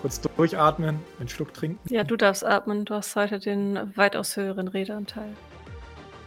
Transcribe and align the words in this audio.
Kurz 0.00 0.20
durchatmen, 0.20 1.00
einen 1.18 1.28
Schluck 1.28 1.54
trinken. 1.54 1.80
Ja, 1.92 2.04
du 2.04 2.16
darfst 2.16 2.44
atmen. 2.44 2.84
Du 2.84 2.94
hast 2.94 3.16
heute 3.16 3.38
den 3.38 3.96
weitaus 3.96 4.36
höheren 4.36 4.68
Redeanteil. 4.68 5.34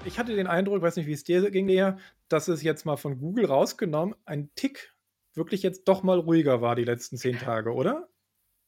Ich 0.05 0.19
hatte 0.19 0.35
den 0.35 0.47
Eindruck, 0.47 0.81
weiß 0.81 0.96
nicht, 0.96 1.07
wie 1.07 1.13
es 1.13 1.23
dir 1.23 1.49
ging, 1.51 1.67
Lea, 1.67 1.91
dass 2.29 2.47
es 2.47 2.63
jetzt 2.63 2.85
mal 2.85 2.97
von 2.97 3.20
Google 3.20 3.46
rausgenommen 3.46 4.15
ein 4.25 4.49
Tick 4.55 4.93
wirklich 5.38 5.63
jetzt 5.63 5.88
doch 5.88 6.03
mal 6.03 6.20
ruhiger 6.20 6.62
war 6.62 6.75
die 6.75 6.83
letzten 6.83 7.15
zehn 7.15 7.38
Tage, 7.38 7.74
oder? 7.74 8.10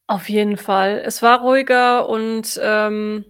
Auf 0.08 0.30
jeden 0.30 0.58
Fall. 0.58 1.02
Es 1.04 1.22
war 1.22 1.42
ruhiger 1.42 2.08
und 2.08 2.60
ähm, 2.64 3.26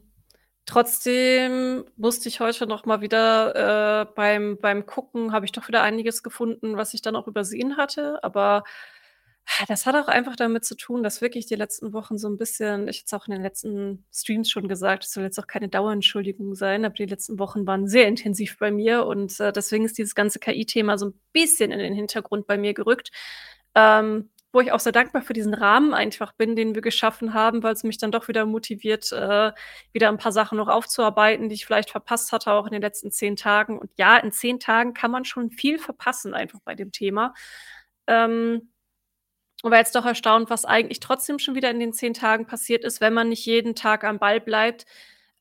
trotzdem 0.65 1.85
musste 1.95 2.29
ich 2.29 2.39
heute 2.39 2.67
noch 2.67 2.85
mal 2.85 3.01
wieder 3.01 4.01
äh, 4.01 4.05
beim, 4.15 4.57
beim 4.61 4.85
Gucken, 4.85 5.31
habe 5.31 5.45
ich 5.45 5.51
doch 5.51 5.67
wieder 5.67 5.81
einiges 5.81 6.21
gefunden, 6.21 6.77
was 6.77 6.93
ich 6.93 7.01
dann 7.01 7.15
auch 7.15 7.27
übersehen 7.27 7.77
hatte. 7.77 8.23
Aber 8.23 8.63
das 9.67 9.85
hat 9.85 9.95
auch 9.95 10.07
einfach 10.07 10.35
damit 10.35 10.65
zu 10.65 10.75
tun, 10.75 11.03
dass 11.03 11.21
wirklich 11.21 11.45
die 11.45 11.55
letzten 11.55 11.93
Wochen 11.93 12.17
so 12.17 12.27
ein 12.29 12.37
bisschen 12.37 12.87
ich 12.87 12.99
hatte 12.99 13.05
es 13.07 13.13
auch 13.13 13.27
in 13.27 13.33
den 13.33 13.41
letzten 13.41 14.05
Streams 14.11 14.49
schon 14.49 14.67
gesagt, 14.67 15.05
es 15.05 15.11
soll 15.11 15.23
jetzt 15.23 15.39
auch 15.39 15.47
keine 15.47 15.69
Dauerentschuldigung 15.69 16.55
sein, 16.55 16.85
aber 16.85 16.93
die 16.93 17.05
letzten 17.05 17.39
Wochen 17.39 17.65
waren 17.67 17.87
sehr 17.87 18.07
intensiv 18.07 18.57
bei 18.59 18.71
mir 18.71 19.05
und, 19.05 19.39
äh, 19.39 19.51
deswegen 19.51 19.85
ist 19.85 19.97
dieses 19.97 20.15
ganze 20.15 20.39
KI-Thema 20.39 20.97
so 20.97 21.07
ein 21.07 21.19
bisschen 21.33 21.71
in 21.71 21.79
den 21.79 21.93
Hintergrund 21.93 22.47
bei 22.47 22.57
mir 22.57 22.73
gerückt, 22.73 23.11
ähm, 23.75 24.29
wo 24.51 24.61
ich 24.61 24.71
auch 24.71 24.79
sehr 24.79 24.91
dankbar 24.91 25.21
für 25.21 25.33
diesen 25.33 25.53
Rahmen 25.53 25.93
einfach 25.93 26.33
bin, 26.33 26.55
den 26.55 26.73
wir 26.75 26.81
geschaffen 26.81 27.33
haben, 27.33 27.61
weil 27.63 27.73
es 27.73 27.83
mich 27.83 27.97
dann 27.99 28.11
doch 28.11 28.27
wieder 28.27 28.45
motiviert, 28.45 29.11
äh, 29.11 29.51
wieder 29.93 30.09
ein 30.09 30.17
paar 30.17 30.31
Sachen 30.31 30.57
noch 30.57 30.67
aufzuarbeiten, 30.67 31.49
die 31.49 31.55
ich 31.55 31.65
vielleicht 31.65 31.91
verpasst 31.91 32.31
hatte, 32.31 32.51
auch 32.53 32.65
in 32.65 32.73
den 32.73 32.81
letzten 32.81 33.11
zehn 33.11 33.35
Tagen. 33.35 33.77
Und 33.79 33.91
ja, 33.97 34.17
in 34.17 34.31
zehn 34.31 34.59
Tagen 34.59 34.93
kann 34.93 35.11
man 35.11 35.25
schon 35.25 35.51
viel 35.51 35.77
verpassen 35.79 36.33
einfach 36.33 36.59
bei 36.65 36.75
dem 36.75 36.91
Thema. 36.91 37.33
Ähm 38.07 38.69
und 39.63 39.71
war 39.71 39.79
jetzt 39.79 39.95
doch 39.95 40.05
erstaunt, 40.05 40.49
was 40.49 40.65
eigentlich 40.65 40.99
trotzdem 40.99 41.39
schon 41.39 41.55
wieder 41.55 41.69
in 41.69 41.79
den 41.79 41.93
zehn 41.93 42.13
Tagen 42.13 42.45
passiert 42.45 42.83
ist, 42.83 43.01
wenn 43.01 43.13
man 43.13 43.29
nicht 43.29 43.45
jeden 43.45 43.75
Tag 43.75 44.03
am 44.03 44.19
Ball 44.19 44.39
bleibt. 44.39 44.85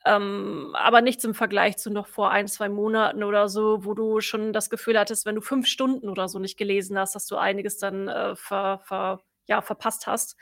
Ähm, 0.05 0.75
aber 0.75 1.03
nichts 1.03 1.25
im 1.25 1.35
Vergleich 1.35 1.77
zu 1.77 1.91
noch 1.91 2.07
vor 2.07 2.31
ein, 2.31 2.49
zwei 2.49 2.69
Monaten 2.69 3.23
oder 3.25 3.49
so, 3.49 3.85
wo 3.85 3.95
du 3.95 4.21
schon 4.21 4.53
das 4.53 4.71
Gefühl 4.71 4.99
hattest, 4.99 5.27
wenn 5.27 5.35
du 5.35 5.41
fünf 5.41 5.67
Stunden 5.67 6.09
oder 6.09 6.29
so 6.29 6.39
nicht 6.39 6.57
gelesen 6.57 6.99
hast, 6.99 7.15
dass 7.15 7.27
du 7.27 7.37
einiges 7.37 7.79
dann 7.79 8.09
äh, 8.09 8.37
ver, 8.37 8.81
ver, 8.85 9.21
ja, 9.47 9.61
verpasst 9.61 10.07
hast. 10.07 10.37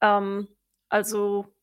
Ähm, 0.00 0.48
also 0.88 1.54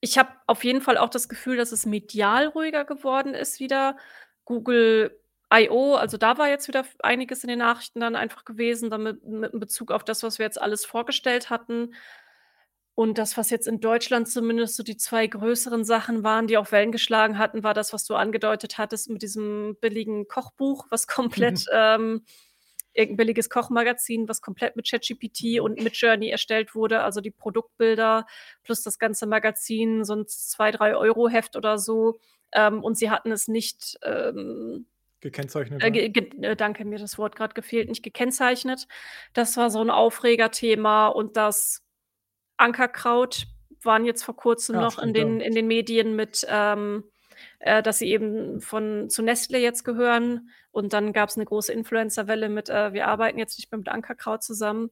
ich 0.00 0.18
habe 0.18 0.30
auf 0.46 0.64
jeden 0.64 0.80
Fall 0.80 0.98
auch 0.98 1.08
das 1.08 1.28
Gefühl, 1.28 1.56
dass 1.56 1.72
es 1.72 1.86
medial 1.86 2.48
ruhiger 2.48 2.84
geworden 2.84 3.34
ist 3.34 3.58
wieder. 3.58 3.96
Google 4.44 5.18
I.O., 5.52 5.94
also 5.94 6.16
da 6.18 6.36
war 6.38 6.48
jetzt 6.48 6.68
wieder 6.68 6.84
einiges 7.00 7.42
in 7.42 7.48
den 7.48 7.58
Nachrichten 7.60 8.00
dann 8.00 8.16
einfach 8.16 8.44
gewesen, 8.44 8.90
damit 8.90 9.24
mit 9.24 9.52
in 9.54 9.60
Bezug 9.60 9.90
auf 9.90 10.04
das, 10.04 10.22
was 10.22 10.38
wir 10.38 10.44
jetzt 10.46 10.60
alles 10.60 10.84
vorgestellt 10.84 11.48
hatten. 11.50 11.94
Und 12.94 13.16
das, 13.16 13.36
was 13.36 13.50
jetzt 13.50 13.68
in 13.68 13.80
Deutschland 13.80 14.28
zumindest 14.28 14.74
so 14.76 14.82
die 14.82 14.96
zwei 14.96 15.26
größeren 15.28 15.84
Sachen 15.84 16.24
waren, 16.24 16.48
die 16.48 16.58
auch 16.58 16.72
Wellen 16.72 16.90
geschlagen 16.90 17.38
hatten, 17.38 17.62
war 17.62 17.72
das, 17.72 17.92
was 17.92 18.04
du 18.04 18.16
angedeutet 18.16 18.76
hattest 18.76 19.08
mit 19.08 19.22
diesem 19.22 19.76
billigen 19.80 20.26
Kochbuch, 20.28 20.86
was 20.90 21.06
komplett, 21.06 21.64
ähm 21.72 22.24
irgend 22.94 23.16
billiges 23.18 23.48
Kochmagazin, 23.50 24.28
was 24.28 24.42
komplett 24.42 24.74
mit 24.74 24.88
ChatGPT 24.90 25.60
und 25.60 25.80
mit 25.84 25.94
Journey 25.96 26.30
erstellt 26.30 26.74
wurde, 26.74 27.02
also 27.04 27.20
die 27.20 27.30
Produktbilder 27.30 28.26
plus 28.64 28.82
das 28.82 28.98
ganze 28.98 29.26
Magazin, 29.26 30.04
so 30.04 30.14
'n 30.14 30.26
2, 30.26 30.72
3 30.72 30.96
Euro 30.96 31.28
Heft 31.28 31.54
oder 31.56 31.78
so. 31.78 32.18
Ähm, 32.52 32.82
und 32.82 32.98
sie 32.98 33.10
hatten 33.10 33.30
es 33.30 33.46
nicht, 33.48 33.98
ähm 34.02 34.86
Gekennzeichnet, 35.22 35.84
äh, 35.84 35.90
ge 35.90 36.08
ge 36.10 36.30
äh, 36.42 36.56
danke, 36.56 36.84
mir 36.84 36.98
das 36.98 37.18
Wort 37.18 37.36
grad 37.36 37.54
gefehlt, 37.54 37.88
nicht 37.88 38.02
gekennzeichnet. 38.04 38.86
Das 39.34 39.56
war 39.56 39.70
so 39.70 39.80
'n 39.80 39.90
Aufregerthema 39.90 41.08
und 41.08 41.36
das 41.36 41.84
Ankerkraut 42.58 43.46
waren 43.82 44.04
jetzt 44.06 44.24
vor 44.24 44.36
Kurzem 44.36 44.78
Ja, 44.78 44.80
noch 44.80 44.98
in 44.98 45.14
den 45.14 45.40
in 45.40 45.54
den 45.54 45.68
Medien 45.68 46.16
mit, 46.16 46.46
ähm, 46.50 47.04
äh, 47.60 47.82
dass 47.82 47.98
sie 48.00 48.10
eben 48.12 48.60
von 48.60 49.10
zu 49.10 49.22
Nestlé 49.22 49.58
jetzt 49.58 49.84
gehören. 49.84 50.50
Und 50.72 50.92
dann 50.94 51.12
gab's 51.14 51.36
'ne 51.38 51.44
große 51.46 51.72
Influencerwelle 51.72 52.48
mit, 52.50 52.70
äh: 52.70 52.92
„Wir 52.94 53.08
arbeiten 53.08 53.38
jetzt 53.38 53.58
nicht 53.58 53.72
mehr 53.72 53.78
mit 53.78 53.88
Ankerkraut 53.88 54.42
zusammen.“ 54.44 54.90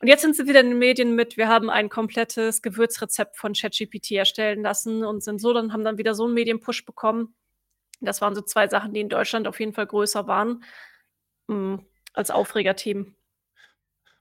Und 0.00 0.08
jetzt 0.08 0.22
sind 0.22 0.36
sie 0.36 0.46
wieder 0.48 0.60
in 0.60 0.70
den 0.70 0.78
Medien 0.80 1.14
mit: 1.16 1.36
„Wir 1.38 1.48
haben 1.48 1.70
ein 1.70 1.88
komplettes 1.90 2.62
Gewürzrezept 2.62 3.36
von 3.38 3.54
ChatGPT 3.54 4.12
erstellen 4.12 4.62
lassen“ 4.62 5.04
und 5.04 5.22
sind 5.24 5.40
so 5.40 5.52
dann 5.54 5.72
haben 5.74 5.84
dann 5.84 5.98
wieder 5.98 6.14
so 6.14 6.26
'n 6.26 6.34
Medienpush 6.34 6.86
bekommen. 6.86 7.34
Das 8.00 8.20
waren 8.22 8.34
so 8.34 8.40
2 8.42 8.68
Sachen, 8.68 8.94
die 8.94 9.00
in 9.00 9.08
Deutschland 9.08 9.46
auf 9.46 9.60
jeden 9.60 9.72
Fall 9.74 9.86
größer 9.86 10.26
waren, 10.26 10.64
hm, 11.48 11.86
als 12.14 12.30
Aufregerthemen. 12.30 13.16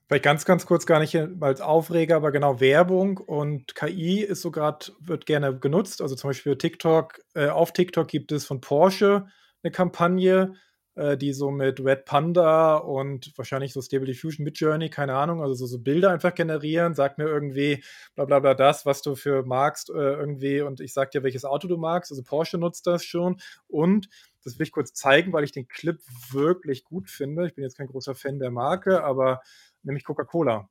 Vielleicht 0.09 0.23
ganz, 0.23 0.43
ganz 0.43 0.65
kurz, 0.65 0.87
gar 0.87 0.99
nicht, 0.99 1.15
als 1.39 1.61
Aufreger, 1.61 2.15
aber 2.15 2.31
genau 2.31 2.59
Werbung 2.59 3.17
und 3.19 3.75
KI 3.75 4.21
ist 4.21 4.41
so 4.41 4.49
grad 4.49 4.91
wird 4.99 5.27
gerne 5.27 5.55
genutzt. 5.59 6.01
Also, 6.01 6.15
zum 6.15 6.31
Beispiel 6.31 6.57
TikTok 6.57 7.19
äh, 7.35 7.49
auf 7.49 7.73
TikTok 7.73 8.07
gibt 8.07 8.31
es 8.31 8.43
von 8.47 8.59
Porsche 8.59 9.27
'ne 9.61 9.69
Kampagne, 9.69 10.55
äh, 10.99 11.17
die 11.17 11.33
so 11.33 11.49
mit 11.49 11.83
Red 11.83 12.05
Panda 12.05 12.75
und 12.75 13.31
wahrscheinlich 13.37 13.71
so 13.71 13.81
Stable 13.81 14.05
Diffusion, 14.05 14.43
Midjourney, 14.43 14.89
keine 14.89 15.15
Ahnung, 15.15 15.41
also 15.41 15.53
so 15.53 15.65
so 15.65 15.79
Bilder 15.79 16.11
einfach 16.11 16.35
generieren. 16.35 16.93
Sag 16.93 17.17
mir 17.17 17.25
irgendwie 17.25 17.83
bla 18.15 18.25
bla 18.25 18.39
bla 18.39 18.53
das, 18.53 18.85
was 18.85 19.01
du 19.01 19.15
für 19.15 19.43
magst, 19.43 19.89
äh, 19.89 19.93
irgendwie 19.93 20.61
und 20.61 20.81
ich 20.81 20.93
sage 20.93 21.11
dir, 21.11 21.23
welches 21.23 21.45
Auto 21.45 21.67
du 21.67 21.77
magst. 21.77 22.11
Also, 22.11 22.21
Porsche 22.23 22.57
nutzt 22.57 22.85
das 22.85 23.05
schon 23.05 23.39
und 23.67 24.09
das 24.43 24.59
will 24.59 24.65
ich 24.65 24.71
kurz 24.71 24.93
zeigen, 24.93 25.31
weil 25.31 25.43
ich 25.43 25.51
den 25.51 25.67
Clip 25.67 25.99
wirklich 26.31 26.83
gut 26.83 27.09
finde. 27.09 27.47
Ich 27.47 27.55
bin 27.55 27.63
jetzt 27.63 27.77
kein 27.77 27.87
großer 27.87 28.15
Fan 28.15 28.39
der 28.39 28.51
Marke, 28.51 29.03
aber 29.03 29.41
nämlich 29.83 30.03
Coca-Cola. 30.03 30.69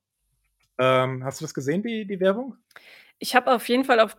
Ähm, 0.78 1.24
hast 1.24 1.40
du 1.40 1.44
das 1.44 1.54
gesehen, 1.54 1.82
die 1.82 2.06
die 2.06 2.20
Werbung? 2.20 2.56
Ich 3.18 3.34
habe 3.34 3.52
auf 3.52 3.68
jeden 3.68 3.84
Fall 3.84 4.00
auf 4.00 4.16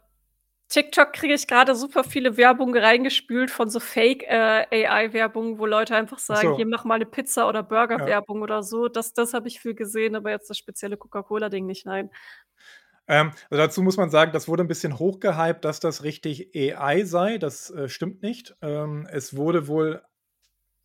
TikTok 0.72 1.14
kriege 1.14 1.34
ich 1.34 1.48
grade 1.48 1.76
super 1.76 2.04
viele 2.04 2.38
Werbung 2.38 2.76
reingespült 2.78 3.50
von 3.50 3.70
so 3.72 3.80
Fake, 3.80 4.24
äh, 4.28 4.68
wo 5.58 5.66
Leute 5.66 5.96
einfach 5.96 6.20
Ach 6.32 6.36
sagen: 6.36 6.52
„Hier, 6.54 6.66
so. 6.66 6.68
mach 6.68 6.86
mal 6.86 7.00
'ne 7.00 7.08
Pizza“ 7.08 7.48
oder 7.50 7.64
Ja. 7.98 8.10
Burgerwerbung 8.10 8.44
oder 8.44 8.62
so. 8.62 8.88
Das 8.88 9.14
das 9.14 9.34
habe 9.34 9.48
ich 9.48 9.60
viel 9.60 9.74
gesehen, 9.74 10.16
aber 10.16 10.30
jetzt 10.30 10.48
das 10.50 10.58
spezielle 10.60 10.96
Coca-Cola-Ding 10.98 11.66
nicht, 11.66 11.86
nein. 11.88 12.12
Ähm, 13.08 13.32
dazu 13.50 13.82
muss 13.82 13.98
man 13.98 14.12
sagen, 14.12 14.32
das 14.34 14.48
wurde 14.48 14.64
'n 14.64 14.68
bisschen 14.68 15.00
hochgehypt, 15.00 15.66
dass 15.66 15.80
das 15.80 16.04
richtig 16.04 16.52
AI 16.56 17.04
sei. 17.06 17.38
Das, 17.40 17.72
äh, 17.72 17.90
stimmt 17.90 18.22
nicht. 18.22 18.56
Ähm, 18.62 19.08
es 19.12 19.36
wurde 19.36 19.68
wohl 19.68 20.04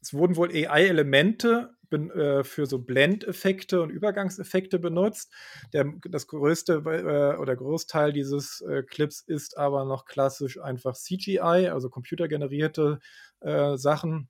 es 0.03 0.15
wurden 0.15 0.37
wohl 0.37 0.51
AI-Elemente 0.51 1.73
ben 1.94 2.10
äh, 2.10 2.44
für 2.44 2.66
so 2.66 2.78
Blendeffekte 2.78 3.81
und 3.81 3.91
Übergangseffekte 3.91 4.78
benutzt. 4.78 5.32
Der 5.72 5.93
das 6.05 6.27
größte 6.27 6.82
äh, 6.87 7.38
oder 7.38 7.56
Großteil 7.56 8.12
dieses, 8.12 8.60
äh, 8.62 8.82
Clips 8.82 9.21
ist 9.21 9.56
aber 9.56 9.84
noch 9.84 10.04
klassisch 10.04 10.60
einfach 10.60 10.94
CGI, 10.94 11.69
also 11.69 11.88
computergenerierte, 11.88 12.99
äh, 13.41 13.77
Sachen. 13.77 14.28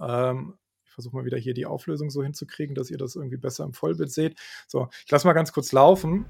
Ähm, 0.00 0.58
ich 0.84 0.92
versuche 0.92 1.16
mal 1.16 1.24
wieder 1.24 1.38
hier 1.38 1.54
die 1.54 1.66
Auflösung 1.66 2.10
so 2.10 2.22
hinzukriegen, 2.22 2.74
dass 2.74 2.90
ihr 2.90 2.98
das 2.98 3.16
irgendwie 3.16 3.36
besser 3.36 3.64
im 3.64 3.72
Vollbild 3.72 4.10
seht. 4.10 4.38
So, 4.66 4.88
ich 5.04 5.10
lasse 5.10 5.26
mal 5.26 5.32
ganz 5.32 5.52
kurz 5.52 5.72
laufen. 5.72 6.26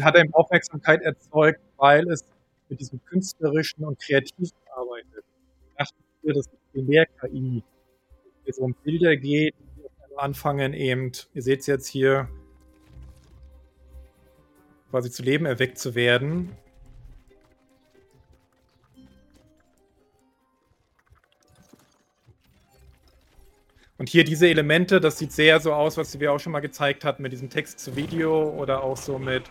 Hat 0.00 0.16
eben 0.16 0.32
Aufmerksamkeit 0.34 1.02
erzeugt, 1.02 1.60
weil 1.76 2.08
es 2.10 2.24
mit 2.68 2.80
diesem 2.80 3.02
Künstlerischen 3.04 3.84
und 3.84 3.98
Kreativen 3.98 4.56
arbeitet. 4.76 5.24
Dachten 5.76 5.96
wir, 6.22 6.34
das 6.34 6.46
ist 6.46 6.72
Primär-KI. 6.72 7.62
Wenn 8.48 8.52
es 8.52 8.58
um 8.60 8.74
Bilder 8.82 9.14
geht, 9.14 9.54
anfangen 10.16 10.72
eben 10.72 11.12
ihr 11.34 11.42
seht's 11.42 11.66
jetzt 11.66 11.86
hier 11.86 12.30
quasi 14.90 15.10
zu 15.10 15.22
Leben 15.22 15.44
erweckt 15.44 15.78
zu 15.78 15.94
werden. 15.94 16.56
Und 23.98 24.08
hier 24.08 24.24
diese 24.24 24.48
Elemente, 24.48 24.98
das 24.98 25.18
sieht 25.18 25.32
sehr 25.32 25.60
so 25.60 25.74
aus, 25.74 25.98
was 25.98 26.18
wir 26.18 26.32
auch 26.32 26.40
schon 26.40 26.52
mal 26.52 26.60
gezeigt 26.60 27.04
hatten 27.04 27.20
mit 27.20 27.32
diesem 27.32 27.50
Text 27.50 27.80
zu 27.80 27.96
Video 27.96 28.48
oder 28.48 28.82
auch 28.82 28.96
so 28.96 29.18
mit 29.18 29.42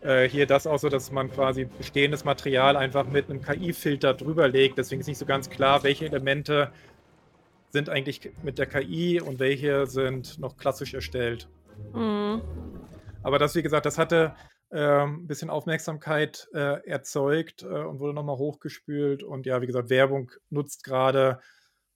äh, 0.00 0.26
hier 0.26 0.46
das 0.46 0.66
auch 0.66 0.78
so, 0.78 0.88
dass 0.88 1.12
man 1.12 1.30
quasi 1.30 1.66
bestehendes 1.66 2.24
Material 2.24 2.78
einfach 2.78 3.06
mit 3.06 3.28
'nem 3.28 3.42
KI-Filter 3.42 4.14
drüber 4.14 4.48
legt. 4.48 4.78
Deswegen 4.78 5.02
ist 5.02 5.06
nicht 5.06 5.18
so 5.18 5.26
ganz 5.26 5.50
klar, 5.50 5.82
welche 5.84 6.06
Elemente 6.06 6.72
sind 7.72 7.88
eigentlich 7.90 8.34
mit 8.40 8.58
der 8.58 8.66
KI 8.66 9.20
und 9.20 9.40
welche 9.40 9.86
sind 9.86 10.38
noch 10.38 10.56
klassisch 10.56 10.94
erstellt. 10.94 11.50
Mhm. 11.94 12.42
Aber 13.22 13.38
das, 13.38 13.54
wie 13.54 13.62
gesagt, 13.62 13.86
das 13.86 13.98
hatte, 13.98 14.34
ähm, 14.72 15.26
bisschen 15.26 15.50
Aufmerksamkeit, 15.50 16.48
äh, 16.54 16.84
erzeugt, 16.88 17.62
äh, 17.62 17.66
und 17.66 18.00
wurde 18.00 18.14
noch 18.14 18.24
mal 18.24 18.36
hochgespült. 18.38 19.22
Und 19.22 19.46
ja, 19.46 19.60
wie 19.62 19.66
gesagt, 19.66 19.90
Werbung 19.90 20.32
nutzt 20.50 20.82
grade 20.84 21.40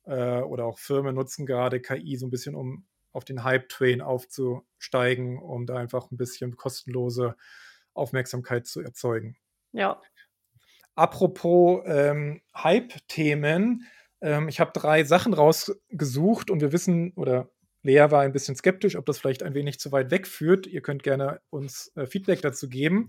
äh, 0.05 0.41
oder 0.41 0.65
auch 0.67 0.79
Firmen 0.79 1.15
nutzen 1.15 1.47
grade 1.47 1.81
KI 1.81 2.17
so 2.17 2.27
'n 2.27 2.31
bisschen, 2.31 2.55
um 2.55 2.87
auf 3.13 3.25
den 3.25 3.45
Hype-Train 3.45 4.03
aufzusteigen, 4.03 5.39
um 5.39 5.67
da 5.67 5.77
einfach 5.77 6.11
'n 6.13 6.17
bisschen 6.19 6.57
kostenlose 6.57 7.37
Aufmerksamkeit 7.95 8.67
zu 8.67 8.81
erzeugen. 8.83 9.37
Ja. 9.73 10.01
Apropos, 10.97 11.83
ähm, 11.87 12.41
Hype-Themen, 12.57 13.85
ähm, 14.21 14.49
ich 14.49 14.61
habe 14.61 14.73
3 14.73 15.05
Sachen 15.05 15.35
rausgesucht 15.35 16.51
und 16.51 16.61
wir 16.61 16.73
wissen 16.73 17.13
oder 17.17 17.51
Lea 17.83 18.11
war 18.11 18.23
ein 18.23 18.33
bisschen 18.33 18.57
skeptisch, 18.57 18.97
ob 18.97 19.07
das 19.07 19.19
vielleicht 19.19 19.43
ein 19.43 19.55
wenig 19.55 19.79
zu 19.79 19.93
weit 19.93 20.11
wegführt. 20.11 20.67
Ihr 20.67 20.81
könnt 20.81 21.03
gerne 21.03 21.41
uns 21.51 21.93
äh, 21.95 22.07
Feedback 22.07 22.43
dazu 22.43 22.69
geben. 22.69 23.09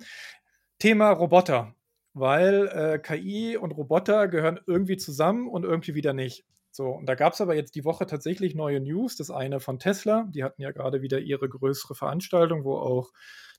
Thema 0.80 1.09
Roboter, 1.09 1.75
weil 2.13 2.68
äh, 2.68 3.00
KI 3.00 3.57
und 3.57 3.71
Roboter 3.71 4.27
gehören 4.27 4.59
irgendwie 4.68 4.98
zusammen 4.98 5.48
und 5.48 5.63
irgendwie 5.63 5.95
wieder 5.95 6.13
nicht. 6.13 6.45
So, 6.69 6.89
und 6.89 7.07
da 7.07 7.15
gab 7.15 7.33
es 7.33 7.42
aber 7.42 7.56
jetzt 7.56 7.74
die 7.74 7.86
Woche 7.86 8.06
tatsächlich 8.06 8.54
neue 8.54 8.80
News. 8.80 9.15
Das 9.15 9.31
eine 9.31 9.59
von 9.59 9.80
Tesla, 9.80 10.27
die 10.30 10.44
hatten 10.44 10.62
ja 10.62 10.71
gerade 10.71 11.01
wieder 11.01 11.18
ihre 11.18 11.50
größere 11.50 11.95
Veranstaltung, 11.95 12.63
wo 12.63 12.77
auch 12.77 13.12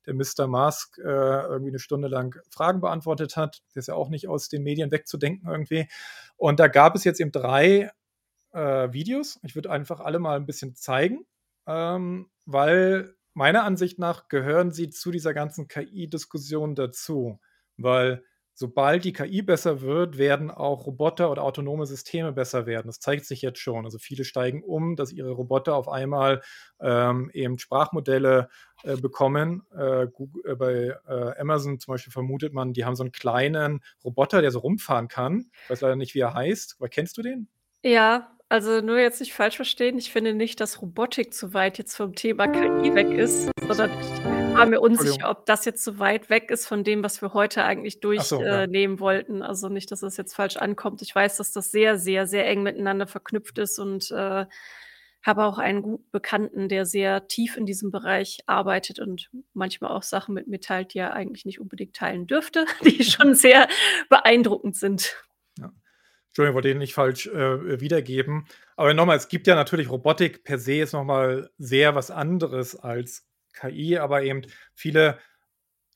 der 0.09 0.15
Mr. 0.15 0.47
Musk 0.47 0.99
äh, 0.99 1.03
irgendwie 1.03 1.71
eine 1.71 1.79
Stunde 1.79 2.09
lang 2.09 2.41
Fragen 2.51 2.81
beantwortet 2.81 3.37
hat. 3.37 3.63
Der 3.75 3.81
ist 3.81 3.89
ja 3.89 3.95
auch 3.95 4.09
nicht 4.09 4.27
aus 4.27 4.49
den 4.49 4.63
Medien 4.63 4.91
wegzudenken 4.91 5.49
irgendwie. 5.49 5.87
Und 6.37 6.59
da 6.61 6.69
gab 6.69 6.97
es 6.97 7.05
jetzt 7.05 7.21
eben 7.21 7.31
drei 7.31 7.91
äh, 8.53 8.93
Videos. 8.93 9.39
Ich 9.43 9.55
würde 9.55 9.71
einfach 9.71 10.01
alle 10.01 10.19
mal 10.19 10.37
ein 10.37 10.47
bisschen 10.47 10.75
zeigen, 10.75 11.27
ähm, 11.67 12.31
weil 12.47 13.15
meiner 13.35 13.65
Ansicht 13.65 13.99
nach 13.99 14.29
gehören 14.29 14.73
sie 14.73 14.89
zu 14.89 15.11
dieser 15.11 15.35
ganzen 15.35 15.69
KI-Diskussion 15.69 16.75
dazu. 16.75 17.39
Weil 17.77 18.25
sobald 18.59 19.05
die 19.05 19.13
KI 19.13 19.43
besser 19.43 19.83
wird, 19.83 20.19
werden 20.19 20.51
auch 20.51 20.85
Roboter 20.85 21.31
oder 21.31 21.45
autonome 21.45 21.87
Systeme 21.87 22.33
besser 22.33 22.67
werden. 22.67 22.89
Das 22.89 22.99
zeigt 22.99 23.25
sich 23.25 23.41
jetzt 23.41 23.61
schon. 23.61 23.85
Also 23.85 23.99
viele 23.99 24.25
steigen 24.25 24.65
um, 24.65 24.97
dass 24.97 25.13
ihre 25.13 25.31
Roboter 25.31 25.77
auf 25.77 25.89
einmal 25.89 26.43
ähm, 26.81 27.31
eben 27.33 27.61
Sprachmodelle 27.61 28.49
äh, 28.83 28.97
bekommen. 28.97 29.63
Äh, 29.71 30.09
Google, 30.13 30.43
äh, 30.45 30.57
bei 30.57 30.97
äh, 31.07 31.41
Amazon 31.41 31.79
zum 31.79 31.93
Beispiel 31.93 32.13
vermutet 32.13 32.53
man, 32.53 32.73
die 32.73 32.85
haben 32.85 32.97
so 32.97 33.05
einen 33.05 33.13
kleinen 33.13 33.79
Roboter, 34.05 34.43
der 34.43 34.51
so 34.51 34.59
rumfahren 34.59 35.07
kann. 35.07 35.53
Ich 35.63 35.71
weiß 35.71 35.83
leider 35.83 35.95
nicht, 35.95 36.17
wie 36.17 36.21
er 36.21 36.35
heißt. 36.35 36.79
Aber 36.81 36.89
kennst 36.89 37.17
du 37.17 37.23
den? 37.23 37.49
Ja, 37.89 38.29
also 38.51 38.83
nur 38.83 38.99
jetzt 38.99 39.19
nicht 39.21 39.33
falsch 39.33 39.57
verstehen. 39.57 39.97
Ich 39.97 40.13
finde 40.13 40.35
nicht, 40.35 40.61
dass 40.61 40.83
Robotik 40.83 41.33
zu 41.33 41.55
weit 41.55 41.79
jetzt 41.79 41.97
vom 41.97 42.15
Thema 42.15 42.47
KI 42.47 42.95
weg 42.95 43.09
ist, 43.09 43.51
sondern 43.67 43.91
ich 43.99 44.25
war 44.55 44.67
mir 44.67 44.81
unsicher, 44.83 45.31
ob 45.31 45.47
das 45.47 45.65
jetzt 45.65 45.83
zu 45.83 45.99
weit 45.99 46.29
weg 46.29 46.51
ist 46.51 46.67
von 46.67 46.85
dem, 46.85 47.03
was 47.03 47.23
wir 47.23 47.33
heute 47.33 47.65
eigentlich 47.65 47.99
so, 48.03 48.43
ja. 48.43 48.67
durchnehmen 48.67 49.01
wollten. 49.01 49.43
Also 49.43 49.71
nicht, 49.71 49.91
dass 49.91 50.03
es 50.03 50.19
jetzt 50.19 50.35
falsch 50.35 50.59
ankommt. 50.59 51.01
Ich 51.01 51.15
weiß, 51.15 51.39
dass 51.39 51.53
das 51.53 51.71
sehr, 51.71 51.99
sehr, 51.99 52.27
sehr 52.27 52.47
eng 52.47 52.63
miteinander 52.63 53.07
verknüpft 53.07 53.57
ist 53.57 53.79
und 53.79 54.11
äh, 54.11 54.45
habe 55.23 55.45
auch 55.45 55.57
einen 55.57 55.81
guten 55.81 56.11
Bekannten, 56.11 56.69
der 56.69 56.85
sehr 56.85 57.27
tief 57.27 57.57
in 57.57 57.65
diesem 57.65 57.91
Bereich 57.91 58.41
arbeitet 58.47 58.99
und 58.99 59.31
manchmal 59.55 59.93
auch 59.93 60.03
Sachen 60.03 60.35
mit 60.35 60.47
mir 60.47 60.61
teilt, 60.61 60.93
die 60.93 60.99
er 60.99 61.15
eigentlich 61.15 61.47
nicht 61.47 61.59
unbedingt 61.59 61.97
teilen 61.97 62.27
dürfte, 62.27 62.67
die 62.85 63.03
schon 63.03 63.35
sehr 63.35 63.67
beeindruckend 64.11 64.77
sind. 64.77 65.17
Entschuldigung, 66.39 66.55
wollte 66.55 66.69
den 66.69 66.79
nicht 66.79 66.95
falsch 66.95 67.27
äh, 67.27 67.81
wiedergeben. 67.81 68.47
Aber 68.77 68.95
nochmal, 68.95 69.17
es 69.17 69.29
gibt 69.29 69.49
ja 69.49 69.57
natürlich 69.57 69.91
Robotik 69.91 70.45
per 70.45 70.59
se 70.59 70.77
ist 70.77 70.93
nochmal 70.93 71.51
sehr 71.59 71.97
was 71.97 72.13
anderes 72.13 72.77
als 72.77 73.27
KI, 73.55 73.99
aber 73.99 74.23
eben 74.23 74.43
viele 74.73 75.19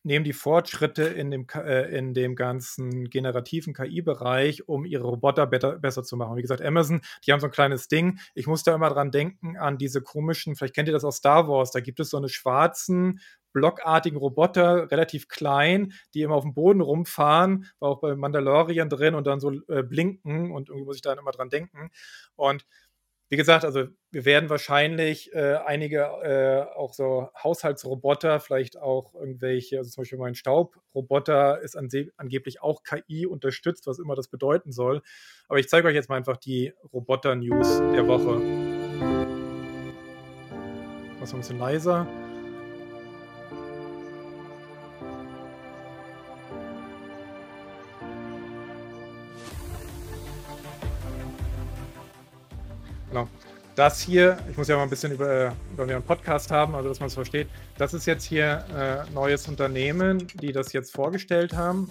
nehmen 0.02 0.24
die 0.24 0.32
Fortschritte 0.32 1.04
in 1.04 1.30
dem, 1.30 1.46
äh, 1.54 1.96
in 1.96 2.12
dem 2.12 2.34
ganzen 2.34 3.08
generativen 3.08 3.72
KI-Bereich, 3.72 4.68
um 4.68 4.84
ihre 4.84 5.04
Roboter 5.04 5.46
better, 5.46 5.78
besser 5.78 6.02
zu 6.02 6.16
machen. 6.16 6.36
Wie 6.36 6.42
gesagt, 6.42 6.60
Amazon, 6.60 7.02
die 7.24 7.32
haben 7.32 7.38
so 7.38 7.46
ein 7.46 7.52
kleines 7.52 7.86
Ding. 7.86 8.18
Ich 8.34 8.48
muss 8.48 8.64
da 8.64 8.74
immer 8.74 8.90
dran 8.90 9.12
denken, 9.12 9.56
an 9.56 9.78
diese 9.78 10.02
komischen, 10.02 10.56
vielleicht 10.56 10.74
kennt 10.74 10.88
ihr 10.88 10.94
das 10.94 11.04
aus 11.04 11.18
Star 11.18 11.46
Wars, 11.46 11.70
da 11.70 11.78
gibt 11.78 12.00
es 12.00 12.10
so 12.10 12.16
eine 12.16 12.28
schwarzen, 12.28 13.20
blockartigen 13.52 14.18
Roboter, 14.18 14.90
relativ 14.90 15.28
klein, 15.28 15.92
die 16.14 16.22
immer 16.22 16.34
auf 16.34 16.44
dem 16.44 16.54
Boden 16.54 16.80
rumfahren, 16.80 17.66
war 17.78 17.90
auch 17.90 18.00
bei 18.00 18.14
Mandalorian 18.14 18.88
drin 18.88 19.14
und 19.14 19.26
dann 19.26 19.40
so 19.40 19.52
äh, 19.68 19.82
blinken 19.82 20.50
und 20.52 20.68
irgendwie 20.68 20.86
muss 20.86 20.96
ich 20.96 21.02
da 21.02 21.12
immer 21.12 21.32
dran 21.32 21.50
denken. 21.50 21.90
Und 22.36 22.64
wie 23.32 23.36
gesagt, 23.36 23.64
also 23.64 23.86
wir 24.10 24.26
werden 24.26 24.50
wahrscheinlich 24.50 25.32
äh, 25.32 25.54
einige 25.64 26.00
äh, 26.22 26.76
auch 26.76 26.92
so 26.92 27.30
Haushaltsroboter, 27.42 28.40
vielleicht 28.40 28.76
auch 28.76 29.14
irgendwelche, 29.14 29.78
also 29.78 29.90
zum 29.90 30.02
Beispiel 30.02 30.18
mein 30.18 30.34
Staubroboter 30.34 31.62
ist 31.62 31.74
an 31.74 31.88
angeblich 32.18 32.60
auch 32.60 32.82
KI 32.82 33.24
unterstützt, 33.24 33.86
was 33.86 33.98
immer 33.98 34.16
das 34.16 34.28
bedeuten 34.28 34.70
soll. 34.70 35.00
Aber 35.48 35.58
ich 35.58 35.70
zeige 35.70 35.88
euch 35.88 35.94
jetzt 35.94 36.10
mal 36.10 36.16
einfach 36.16 36.36
die 36.36 36.74
Roboter-News 36.92 37.78
der 37.94 38.06
Woche. 38.06 38.38
Was 41.18 41.32
ein 41.32 41.38
bisschen 41.38 41.58
leiser. 41.58 42.06
Genau. 53.12 53.28
Das 53.74 54.00
hier, 54.00 54.38
ich 54.50 54.56
muss 54.56 54.68
ja 54.68 54.76
mal 54.76 54.84
ein 54.84 54.90
bisschen 54.90 55.12
über, 55.12 55.54
über 55.70 55.82
einen 55.82 56.02
Podcast 56.02 56.50
haben, 56.50 56.74
also 56.74 56.88
dass 56.88 56.98
man 56.98 57.08
es 57.08 57.14
versteht. 57.14 57.46
Das 57.76 57.92
ist 57.92 58.06
jetzt 58.06 58.24
hier 58.24 58.64
äh, 58.74 59.10
neues 59.12 59.48
Unternehmen, 59.48 60.26
die 60.40 60.50
das 60.50 60.72
jetzt 60.72 60.94
vorgestellt 60.94 61.52
haben. 61.52 61.90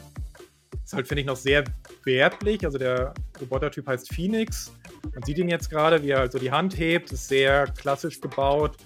Ist 0.84 0.94
halt, 0.94 1.08
finde 1.08 1.22
ich, 1.22 1.28
noch 1.28 1.36
sehr 1.36 1.64
werblich. 2.06 2.66
Also 2.66 2.80
der 2.80 3.14
Robotertyp 3.40 3.86
heißt 3.86 4.12
Phoenix. 4.12 4.72
Man 5.14 5.22
sieht 5.22 5.38
ihn 5.38 5.48
jetzt 5.48 5.70
gerade, 5.70 6.02
wie 6.02 6.10
er 6.10 6.22
also 6.22 6.40
die 6.40 6.52
Hand 6.52 6.76
hebt. 6.76 7.12
Ist 7.12 7.28
sehr 7.28 7.66
klassisch 7.68 8.20
gebaut. 8.20 8.78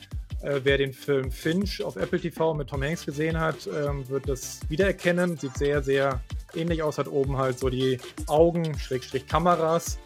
Äh, 0.41 0.59
wer 0.63 0.77
den 0.77 0.91
Film 0.91 1.31
Finch 1.31 1.81
auf 1.83 1.95
Apple 1.95 2.19
TV 2.19 2.53
mit 2.53 2.69
Tom 2.69 2.83
Hanks 2.83 3.05
gesehen 3.05 3.39
hat, 3.39 3.67
ähm, 3.67 4.07
wird 4.09 4.27
das 4.27 4.59
wiedererkennen. 4.67 5.37
Sieht 5.37 5.57
sehr, 5.57 5.81
sehr 5.81 6.21
ähnlich 6.53 6.83
aus. 6.83 6.97
Hat 6.97 7.07
oben 7.07 7.37
halt 7.37 7.59
so 7.59 7.69
die 7.69 7.97
Augen, 8.27 8.77
Schrägstrich 8.77 9.25
Kameras 9.25 9.97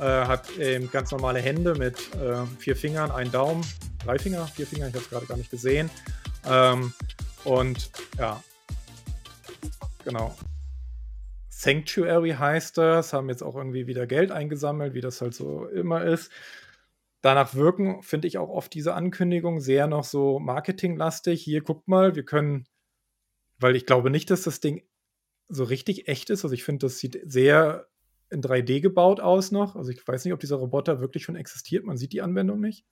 äh, 0.00 0.26
hat 0.26 0.48
ähm, 0.58 0.90
ganz 0.90 1.10
normale 1.10 1.40
Hände 1.40 1.74
mit 1.74 2.14
äh, 2.16 2.46
vier 2.58 2.74
Fingern, 2.74 3.10
einen 3.10 3.30
Daumen, 3.30 3.64
drei 4.02 4.18
Finger, 4.18 4.46
vier 4.46 4.66
Finger, 4.66 4.88
ich 4.88 4.94
habe 4.94 5.04
es 5.04 5.10
gerade 5.10 5.26
gar 5.26 5.36
nicht 5.36 5.50
gesehen. 5.50 5.90
Ähm, 6.48 6.92
und 7.44 7.90
ja, 8.18 8.42
genau. 10.04 10.34
Sanctuary 11.50 12.30
heißt 12.30 12.78
das, 12.78 13.12
haben 13.12 13.28
jetzt 13.28 13.42
auch 13.42 13.54
irgendwie 13.54 13.86
wieder 13.86 14.06
Geld 14.06 14.32
eingesammelt, 14.32 14.94
wie 14.94 15.02
das 15.02 15.20
halt 15.20 15.34
so 15.34 15.66
immer 15.66 16.02
ist. 16.04 16.30
Danach 17.20 17.54
wirken, 17.54 18.02
finde 18.02 18.28
ich 18.28 18.38
auch 18.38 18.48
oft 18.48 18.72
diese 18.72 18.94
Ankündigungen 18.94 19.60
sehr 19.60 19.86
noch 19.86 20.04
so 20.04 20.38
marketinglastig. 20.38 21.42
Hier, 21.42 21.60
guckt 21.60 21.86
mal, 21.86 22.16
wir 22.16 22.24
können, 22.24 22.66
weil 23.58 23.76
ich 23.76 23.84
glaube 23.84 24.08
nicht, 24.08 24.30
dass 24.30 24.42
das 24.42 24.60
Ding 24.60 24.82
so 25.48 25.64
richtig 25.64 26.08
echt 26.08 26.30
ist. 26.30 26.44
Also 26.44 26.54
ich 26.54 26.64
finde, 26.64 26.86
das 26.86 26.98
sieht 26.98 27.20
sehr 27.24 27.89
in 28.30 28.42
3D 28.42 28.80
gebaut 28.80 29.20
aus 29.20 29.50
noch. 29.50 29.76
Also 29.76 29.90
ich 29.90 30.06
weiß 30.06 30.24
nicht, 30.24 30.34
ob 30.34 30.40
dieser 30.40 30.56
Roboter 30.56 31.00
wirklich 31.00 31.24
schon 31.24 31.36
existiert. 31.36 31.84
Man 31.84 31.96
sieht 31.96 32.12
die 32.12 32.22
Anwendung 32.22 32.60
nicht. 32.60 32.84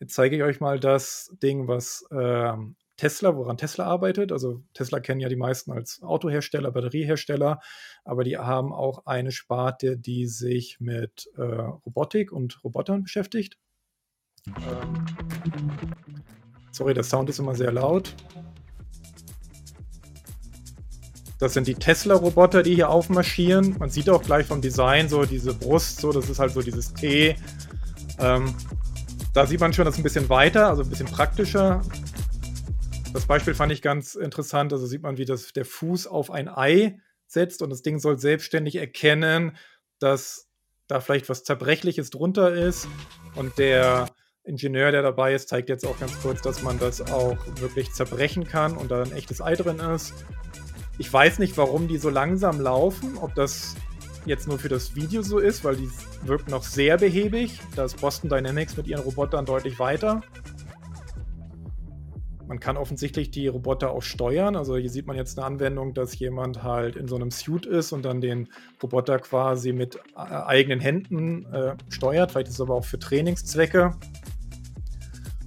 Jetzt 0.00 0.14
zeige 0.14 0.36
ich 0.36 0.42
euch 0.42 0.60
mal 0.60 0.80
das 0.80 1.30
Ding, 1.42 1.68
was 1.68 2.04
äh, 2.10 2.52
Tesla, 2.96 3.36
woran 3.36 3.56
Tesla 3.56 3.84
arbeitet. 3.84 4.32
Also 4.32 4.62
Tesla 4.72 5.00
kennen 5.00 5.20
ja 5.20 5.28
die 5.28 5.36
meisten 5.36 5.72
als 5.72 6.02
Autohersteller, 6.02 6.70
Batteriehersteller, 6.70 7.60
aber 8.04 8.24
die 8.24 8.36
haben 8.36 8.72
auch 8.72 9.06
eine 9.06 9.32
Sparte, 9.32 9.96
die 9.96 10.26
sich 10.26 10.78
mit 10.80 11.28
äh, 11.36 11.42
Robotik 11.42 12.32
und 12.32 12.62
Robotern 12.62 13.02
beschäftigt. 13.02 13.58
Ähm, 14.46 15.06
sorry, 16.70 16.94
der 16.94 17.04
Sound 17.04 17.30
ist 17.30 17.38
immer 17.38 17.54
sehr 17.54 17.72
laut. 17.72 18.14
Das 21.44 21.52
sind 21.52 21.66
die 21.66 21.74
Tesla-Roboter, 21.74 22.62
die 22.62 22.74
hier 22.74 22.88
aufmarschieren. 22.88 23.76
Man 23.78 23.90
sieht 23.90 24.08
auch 24.08 24.22
gleich 24.22 24.46
vom 24.46 24.62
Design 24.62 25.10
so 25.10 25.26
diese 25.26 25.52
Brust, 25.52 26.00
so, 26.00 26.10
das 26.10 26.30
ist 26.30 26.38
halt 26.38 26.52
so 26.52 26.62
dieses 26.62 26.94
T. 26.94 27.36
Ähm, 28.18 28.54
da 29.34 29.46
sieht 29.46 29.60
man 29.60 29.74
schon, 29.74 29.84
das 29.84 29.96
ist 29.96 30.00
ein 30.00 30.04
bisschen 30.04 30.30
weiter, 30.30 30.70
also 30.70 30.82
ein 30.82 30.88
bisschen 30.88 31.06
praktischer. 31.06 31.82
Das 33.12 33.26
Beispiel 33.26 33.52
fand 33.52 33.72
ich 33.72 33.82
ganz 33.82 34.14
interessant. 34.14 34.72
Also 34.72 34.86
sieht 34.86 35.02
man, 35.02 35.18
wie 35.18 35.26
das, 35.26 35.52
der 35.52 35.66
Fuß 35.66 36.06
auf 36.06 36.30
ein 36.30 36.48
Ei 36.48 36.98
setzt 37.26 37.60
und 37.60 37.68
das 37.68 37.82
Ding 37.82 37.98
soll 37.98 38.18
selbstständig 38.18 38.76
erkennen, 38.76 39.54
dass 39.98 40.48
da 40.86 41.00
vielleicht 41.00 41.28
was 41.28 41.44
Zerbrechliches 41.44 42.08
drunter 42.08 42.54
ist. 42.54 42.88
Und 43.34 43.58
der 43.58 44.06
Ingenieur, 44.44 44.92
der 44.92 45.02
dabei 45.02 45.34
ist, 45.34 45.50
zeigt 45.50 45.68
jetzt 45.68 45.84
auch 45.84 46.00
ganz 46.00 46.18
kurz, 46.22 46.40
dass 46.40 46.62
man 46.62 46.78
das 46.78 47.02
auch 47.02 47.36
wirklich 47.60 47.92
zerbrechen 47.92 48.46
kann 48.46 48.78
und 48.78 48.90
da 48.90 49.02
ein 49.02 49.12
echtes 49.12 49.42
Ei 49.42 49.56
drin 49.56 49.78
ist. 49.78 50.14
Ich 50.98 51.12
weiß 51.12 51.40
nicht, 51.40 51.56
warum 51.56 51.88
die 51.88 51.98
so 51.98 52.08
langsam 52.08 52.60
laufen, 52.60 53.18
ob 53.18 53.34
das 53.34 53.74
jetzt 54.26 54.46
nur 54.46 54.58
für 54.58 54.68
das 54.68 54.94
Video 54.94 55.22
so 55.22 55.38
ist, 55.38 55.64
weil 55.64 55.76
die 55.76 55.90
wirken 56.22 56.50
noch 56.50 56.62
sehr 56.62 56.96
behäbig. 56.98 57.60
Da 57.74 57.84
ist 57.84 58.00
Boston 58.00 58.30
Dynamics 58.30 58.76
mit 58.76 58.86
ihren 58.86 59.02
Robotern 59.02 59.44
deutlich 59.44 59.78
weiter. 59.78 60.22
Man 62.46 62.60
kann 62.60 62.76
offensichtlich 62.76 63.30
die 63.30 63.48
Roboter 63.48 63.90
auch 63.90 64.02
steuern. 64.02 64.54
Also 64.54 64.76
hier 64.76 64.90
sieht 64.90 65.06
man 65.06 65.16
jetzt 65.16 65.38
eine 65.38 65.46
Anwendung, 65.46 65.94
dass 65.94 66.18
jemand 66.18 66.62
halt 66.62 66.94
in 66.94 67.08
so 67.08 67.16
einem 67.16 67.30
Suit 67.30 67.66
ist 67.66 67.92
und 67.92 68.04
dann 68.04 68.20
den 68.20 68.48
Roboter 68.82 69.18
quasi 69.18 69.72
mit 69.72 69.96
äh, 69.96 70.18
eigenen 70.18 70.78
Händen 70.78 71.46
äh, 71.46 71.74
steuert. 71.88 72.32
Vielleicht 72.32 72.48
ist 72.48 72.54
es 72.54 72.60
aber 72.60 72.74
auch 72.74 72.84
für 72.84 72.98
Trainingszwecke 72.98 73.92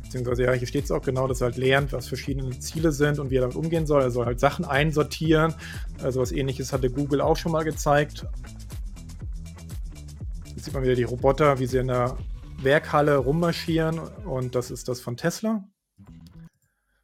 beziehungsweise 0.07 0.43
ja, 0.43 0.53
hier 0.53 0.67
steht 0.67 0.85
es 0.85 0.91
auch 0.91 1.01
genau, 1.01 1.27
dass 1.27 1.41
er 1.41 1.45
halt 1.45 1.57
lernt, 1.57 1.91
was 1.91 2.07
verschiedene 2.07 2.57
Ziele 2.59 2.91
sind 2.91 3.19
und 3.19 3.29
wie 3.29 3.35
er 3.35 3.41
damit 3.41 3.57
umgehen 3.57 3.85
soll. 3.85 4.01
Er 4.01 4.11
soll 4.11 4.25
halt 4.25 4.39
Sachen 4.39 4.63
einsortieren. 4.63 5.53
Also 6.01 6.21
was 6.21 6.31
ähnliches 6.31 6.71
hatte 6.71 6.89
Google 6.89 7.21
auch 7.21 7.35
schon 7.35 7.51
mal 7.51 7.63
gezeigt. 7.63 8.25
Jetzt 10.55 10.65
sieht 10.65 10.73
man 10.73 10.83
wieder 10.83 10.95
die 10.95 11.03
Roboter, 11.03 11.59
wie 11.59 11.67
sie 11.67 11.77
in 11.77 11.87
der 11.87 12.17
Werkhalle 12.61 13.17
rummarschieren 13.17 13.99
und 13.99 14.55
das 14.55 14.71
ist 14.71 14.87
das 14.87 15.01
von 15.01 15.17
Tesla. 15.17 15.63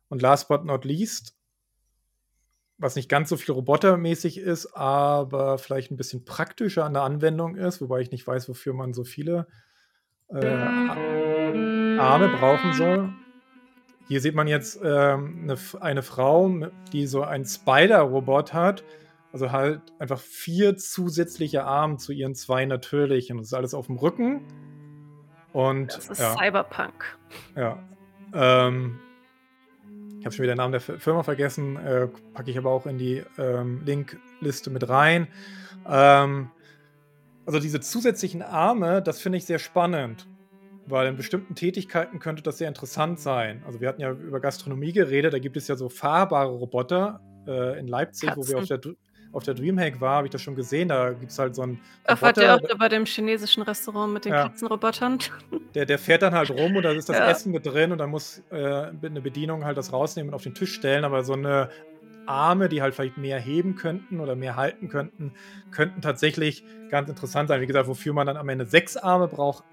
Und 0.08 0.22
last 0.22 0.48
but 0.48 0.64
not 0.64 0.86
least, 0.86 1.36
was 2.78 2.96
nicht 2.96 3.10
ganz 3.10 3.30
so 3.30 3.38
viel 3.38 3.54
robotermäßig 3.54 4.38
ist, 4.38 4.76
aber 4.76 5.58
vielleicht 5.58 5.92
ein 5.92 5.98
bisschen 5.98 6.24
praktischer 6.24 6.86
an 6.86 6.94
der 6.94 7.04
Anwendung 7.04 7.56
ist, 7.56 7.82
wobei 7.82 8.00
ich 8.02 8.12
nicht 8.12 8.26
weiß, 8.26 8.48
wofür 8.48 8.74
man 8.74 8.94
so 8.94 9.04
viele 9.04 9.48
äh, 10.30 11.73
Arme 12.04 12.30
brauchen 12.30 12.74
soll. 12.74 13.10
Hier 14.08 14.22
sieht 14.22 14.36
man 14.36 14.48
jetzt 14.48 14.80
ähm, 14.84 15.40
eine, 15.44 15.58
eine 15.82 16.04
Frau, 16.04 16.52
die 16.92 17.08
so 17.08 17.24
einen 17.24 17.46
Spider-Robot 17.46 18.54
hat. 18.54 18.84
Also 19.32 19.52
halt 19.52 19.82
einfach 19.98 20.20
vier 20.20 20.78
zusätzliche 20.78 21.64
Arme 21.64 21.98
zu 21.98 22.12
ihren 22.12 22.36
zwei 22.36 22.66
natürlichen. 22.66 23.38
Das 23.38 23.48
ist 23.48 23.54
alles 23.54 23.74
auf 23.74 23.88
dem 23.88 23.98
Rücken. 23.98 24.42
Und, 25.54 25.96
Das 25.96 26.10
ist 26.10 26.20
ja, 26.20 26.36
Cyberpunk. 26.36 27.18
ja. 27.56 27.80
Ähm, 28.34 29.00
ich 30.20 30.26
habe 30.26 30.36
schon 30.36 30.44
wieder 30.44 30.54
den 30.54 30.58
Namen 30.58 30.72
der 30.72 30.82
Firma 30.82 31.24
vergessen, 31.24 31.76
äh, 31.78 32.08
packe 32.34 32.50
ich 32.50 32.58
aber 32.58 32.72
auch 32.72 32.86
in 32.86 32.98
die 32.98 33.24
ähm, 33.38 33.82
Linkliste 33.84 34.70
mit 34.70 34.88
rein. 34.88 35.28
Ähm, 35.88 36.50
also 37.46 37.60
diese 37.60 37.82
zusätzlichen 37.82 38.42
Arme, 38.42 39.02
das 39.02 39.20
finde 39.22 39.38
ich 39.38 39.46
sehr 39.46 39.60
spannend, 39.60 40.28
weil 40.86 41.08
in 41.08 41.16
bestimmten 41.18 41.56
Tätigkeiten 41.56 42.20
könnte 42.20 42.44
das 42.44 42.58
sehr 42.58 42.68
interessant 42.68 43.20
sein. 43.20 43.64
Also 43.66 43.80
wir 43.82 43.88
hatten 43.88 44.02
ja 44.02 44.12
über 44.12 44.40
Gastronomie 44.40 44.92
geredet, 44.92 45.34
da 45.34 45.40
gibt 45.40 45.58
es 45.58 45.68
ja 45.68 45.76
so 45.76 45.90
fahrbare 45.90 46.50
Roboter 46.52 47.20
äh, 47.48 47.80
in 47.80 47.88
Leipzig, 47.88 48.32
wo 48.36 48.48
wir 48.48 48.56
Katzen. 48.58 48.76
auf 48.76 48.82
der, 48.82 48.94
auf 49.32 49.44
der 49.44 49.54
Dreamhack 49.56 50.00
waren, 50.02 50.18
habe 50.18 50.28
ich 50.28 50.32
das 50.32 50.42
schon 50.42 50.56
gesehen, 50.56 50.90
da 50.90 51.12
gibt 51.12 51.32
es 51.32 51.40
halt 51.40 51.56
so 51.56 51.62
einen 51.64 51.80
Ach, 52.06 52.22
wart 52.22 52.38
ihr 52.38 52.52
Roboter, 52.52 52.74
auch 52.76 52.80
bei 52.80 52.90
dem 52.90 53.06
chinesischen 53.06 53.64
Restaurant 53.64 54.14
mit 54.14 54.26
den 54.26 54.34
Ja. 54.34 54.44
Katzenrobotern? 54.50 55.20
der, 55.74 55.86
der 55.86 55.98
fährt 56.00 56.22
dann 56.22 56.34
halt 56.34 56.52
rum 56.52 56.76
und 56.76 56.84
da 56.84 56.92
ist 56.92 57.10
das 57.10 57.18
Ja. 57.24 57.30
Essen 57.30 57.52
mit 57.52 57.66
drin 57.66 57.92
und 57.92 57.98
dann 57.98 58.10
muss 58.10 58.44
äh, 58.52 58.92
mit 58.92 59.06
eine 59.06 59.22
Bedienung 59.22 59.66
halt 59.66 59.78
das 59.78 59.92
rausnehmen 59.94 60.30
und 60.30 60.36
auf 60.36 60.44
den 60.44 60.54
Tisch 60.54 60.74
stellen, 60.74 61.04
aber 61.06 61.24
so 61.24 61.34
eine 61.34 61.70
Arme, 62.26 62.70
die 62.70 62.82
halt 62.82 62.96
vielleicht 62.96 63.18
mehr 63.18 63.40
heben 63.40 63.76
könnten 63.76 64.20
oder 64.22 64.36
mehr 64.36 64.56
halten 64.56 64.88
könnten, 64.88 65.34
könnten 65.72 66.02
tatsächlich 66.02 66.64
ganz 66.90 67.10
interessant 67.10 67.50
sein. 67.50 67.60
Wie 67.60 67.68
gesagt, 67.68 67.88
wofür 67.88 68.14
man 68.14 68.28
dann 68.28 68.38
am 68.38 68.48
Ende 68.48 68.66
sechs 68.66 68.96
Arme 68.96 69.28
braucht, 69.28 69.64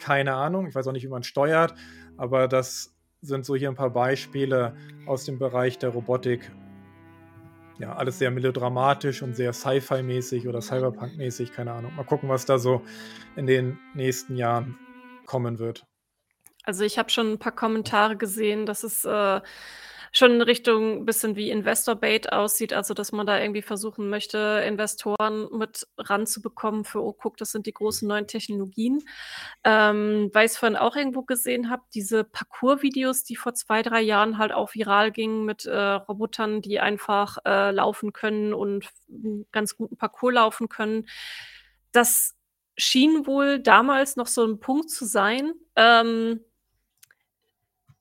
keine 0.00 0.34
Ahnung. 0.34 0.66
Ich 0.66 0.74
weiß 0.74 0.86
auch 0.86 0.92
nicht, 0.92 1.04
wie 1.04 1.08
man 1.08 1.22
steuert, 1.22 1.74
aber 2.16 2.48
das 2.48 2.94
sind 3.22 3.44
so 3.44 3.54
hier 3.54 3.68
ein 3.68 3.76
paar 3.76 3.90
Beispiele 3.90 4.74
aus 5.06 5.24
dem 5.24 5.38
Bereich 5.38 5.78
der 5.78 5.90
Robotik. 5.90 6.50
Ja, 7.78 7.94
alles 7.94 8.18
sehr 8.18 8.30
melodramatisch 8.30 9.22
und 9.22 9.34
sehr 9.34 9.52
Sci-Fi-mäßig 9.52 10.46
oder 10.48 10.60
Cyberpunk-mäßig, 10.60 11.52
keine 11.52 11.72
Ahnung. 11.72 11.94
Mal 11.96 12.04
gucken, 12.04 12.28
was 12.28 12.44
da 12.44 12.58
so 12.58 12.82
in 13.36 13.46
den 13.46 13.78
nächsten 13.94 14.36
Jahren 14.36 14.78
kommen 15.24 15.58
wird. 15.58 15.86
Also 16.64 16.84
ich 16.84 16.98
habe 16.98 17.08
schon 17.08 17.32
ein 17.32 17.38
paar 17.38 17.54
Kommentare 17.54 18.16
gesehen, 18.16 18.66
dass 18.66 18.82
es 18.82 19.04
äh, 19.04 19.40
schon 20.12 20.32
in 20.32 20.42
Richtung 20.42 21.04
bisschen 21.04 21.36
wie 21.36 21.50
Investor-Bait 21.50 22.32
aussieht, 22.32 22.72
also 22.72 22.94
dass 22.94 23.12
man 23.12 23.26
da 23.26 23.38
irgendwie 23.40 23.62
versuchen 23.62 24.08
möchte, 24.08 24.62
Investoren 24.66 25.48
mit 25.52 25.86
ranzubekommen 25.98 26.84
für, 26.84 27.02
oh, 27.02 27.12
guck, 27.12 27.36
das 27.36 27.52
sind 27.52 27.66
die 27.66 27.72
großen 27.72 28.08
neuen 28.08 28.26
Technologien. 28.26 29.02
Ähm, 29.64 30.30
weil 30.32 30.46
ich 30.46 30.52
es 30.52 30.58
vorhin 30.58 30.76
auch 30.76 30.96
irgendwo 30.96 31.22
gesehen 31.22 31.70
habe, 31.70 31.82
diese 31.94 32.24
Parcours-Videos, 32.24 33.24
die 33.24 33.36
vor 33.36 33.54
zwei, 33.54 33.82
drei 33.82 34.00
Jahren 34.00 34.38
halt 34.38 34.52
auch 34.52 34.74
viral 34.74 35.12
gingen 35.12 35.44
mit 35.44 35.66
äh, 35.66 35.76
Robotern, 35.76 36.60
die 36.60 36.80
einfach 36.80 37.38
äh, 37.44 37.70
laufen 37.70 38.12
können 38.12 38.52
und 38.52 38.88
einen 39.08 39.46
ganz 39.52 39.76
guten 39.76 39.96
Parcours 39.96 40.34
laufen 40.34 40.68
können. 40.68 41.06
Das 41.92 42.34
schien 42.76 43.26
wohl 43.26 43.60
damals 43.60 44.16
noch 44.16 44.26
so 44.26 44.44
ein 44.44 44.58
Punkt 44.58 44.90
zu 44.90 45.04
sein, 45.04 45.52
ähm, 45.76 46.40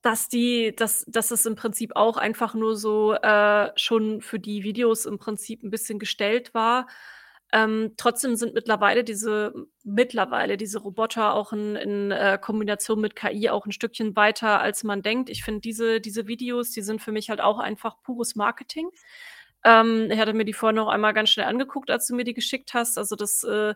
dass 0.01 0.29
die 0.29 0.73
dass 0.75 1.05
dass 1.07 1.31
es 1.31 1.45
im 1.45 1.55
Prinzip 1.55 1.95
auch 1.95 2.17
einfach 2.17 2.53
nur 2.53 2.75
so, 2.77 3.13
äh, 3.13 3.71
schon 3.75 4.21
für 4.21 4.39
die 4.39 4.63
Videos 4.63 5.05
im 5.05 5.19
Prinzip 5.19 5.63
ein 5.63 5.69
bisschen 5.71 5.99
gestellt 5.99 6.53
war. 6.53 6.87
Ähm, 7.51 7.93
trotzdem 7.97 8.35
sind 8.35 8.53
mittlerweile 8.53 9.03
diese 9.03 9.53
mittlerweile 9.83 10.55
diese 10.57 10.79
Roboter 10.79 11.33
auch 11.33 11.51
in 11.53 11.75
in, 11.75 12.11
äh, 12.11 12.37
Kombination 12.41 13.01
mit 13.01 13.15
KI 13.15 13.49
auch 13.49 13.65
ein 13.65 13.71
Stückchen 13.71 14.15
weiter, 14.15 14.61
als 14.61 14.83
man 14.83 15.01
denkt. 15.01 15.29
Ich 15.29 15.43
finde 15.43 15.61
diese 15.61 15.99
diese 16.01 16.27
Videos, 16.27 16.71
die 16.71 16.81
sind 16.83 17.01
für 17.01 17.11
mich 17.11 17.29
halt 17.29 17.41
auch 17.41 17.59
einfach 17.59 18.01
pures 18.03 18.35
Marketing. 18.35 18.89
Ähm, 19.65 20.09
ich 20.11 20.19
hatte 20.19 20.33
mir 20.33 20.45
die 20.45 20.53
vorhin 20.53 20.77
noch 20.77 20.87
einmal 20.87 21.13
ganz 21.13 21.29
schnell 21.31 21.47
angeguckt, 21.47 21.89
als 21.91 22.07
du 22.07 22.15
mir 22.15 22.23
die 22.23 22.33
geschickt 22.33 22.73
hast. 22.73 22.97
Also, 22.97 23.15
das, 23.15 23.43
äh 23.43 23.73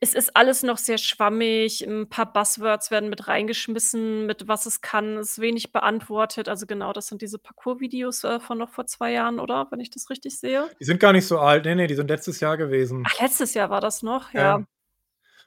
es 0.00 0.14
ist 0.14 0.36
alles 0.36 0.62
noch 0.62 0.78
sehr 0.78 0.98
schwammig. 0.98 1.82
Ein 1.82 2.08
paar 2.08 2.32
Buzzwords 2.32 2.90
werden 2.90 3.10
mit 3.10 3.26
reingeschmissen, 3.26 4.26
mit 4.26 4.46
was 4.46 4.66
es 4.66 4.80
kann, 4.80 5.16
ist 5.16 5.40
wenig 5.40 5.72
beantwortet. 5.72 6.48
Also, 6.48 6.66
genau, 6.66 6.92
das 6.92 7.08
sind 7.08 7.20
diese 7.20 7.38
Parcours-Videos, 7.38 8.24
äh, 8.24 8.40
von 8.40 8.58
noch 8.58 8.70
vor 8.70 8.86
2 8.86 9.12
Jahren, 9.12 9.40
oder? 9.40 9.66
Wenn 9.70 9.80
ich 9.80 9.90
das 9.90 10.08
richtig 10.10 10.38
sehe? 10.38 10.70
Die 10.78 10.84
sind 10.84 11.00
gar 11.00 11.12
nicht 11.12 11.26
so 11.26 11.38
alt. 11.38 11.64
Ne, 11.64 11.74
ne, 11.74 11.86
die 11.86 11.94
sind 11.94 12.08
letztes 12.08 12.38
Jahr 12.40 12.56
gewesen. 12.56 13.04
Ach, 13.06 13.20
letztes 13.20 13.54
Jahr 13.54 13.70
war 13.70 13.80
das 13.80 14.02
noch? 14.02 14.32
Ja. 14.32 14.58
Ja. 14.58 14.64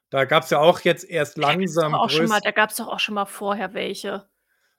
Da 0.09 0.25
gab 0.25 0.43
es 0.43 0.49
ja 0.49 0.59
auch 0.59 0.81
jetzt 0.81 1.09
erst 1.09 1.37
langsam 1.37 1.93
da 1.93 2.51
gab's 2.51 2.75
doch 2.75 2.89
auch 2.89 2.99
schon 2.99 3.15
mal 3.15 3.25
vorher 3.25 3.73
welche. 3.73 4.29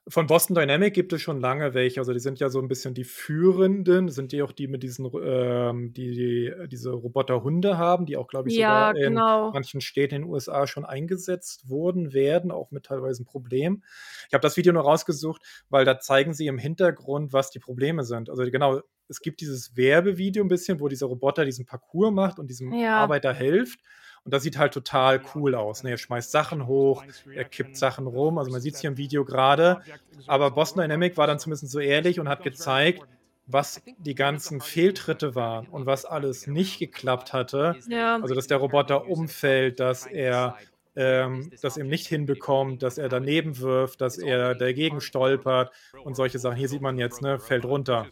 Von 0.08 0.26
Boston 0.26 0.56
Dynamic 0.56 0.94
gibt 0.94 1.12
es 1.12 1.22
schon 1.22 1.40
lange 1.40 1.74
welche. 1.74 2.00
Also, 2.00 2.12
die 2.12 2.18
sind 2.18 2.40
ja 2.40 2.48
so 2.48 2.58
ein 2.60 2.66
bisschen 2.66 2.92
die 2.92 3.04
Führenden. 3.04 4.08
Sind 4.08 4.32
die 4.32 4.42
auch 4.42 4.50
die 4.50 4.66
mit 4.66 4.82
diesen, 4.82 5.08
ähm 5.22 5.92
die 5.92 6.10
die 6.12 6.52
diese 6.68 6.90
Roboterhunde 6.90 7.78
haben, 7.78 8.04
die 8.06 8.16
auch, 8.16 8.26
glaube 8.26 8.48
ich, 8.48 8.54
Ja, 8.54 8.54
sogar 8.56 8.96
in 8.96 9.22
genau. 9.22 9.52
manchen 9.52 9.80
Städten 9.80 10.16
in 10.16 10.22
den 10.22 10.30
USA 10.30 10.66
schon 10.66 10.84
eingesetzt 10.84 11.68
wurden 11.68 12.12
werden, 12.12 12.50
auch 12.50 12.72
mit 12.72 12.86
teilweise 12.86 13.22
'n 13.22 13.26
Problem. 13.26 13.84
Ich 14.26 14.34
habe 14.34 14.42
das 14.42 14.56
Video 14.56 14.72
nur 14.72 14.82
rausgesucht, 14.82 15.40
weil 15.68 15.84
da 15.84 16.00
zeigen 16.00 16.34
sie 16.34 16.48
im 16.48 16.58
Hintergrund, 16.58 17.32
was 17.32 17.50
die 17.50 17.60
Probleme 17.60 18.02
sind. 18.02 18.28
Also, 18.28 18.42
genau, 18.50 18.80
es 19.08 19.20
gibt 19.20 19.40
dieses 19.40 19.76
Werbevideo 19.76 20.42
'n 20.42 20.48
bisschen, 20.48 20.80
wo 20.80 20.88
dieser 20.88 21.06
Roboter 21.06 21.44
diesen 21.44 21.64
Parcours 21.64 22.10
macht 22.12 22.40
und 22.40 22.48
diesem 22.50 22.74
Ja. 22.74 23.12
Arbeiter 23.12 23.32
hilft. 23.32 23.78
Und 24.24 24.32
das 24.32 24.44
sieht 24.44 24.56
halt 24.56 24.72
total 24.72 25.20
cool 25.34 25.54
aus, 25.54 25.82
ne? 25.82 25.90
Er 25.90 25.98
schmeißt 25.98 26.30
Sachen 26.30 26.66
hoch, 26.66 27.04
er 27.34 27.44
kippt 27.44 27.76
Sachen 27.76 28.06
rum. 28.06 28.38
Also, 28.38 28.52
man 28.52 28.60
sieht's 28.60 28.80
hier 28.80 28.90
im 28.90 28.96
Video 28.96 29.24
grade. 29.24 29.82
Aber 30.28 30.52
Boston 30.52 30.82
Dynamic 30.82 31.16
war 31.16 31.26
dann 31.26 31.40
zumindest 31.40 31.70
so 31.70 31.80
ehrlich 31.80 32.20
und 32.20 32.28
hat 32.28 32.44
gezeigt, 32.44 33.02
was 33.46 33.82
die 33.98 34.14
ganzen 34.14 34.60
Fehltritte 34.60 35.34
waren 35.34 35.66
und 35.66 35.86
was 35.86 36.04
alles 36.04 36.46
nicht 36.46 36.78
geklappt 36.78 37.32
hatte. 37.32 37.76
Ja. 37.88 38.20
Also, 38.20 38.34
dass 38.36 38.46
der 38.46 38.58
Roboter 38.58 39.08
umfällt, 39.08 39.80
dass 39.80 40.06
er, 40.06 40.56
ähm 40.94 41.50
das 41.60 41.76
eben 41.76 41.88
nicht 41.88 42.06
hinbekommt, 42.06 42.82
dass 42.84 42.98
er 42.98 43.08
daneben 43.08 43.58
wirft, 43.58 44.00
dass 44.00 44.18
er 44.18 44.54
dagegen 44.54 45.00
stolpert 45.00 45.72
und 46.04 46.14
solche 46.14 46.38
Sachen. 46.38 46.56
Hier 46.56 46.68
sieht 46.68 46.82
man 46.82 46.96
jetzt, 46.96 47.22
ne, 47.22 47.40
fällt 47.40 47.64
runter. 47.64 48.06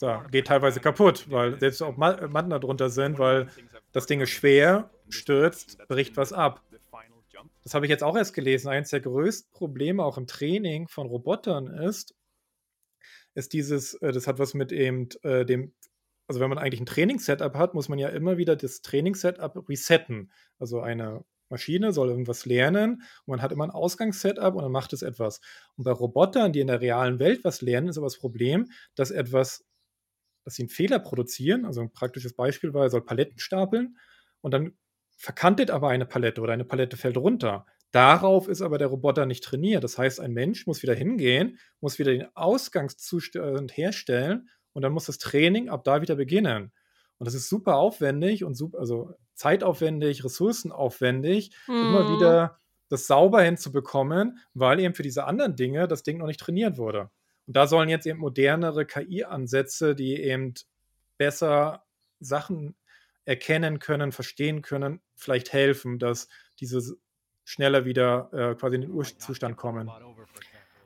So, 0.00 0.22
geht 0.30 0.46
teilweise 0.46 0.78
kaputt, 0.78 1.26
weil 1.28 1.58
selbst 1.58 1.82
auch 1.82 1.96
Ma 1.96 2.28
Matten 2.28 2.50
da 2.50 2.60
drunter 2.60 2.88
sind, 2.88 3.18
weil 3.18 3.48
das 3.90 4.06
Ding 4.06 4.20
ist 4.20 4.30
schwer, 4.30 4.90
stürzt, 5.08 5.76
bricht 5.88 6.16
was 6.16 6.32
ab. 6.32 6.62
Das 7.64 7.74
habe 7.74 7.86
ich 7.86 7.90
jetzt 7.90 8.04
auch 8.04 8.16
erst 8.16 8.32
gelesen. 8.34 8.68
Eins 8.68 8.90
der 8.90 9.00
größten 9.00 9.50
Probleme 9.52 10.04
auch 10.04 10.16
im 10.16 10.26
Training 10.28 10.86
von 10.88 11.08
Robotern 11.08 11.66
ist 11.66 12.12
ist 13.36 13.52
dieses 13.52 13.94
äh, 13.94 14.12
das 14.12 14.26
hat 14.26 14.38
was 14.38 14.54
mit 14.54 14.72
eben, 14.72 15.08
äh, 15.22 15.44
dem 15.44 15.72
also, 16.30 16.40
wenn 16.40 16.50
man 16.50 16.58
eigentlich 16.58 16.80
'n 16.80 16.84
Trainingssetup 16.86 17.54
hat, 17.56 17.72
muss 17.74 17.88
man 17.88 17.98
ja 17.98 18.08
immer 18.10 18.36
wieder 18.36 18.54
das 18.54 18.82
Trainingssetup 18.82 19.66
resetten. 19.68 20.30
Also, 20.58 20.80
eine 20.80 21.24
Maschine 21.48 21.92
soll 21.94 22.10
irgendwas 22.10 22.44
lernen 22.44 23.02
und 23.24 23.28
man 23.36 23.40
hat 23.42 23.50
immer 23.52 23.64
'n 23.64 23.70
Ausgangssetup 23.70 24.54
und 24.54 24.62
dann 24.62 24.72
macht 24.72 24.92
es 24.92 25.00
etwas. 25.02 25.40
Und 25.76 25.84
bei 25.84 25.92
Robotern, 25.92 26.52
die 26.52 26.60
in 26.60 26.66
der 26.66 26.82
realen 26.82 27.18
Welt 27.18 27.44
was 27.44 27.62
lernen, 27.62 27.88
ist 27.88 27.96
aber 27.98 28.06
das 28.06 28.18
Problem, 28.18 28.66
dass 28.94 29.10
etwas 29.10 29.64
dass 30.48 30.56
sie 30.56 30.64
'n 30.64 30.68
Fehler 30.70 30.98
produzieren. 31.00 31.64
Also, 31.66 31.80
'n 31.82 31.92
praktisches 31.92 32.34
Beispiel 32.34 32.74
war, 32.74 32.84
er 32.84 32.90
soll 32.90 33.04
Paletten 33.04 33.38
stapeln 33.38 33.96
und 34.40 34.52
dann 34.54 34.76
verkantet 35.16 35.70
aber 35.70 35.88
eine 35.88 36.06
Palette 36.06 36.40
oder 36.40 36.52
eine 36.52 36.64
Palette 36.64 36.96
fällt 36.96 37.16
runter. 37.16 37.66
Darauf 37.90 38.48
ist 38.48 38.62
aber 38.62 38.78
der 38.78 38.88
Roboter 38.88 39.26
nicht 39.26 39.42
trainiert. 39.44 39.82
Das 39.84 39.98
heißt, 39.98 40.20
ein 40.20 40.32
Mensch 40.32 40.66
muss 40.66 40.82
wieder 40.82 40.94
hingehen, 40.94 41.58
muss 41.80 41.98
wieder 41.98 42.12
den 42.12 42.26
Ausgangszustand 42.36 43.76
herstellen 43.76 44.48
und 44.72 44.82
dann 44.82 44.92
muss 44.92 45.06
das 45.06 45.18
Training 45.18 45.68
ab 45.70 45.84
da 45.84 46.02
wieder 46.02 46.16
beginnen. 46.16 46.72
Und 47.18 47.26
das 47.26 47.34
ist 47.34 47.48
super 47.48 47.76
aufwendig 47.76 48.44
und 48.44 48.54
sup 48.54 48.74
also, 48.76 49.14
zeitaufwendig, 49.34 50.24
ressourcenaufwendig, 50.24 51.52
immer 51.80 52.08
Mhm. 52.08 52.08
wieder 52.08 52.60
das 52.88 53.06
sauber 53.06 53.42
hinzubekommen, 53.42 54.38
weil 54.54 54.80
eben 54.80 54.94
für 54.94 55.02
diese 55.02 55.24
anderen 55.24 55.56
Dinge 55.56 55.88
das 55.88 56.02
Ding 56.02 56.18
noch 56.18 56.26
nicht 56.26 56.40
trainiert 56.40 56.78
wurde. 56.78 57.10
Und 57.48 57.56
da 57.56 57.66
sollen 57.66 57.88
jetzt 57.88 58.06
eben 58.06 58.20
modernere 58.20 58.86
KI-Ansätze, 58.86 59.96
die 59.96 60.22
eben 60.22 60.54
besser 61.18 61.84
Sachen 62.20 62.76
erkennen 63.24 63.80
können, 63.80 64.12
verstehen 64.12 64.62
können, 64.62 65.00
vielleicht 65.16 65.52
helfen, 65.54 65.98
dass 65.98 66.28
diese 66.60 66.96
schneller 67.44 67.86
wieder, 67.86 68.30
äh, 68.34 68.54
quasi 68.54 68.76
in 68.76 68.82
den 68.82 68.90
Urzustand 68.92 69.56
kommen. 69.56 69.90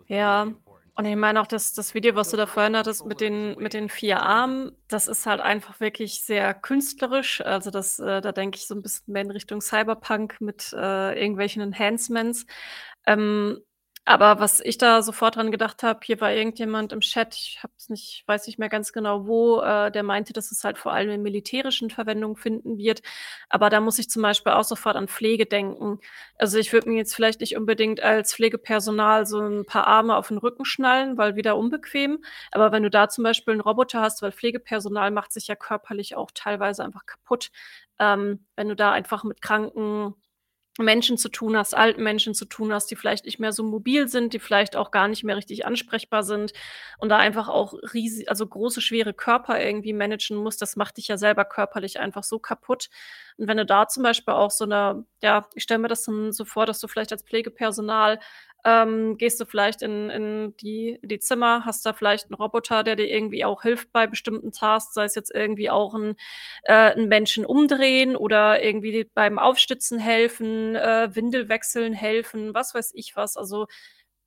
Ja, 0.06 0.52
Und 0.94 1.06
ich 1.06 1.16
meine 1.16 1.40
auch 1.40 1.46
das 1.48 1.72
das 1.72 1.94
Video, 1.94 2.14
was 2.16 2.30
du 2.30 2.36
da 2.36 2.46
vorhin 2.46 2.76
hattest 2.76 3.06
mit 3.06 3.20
den 3.20 3.56
mit 3.58 3.72
den 3.74 3.88
4 3.88 4.20
Armen, 4.22 4.76
das 4.88 5.08
ist 5.08 5.26
halt 5.26 5.40
einfach 5.40 5.80
wirklich 5.80 6.22
sehr 6.24 6.54
künstlerisch. 6.54 7.40
Also, 7.40 7.70
das 7.70 7.98
äh, 7.98 8.20
da 8.20 8.32
denke 8.32 8.58
ich 8.58 8.66
so 8.68 8.74
'n 8.74 8.82
bisschen 8.82 9.12
mehr 9.12 9.22
in 9.22 9.30
Richtung 9.32 9.62
Cyberpunk 9.62 10.40
mit, 10.40 10.72
äh, 10.74 11.18
irgendwelchen 11.20 11.62
Enhancements. 11.62 12.46
Ähm, 13.06 13.60
aber 14.04 14.40
was 14.40 14.60
ich 14.60 14.78
da 14.78 15.02
sofort 15.02 15.36
dran 15.36 15.50
gedacht 15.52 15.82
habe, 15.82 16.00
hier 16.04 16.20
war 16.20 16.32
irgendjemand 16.32 16.92
im 16.92 17.00
Chat, 17.00 17.34
ich 17.36 17.60
habe 17.62 17.72
es 17.78 17.88
nicht 17.88 18.24
weiß 18.26 18.46
nicht 18.48 18.58
mehr 18.58 18.68
ganz 18.68 18.92
genau 18.92 19.26
wo, 19.26 19.60
äh, 19.60 19.90
der 19.92 20.02
meinte, 20.02 20.32
dass 20.32 20.50
es 20.52 20.64
halt 20.64 20.78
vor 20.78 20.92
allem 20.92 21.10
in 21.10 21.22
militärischen 21.22 21.90
Verwendung 21.90 22.36
finden 22.36 22.78
wird. 22.78 23.02
Aber 23.48 23.70
da 23.70 23.80
muss 23.80 23.98
ich 24.00 24.10
zum 24.10 24.22
Beispiel 24.22 24.52
auch 24.52 24.64
sofort 24.64 24.96
an 24.96 25.08
Pflege 25.08 25.46
denken. 25.46 26.00
Also, 26.36 26.58
ich 26.58 26.72
würde 26.72 26.88
mir 26.90 26.96
jetzt 26.96 27.14
vielleicht 27.14 27.40
nicht 27.40 27.56
unbedingt 27.56 28.00
als 28.02 28.34
Pflegepersonal 28.34 29.26
so 29.26 29.38
'n 29.40 29.64
paar 29.66 29.86
Arme 29.86 30.16
auf 30.16 30.30
'n 30.30 30.38
Rücken 30.38 30.64
schnallen, 30.64 31.16
weil 31.18 31.36
wieder 31.36 31.56
unbequem. 31.56 32.24
Aber 32.50 32.72
wenn 32.72 32.82
du 32.82 32.90
da 32.90 33.08
zum 33.08 33.24
Beispiel 33.24 33.54
'n 33.54 33.60
Roboter 33.60 34.00
hast 34.00 34.22
weil 34.22 34.32
Pflegepersonal 34.32 35.10
macht 35.12 35.32
sich 35.32 35.46
ja 35.46 35.54
körperlich 35.56 36.16
auch 36.16 36.30
teilweise 36.34 36.84
einfach 36.84 37.06
kaputt. 37.06 37.50
Ähm, 38.00 38.46
wenn 38.56 38.68
du 38.68 38.74
da 38.76 38.90
einfach 38.92 39.22
mit 39.24 39.42
kranken 39.42 40.14
Menschen 40.78 41.18
zu 41.18 41.28
tun 41.28 41.56
hast, 41.56 41.74
alten 41.76 42.02
Menschen 42.02 42.34
zu 42.34 42.46
tun 42.46 42.72
hast, 42.72 42.86
die 42.90 42.96
vielleicht 42.96 43.26
nicht 43.26 43.38
mehr 43.38 43.52
so 43.52 43.62
mobil 43.62 44.08
sind, 44.08 44.32
die 44.32 44.38
vielleicht 44.38 44.74
auch 44.76 44.90
gar 44.90 45.08
nicht 45.08 45.22
mehr 45.24 45.36
richtig 45.36 45.66
ansprechbar 45.66 46.22
sind 46.22 46.52
und 46.98 47.10
da 47.10 47.18
einfach 47.18 47.48
auch 47.48 47.74
riesi 47.94 48.26
also, 48.28 48.46
große, 48.46 48.80
schwere 48.80 49.12
Körper 49.14 49.62
irgendwie 49.62 49.92
managen 49.92 50.36
musst, 50.38 50.62
das 50.62 50.76
macht 50.76 50.96
dich 50.96 51.08
ja 51.08 51.18
selber 51.18 51.44
körperlich 51.44 52.00
einfach 52.00 52.24
so 52.24 52.38
kaputt. 52.38 52.88
Und 53.36 53.48
wenn 53.48 53.56
du 53.58 53.66
da 53.66 53.86
zum 53.88 54.02
Beispiel 54.02 54.34
auch 54.34 54.50
so 54.50 54.64
'ne 54.66 55.04
ja, 55.22 55.46
ich 55.54 55.62
stelle 55.64 55.78
mir 55.80 55.88
das 55.88 56.04
dann 56.04 56.32
so 56.32 56.44
vor, 56.44 56.66
dass 56.66 56.80
du 56.80 56.88
vielleicht 56.88 57.12
als 57.12 57.22
Pflegepersonal 57.22 58.18
ähm, 58.64 59.16
gehst 59.18 59.40
du 59.40 59.46
vielleicht 59.46 59.82
in 59.82 60.10
in 60.10 60.56
die 60.58 60.98
die 61.02 61.18
Zimmer, 61.20 61.64
hast 61.66 61.84
da 61.86 61.92
vielleicht 61.94 62.30
'n 62.30 62.34
Roboter, 62.34 62.84
der 62.84 62.96
dir 62.96 63.08
irgendwie 63.08 63.44
auch 63.44 63.62
hilft 63.62 63.92
bei 63.92 64.06
bestimmten 64.06 64.52
Tasks, 64.52 64.94
sei 64.94 65.04
es 65.04 65.14
jetzt 65.16 65.34
irgendwie 65.34 65.70
auch 65.70 65.94
'n 65.94 66.16
äh, 66.64 66.92
'n 66.96 67.08
Menschen 67.08 67.44
umdrehen 67.46 68.16
oder 68.16 68.62
irgendwie 68.62 69.04
beim 69.14 69.38
Aufstützen 69.38 69.98
helfen, 69.98 70.76
äh, 70.76 71.10
Windel 71.14 71.48
wechseln 71.48 71.92
helfen, 71.94 72.54
was 72.54 72.74
weiß 72.74 72.92
ich 72.94 73.16
was. 73.16 73.36
Also, 73.36 73.66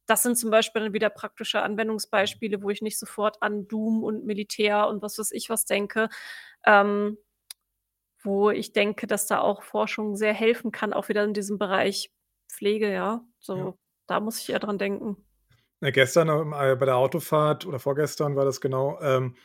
das 0.08 0.24
sind 0.24 0.38
zum 0.38 0.52
Beispiel 0.52 0.84
dann 0.84 0.94
wieder 0.94 1.10
praktische 1.10 1.62
Anwendungsbeispiele, 1.64 2.62
wo 2.64 2.70
ich 2.72 2.82
nicht 2.84 3.00
sofort 3.00 3.42
an 3.42 3.68
Doom 3.68 4.04
und 4.04 4.26
Militär 4.26 4.88
und 4.90 5.02
was 5.04 5.18
weiß 5.20 5.32
ich 5.34 5.50
was 5.50 5.66
denke, 5.66 6.10
ähm, 6.66 7.18
wo 8.24 8.52
ich 8.52 8.74
denke, 8.74 9.08
dass 9.08 9.28
da 9.28 9.40
auch 9.42 9.64
Forschung 9.64 10.16
sehr 10.18 10.34
helfen 10.34 10.72
kann, 10.74 10.94
auch 10.94 11.10
wieder 11.10 11.24
in 11.26 11.34
diesem 11.36 11.60
Bereich 11.60 12.12
Pflege, 12.52 12.92
ja. 12.94 13.26
Ja. 13.54 13.76
Da 14.08 14.20
muss 14.20 14.40
ich 14.40 14.50
eher 14.50 14.60
dran 14.60 14.78
denken. 14.78 15.18
Ne, 15.82 15.92
gestern, 15.92 16.30
ähm, 16.30 16.54
äh, 16.54 16.76
bei 16.76 16.86
der 16.86 16.96
Autofahrt 16.98 17.66
oder 17.66 17.80
vorgestern 17.80 18.36
war 18.36 18.46
das 18.46 18.62
genau, 18.62 19.00
ähm, 19.02 19.36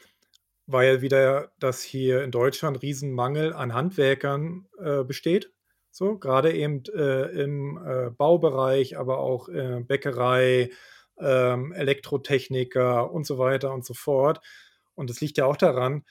war 0.67 0.85
ja 0.85 1.03
wieder, 1.03 1.53
dass 1.59 1.83
hier 1.83 2.23
in 2.25 2.31
Deutschland 2.31 2.83
Riesenmangel 2.83 3.53
an 3.55 3.75
Handwerkern, 3.75 4.69
äh, 4.79 5.05
besteht, 5.05 5.53
so, 5.91 6.19
grade 6.19 6.53
eben, 6.53 6.85
äh, 6.95 7.25
im, 7.43 7.79
äh, 7.85 8.11
Baubereich, 8.11 8.97
aber 8.99 9.19
auch, 9.19 9.49
äh, 9.49 9.81
Bäckerei, 9.81 10.71
ähm, 11.19 11.73
Elektrotechniker 11.73 13.13
und 13.13 13.27
so 13.27 13.39
weiter 13.39 13.73
und 13.75 13.85
so 13.85 13.95
fort. 13.95 14.41
Und 14.95 15.11
das 15.11 15.21
liegt 15.21 15.39
ja 15.39 15.47
auch 15.47 15.57
daran 15.57 16.05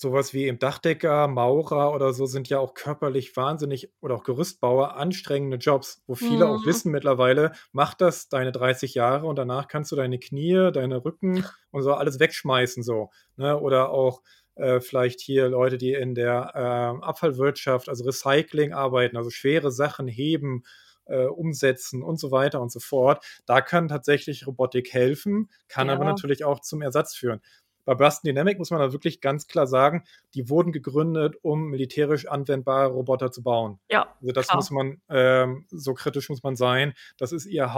so 0.00 0.12
was 0.12 0.32
wie 0.34 0.46
eben 0.46 0.58
Dachdecker, 0.58 1.28
Maurer 1.28 1.92
oder 1.94 2.12
so 2.12 2.26
sind 2.26 2.48
ja 2.48 2.58
auch 2.58 2.74
körperlich 2.74 3.36
wahnsinnig 3.36 3.92
oder 4.00 4.14
auch 4.16 4.24
Gerüstbauer, 4.24 4.96
anstrengende 4.96 5.58
Jobs, 5.58 6.02
wo 6.06 6.14
viele 6.14 6.48
auch 6.48 6.64
Mhm. 6.64 6.64
wissen 6.64 6.90
mittlerweile, 6.92 7.52
mach 7.72 7.94
das 7.94 8.28
deine 8.28 8.52
30 8.52 8.94
Jahre 8.94 9.26
und 9.26 9.36
danach 9.36 9.68
kannst 9.68 9.92
du 9.92 9.96
deine 9.96 10.18
Knie, 10.18 10.70
deine 10.72 11.04
Rücken 11.04 11.48
und 11.70 11.82
so 11.82 11.92
alles 11.94 12.18
wegschmeißen 12.20 12.82
so, 12.82 13.10
ne? 13.36 13.58
Oder 13.60 13.90
auch, 13.90 14.22
äh, 14.56 14.80
vielleicht 14.80 15.20
hier 15.20 15.48
Leute, 15.48 15.78
die 15.78 15.92
in 15.92 16.14
der, 16.14 16.52
ähm, 16.54 17.02
Abfallwirtschaft, 17.02 17.88
also 17.88 18.04
Recycling 18.04 18.72
arbeiten, 18.72 19.16
also 19.16 19.30
schwere 19.30 19.70
Sachen 19.70 20.08
heben, 20.08 20.62
äh, 21.06 21.24
umsetzen 21.26 22.02
und 22.02 22.18
so 22.20 22.30
weiter 22.30 22.60
und 22.60 22.70
so 22.72 22.80
fort. 22.80 23.24
Da 23.46 23.60
kann 23.60 23.88
tatsächlich 23.88 24.46
Robotik 24.46 24.92
helfen, 24.92 25.50
kann 25.68 25.90
aber 25.90 26.04
Ja. 26.04 26.04
natürlich 26.04 26.44
auch 26.44 26.60
zum 26.60 26.82
Ersatz 26.82 27.14
führen. 27.14 27.40
Bei 27.84 27.94
Boston 27.94 28.28
Dynamics 28.28 28.58
muss 28.58 28.70
man 28.70 28.80
da 28.80 28.92
wirklich 28.92 29.20
ganz 29.20 29.46
klar 29.46 29.66
sagen, 29.66 30.04
die 30.34 30.48
wurden 30.48 30.72
gegründet, 30.72 31.36
um 31.42 31.68
militärisch 31.70 32.26
anwendbare 32.26 32.88
Roboter 32.90 33.30
zu 33.32 33.42
bauen. 33.42 33.80
Ja, 33.90 34.16
Also, 34.20 34.32
das 34.32 34.52
muss 34.52 34.70
klar. 34.70 34.84
man 34.84 35.00
ähm, 35.08 35.66
so 35.70 35.94
kritisch 35.94 36.28
muss 36.28 36.42
man 36.42 36.56
sein. 36.56 36.94
Das 37.18 37.32
ist 37.32 37.46
ihr 37.46 37.72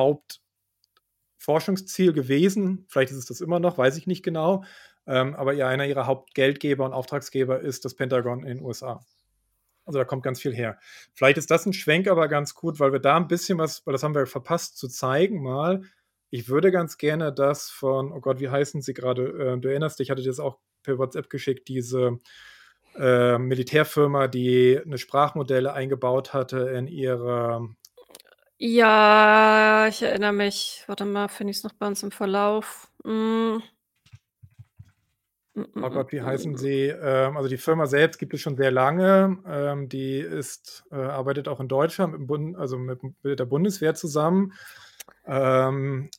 Hauptforschungsziel 1.39 2.13
gewesen. 2.13 2.87
Vielleicht 2.89 3.11
ist 3.13 3.19
es 3.19 3.27
das 3.27 3.41
immer 3.41 3.61
noch, 3.61 3.79
weiß 3.79 3.97
ich 3.97 4.07
nicht 4.07 4.23
genau. 4.25 4.65
Ähm, 5.07 5.35
aber 5.35 5.55
ihr 5.55 5.67
einer 5.67 5.87
ihrer 5.87 6.07
Hauptgeldgeber 6.07 6.85
und 6.85 6.93
Auftragsgeber 6.93 7.61
ist 7.61 7.85
das 7.85 7.95
Pentagon 7.95 8.41
in 8.45 8.59
den 8.59 8.63
USA. 8.65 9.01
Also, 9.87 9.99
da 9.99 10.05
kommt 10.07 10.23
ganz 10.25 10.41
viel 10.41 10.55
her. 10.55 10.79
Vielleicht 11.15 11.39
ist 11.39 11.51
das 11.51 11.67
'n 11.67 11.73
Schwenk 11.75 12.09
aber 12.09 12.29
ganz 12.29 12.55
gut, 12.55 12.81
weil 12.81 12.93
wir 12.93 13.01
da 13.01 13.17
'n 13.19 13.29
bisschen 13.29 13.59
was 13.59 13.87
weil 13.87 13.93
das 13.93 14.03
haben 14.05 14.15
wir 14.15 14.27
verpasst 14.27 14.79
zu 14.79 14.89
zeigen 14.89 15.43
mal. 15.43 15.83
Ich 16.35 16.49
würde 16.49 16.73
ganz 16.73 16.97
gerne 16.97 17.31
das 17.31 17.69
von 17.69 18.11
oh 18.11 18.19
Gott, 18.21 18.41
wie 18.41 18.49
heißen 18.49 18.81
sie 18.81 18.95
grade? 18.95 19.55
Äh, 19.55 19.59
du 19.61 19.69
erinnerst 19.69 19.99
dich, 19.99 20.07
ich 20.07 20.11
hatte 20.11 20.23
dir 20.23 20.29
das 20.31 20.41
auch 20.41 20.61
per 20.83 20.97
WhatsApp 20.97 21.29
geschickt, 21.29 21.69
diese, 21.69 22.19
äh, 22.97 23.37
Militärfirma, 23.39 24.29
die 24.29 24.81
'ne 24.87 24.97
Sprachmodelle 24.99 25.75
eingebaut 25.75 26.33
hatte 26.35 26.61
in 26.71 26.87
ihre 26.89 27.75
Ja, 28.61 29.87
ich 29.89 30.03
erinnere 30.03 30.33
mich. 30.33 30.85
Warte 30.87 31.05
mal, 31.05 31.29
finde 31.29 31.51
ich's 31.51 31.65
noch 31.65 31.73
bei 31.73 31.87
uns 31.87 32.03
im 32.03 32.11
Verlauf? 32.13 32.91
Hm. 33.05 33.63
Hm, 35.57 35.67
hm, 35.75 35.85
Oh 35.85 35.91
Gott, 35.91 36.13
wie 36.13 36.23
heißen 36.23 36.57
hm. 36.57 36.57
sie? 36.57 36.87
Ähm, 36.89 37.37
also, 37.37 37.49
die 37.49 37.57
Firma 37.59 37.87
selbst 37.87 38.19
gibt 38.19 38.35
es 38.35 38.41
schon 38.41 38.57
sehr 38.57 38.71
lange. 38.71 39.39
Ähm, 39.47 39.89
die 39.89 40.19
ist 40.21 40.85
äh, 40.93 40.95
arbeitet 40.97 41.49
auch 41.49 41.59
in 41.61 41.67
Deutschland 41.69 42.15
mit'm 42.15 42.27
Bund 42.27 42.57
also, 42.57 42.77
mit'm 42.77 43.15
mit 43.23 43.39
der 43.41 43.47
Bundeswehr 43.47 43.95
zusammen. 43.95 44.53
Ähm 45.27 46.11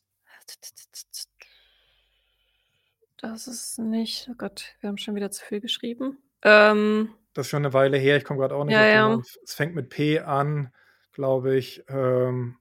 Das 3.19 3.47
ist 3.47 3.77
nicht 3.79 4.27
oh 4.31 4.35
Gott, 4.37 4.75
wir 4.79 4.89
haben 4.89 4.97
schon 4.97 5.15
wieder 5.15 5.31
zu 5.31 5.45
viel 5.45 5.61
geschrieben. 5.61 6.17
Ähm 6.41 7.09
Das 7.35 7.47
ist 7.47 7.49
schon 7.49 7.63
'ne 7.63 7.73
Weile 7.73 7.97
her. 7.97 8.17
Ich 8.17 8.23
komme 8.25 8.39
grad 8.39 8.51
auch 8.51 8.63
nicht 8.63 8.77
Ja, 8.77 8.79
auf 8.79 8.89
den 8.91 9.01
Namen. 9.01 9.19
ja. 9.19 9.23
Es 9.23 9.39
es 9.43 9.53
fängt 9.55 9.73
mit 9.75 9.89
P 9.89 10.19
an, 10.19 10.71
glaube 11.13 11.55
ich. 11.57 11.83
Ähm 11.89 12.57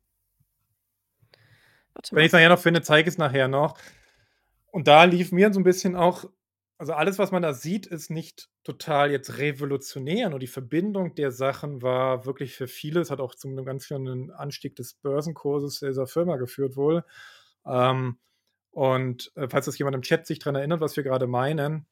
wenn 2.15 2.25
mal. 2.25 2.25
ich's 2.25 2.33
nachher 2.33 2.49
noch 2.51 2.59
finde, 2.61 2.83
zeige 2.83 3.09
ich's 3.09 3.19
nachher 3.19 3.49
noch. 3.49 3.79
Und 4.73 4.89
da 4.89 5.05
lief 5.05 5.33
mir 5.33 5.53
so 5.53 5.61
'n 5.61 5.65
bisschen 5.65 5.97
auch 5.97 6.27
also, 6.79 6.95
alles, 6.95 7.19
was 7.19 7.33
man 7.33 7.43
da 7.43 7.55
sieht, 7.55 7.87
ist 7.87 8.11
nicht 8.11 8.51
total 8.65 9.11
jetzt 9.13 9.39
revolutionär, 9.39 10.31
nur 10.31 10.41
die 10.41 10.49
Verbindung 10.49 11.15
der 11.15 11.31
Sachen 11.33 11.83
war 11.83 12.27
wirklich 12.27 12.55
für 12.57 12.69
viele 12.69 13.01
es 13.01 13.11
hat 13.11 13.21
auch 13.21 13.35
zu 13.37 13.49
'nem 13.49 13.65
ganz 13.67 13.87
schönen 13.87 14.31
Anstieg 14.33 14.77
des 14.77 14.95
Börsenkurses 14.95 15.81
dieser 15.81 16.07
Firma 16.09 16.37
geführt 16.39 16.77
wohl. 16.77 17.05
Ähm, 17.67 18.19
und, 18.73 19.33
äh, 19.37 19.49
falls 19.49 19.67
das 19.67 19.79
jemand 19.79 19.97
im 19.97 20.03
Chat 20.03 20.27
sich 20.27 20.39
dran 20.39 20.55
erinnert, 20.57 20.81
was 20.81 20.97
wir 20.97 21.05
grade 21.05 21.27
meinen, 21.27 21.87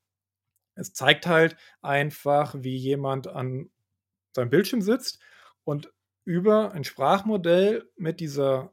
es 0.77 0.93
zeigt 0.95 1.27
halt 1.27 1.57
einfach, 1.83 2.55
wie 2.59 2.77
jemand 2.77 3.29
an 3.29 3.71
seinem 4.35 4.51
Bildschirm 4.51 4.83
sitzt 4.83 5.21
und 5.65 5.93
über 6.25 6.73
ein 6.73 6.85
Sprachmodell 6.85 7.91
mit 7.97 8.21
dieser 8.21 8.73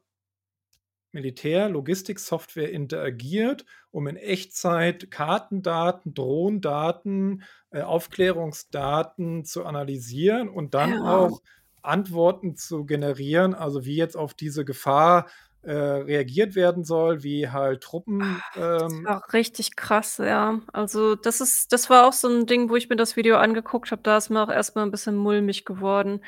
Militär-Logistiksoftware 1.13 2.69
interagiert, 2.71 3.65
um 3.91 4.07
in 4.07 4.17
Echtzeit 4.17 5.09
Kartendaten, 5.09 6.13
Drohnendaten, 6.13 7.43
äh, 7.71 7.81
Aufklärungsdaten 7.81 9.45
zu 9.45 9.65
analysieren 9.65 10.49
und 10.49 10.73
dann 10.73 10.93
Ja. 10.93 10.97
auch 10.97 11.41
Antworten 11.81 12.55
zu 12.57 12.85
generieren, 12.85 13.53
also, 13.53 13.85
wie 13.85 13.95
jetzt 13.95 14.17
auf 14.17 14.33
diese 14.33 14.65
Gefahr, 14.65 15.29
äh, 15.63 15.71
reagiert 15.73 16.55
werden 16.55 16.83
soll, 16.83 17.23
wie 17.23 17.49
halt 17.49 17.81
Truppen, 17.83 18.43
das 18.77 18.93
ähm 18.95 19.09
war 19.09 19.33
richtig 19.33 19.75
krass, 19.75 20.17
ja. 20.17 20.61
Also, 20.71 21.15
das 21.15 21.41
ist 21.41 21.73
das 21.73 21.89
war 21.89 22.07
auch 22.07 22.13
so 22.13 22.29
'n 22.29 22.45
Ding, 22.45 22.69
wo 22.69 22.75
ich 22.77 22.87
mir 22.89 22.95
das 22.95 23.17
Video 23.17 23.35
angeguckt 23.37 23.91
habe, 23.91 24.01
da 24.01 24.15
ist 24.17 24.29
mir 24.29 24.41
auch 24.41 24.49
erst 24.49 24.75
mal 24.75 24.83
'n 24.83 24.91
bisschen 24.91 25.15
mulmig 25.17 25.65
geworden. 25.65 26.21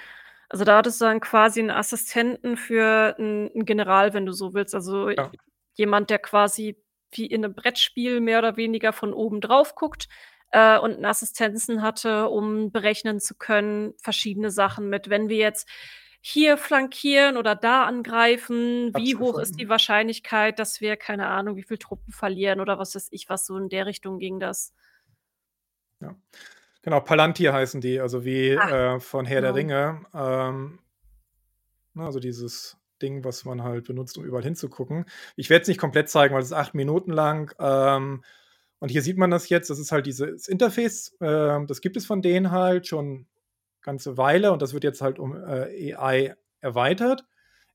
Also, 0.50 0.66
da 0.66 0.78
hattest 0.78 1.00
du 1.02 1.06
dann 1.06 1.22
quasi 1.22 1.62
'n 1.62 1.70
Assistenten 1.72 2.58
für 2.58 3.16
'n 3.20 3.50
'n 3.56 3.66
General, 3.66 4.14
wenn 4.14 4.26
du 4.26 4.34
so 4.34 4.54
willst. 4.54 4.76
Also, 4.76 5.10
Ja. 5.18 5.32
jemand, 5.76 6.10
der 6.10 6.20
quasi 6.20 6.78
wie 7.12 7.28
in 7.28 7.42
'nem 7.42 7.56
Brettspiel 7.56 8.20
mehr 8.22 8.40
oder 8.40 8.58
weniger 8.58 8.94
von 8.94 9.14
oben 9.14 9.42
drauf 9.42 9.76
guckt, 9.76 10.08
äh, 10.52 10.78
und 10.80 10.98
'n 11.00 11.06
Assistenzen 11.06 11.82
hatte, 11.84 12.30
um 12.30 12.72
berechnen 12.72 13.20
zu 13.22 13.36
können 13.38 13.94
verschiedene 14.04 14.52
Sachen 14.52 14.90
mit 14.90 15.10
wenn 15.10 15.30
wir 15.30 15.38
jetzt 15.38 15.70
hier 16.22 16.58
flankieren 16.58 17.38
oder 17.38 17.56
da 17.56 17.86
angreifen, 17.86 18.92
wie 18.96 19.16
hoch 19.16 19.40
ist 19.40 19.60
die. 19.60 19.70
Wahrscheinlichkeit, 19.70 20.60
dass 20.60 20.82
wir, 20.82 20.98
keine 20.98 21.28
Ahnung, 21.28 21.56
wie 21.56 21.64
viel 21.64 21.78
Truppen 21.78 22.12
verlieren 22.12 22.60
oder 22.60 22.78
was 22.78 22.96
weiß 22.96 23.08
ich 23.12 23.30
was, 23.30 23.46
so 23.46 23.58
in 23.58 23.70
der 23.70 23.86
Richtung 23.86 24.20
ging 24.20 24.40
das. 24.40 24.74
Ja. 26.02 26.16
Genau, 26.82 27.02
Palantir 27.02 27.54
heißen 27.54 27.82
die, 27.82 28.00
also, 28.00 28.24
wie, 28.26 28.58
Ah, 28.58 28.96
äh, 28.96 29.00
von 29.00 29.26
Herr 29.26 29.42
der 29.42 29.54
genau. 29.54 29.56
Ringe. 29.56 30.06
Ähm, 30.14 30.80
ne, 31.94 32.06
also, 32.06 32.20
dieses 32.20 32.78
Ding, 33.02 33.24
was 33.24 33.46
man 33.46 33.64
halt 33.64 33.86
benutzt, 33.86 34.18
um 34.18 34.26
überall 34.26 34.44
hinzugucken. 34.44 35.06
Ich 35.36 35.50
werde 35.50 35.64
es 35.64 35.68
nicht 35.68 35.80
komplett 35.80 36.10
zeigen, 36.10 36.34
weil 36.34 36.42
es 36.42 36.48
ist 36.48 36.54
8 36.54 36.74
Minuten 36.74 37.12
lang. 37.12 37.54
Ähm, 37.60 38.24
und 38.80 38.90
hier 38.90 39.02
sieht 39.02 39.18
man 39.18 39.32
das 39.32 39.50
jetzt. 39.50 39.70
Das 39.70 39.80
ist 39.80 39.92
halt 39.92 40.06
dieses 40.06 40.48
Interface. 40.48 41.16
Äh, 41.22 41.66
das 41.66 41.82
gibt 41.82 41.98
es 41.98 42.06
von 42.06 42.22
denen 42.22 42.52
halt 42.52 42.88
schon 42.88 43.26
ganze 43.82 44.18
Weile 44.18 44.52
und 44.52 44.62
das 44.62 44.74
wird 44.74 44.84
jetzt 44.84 45.02
halt 45.02 45.20
um 45.20 45.36
äh, 45.36 45.94
AI 45.94 46.36
erweitert. 46.62 47.26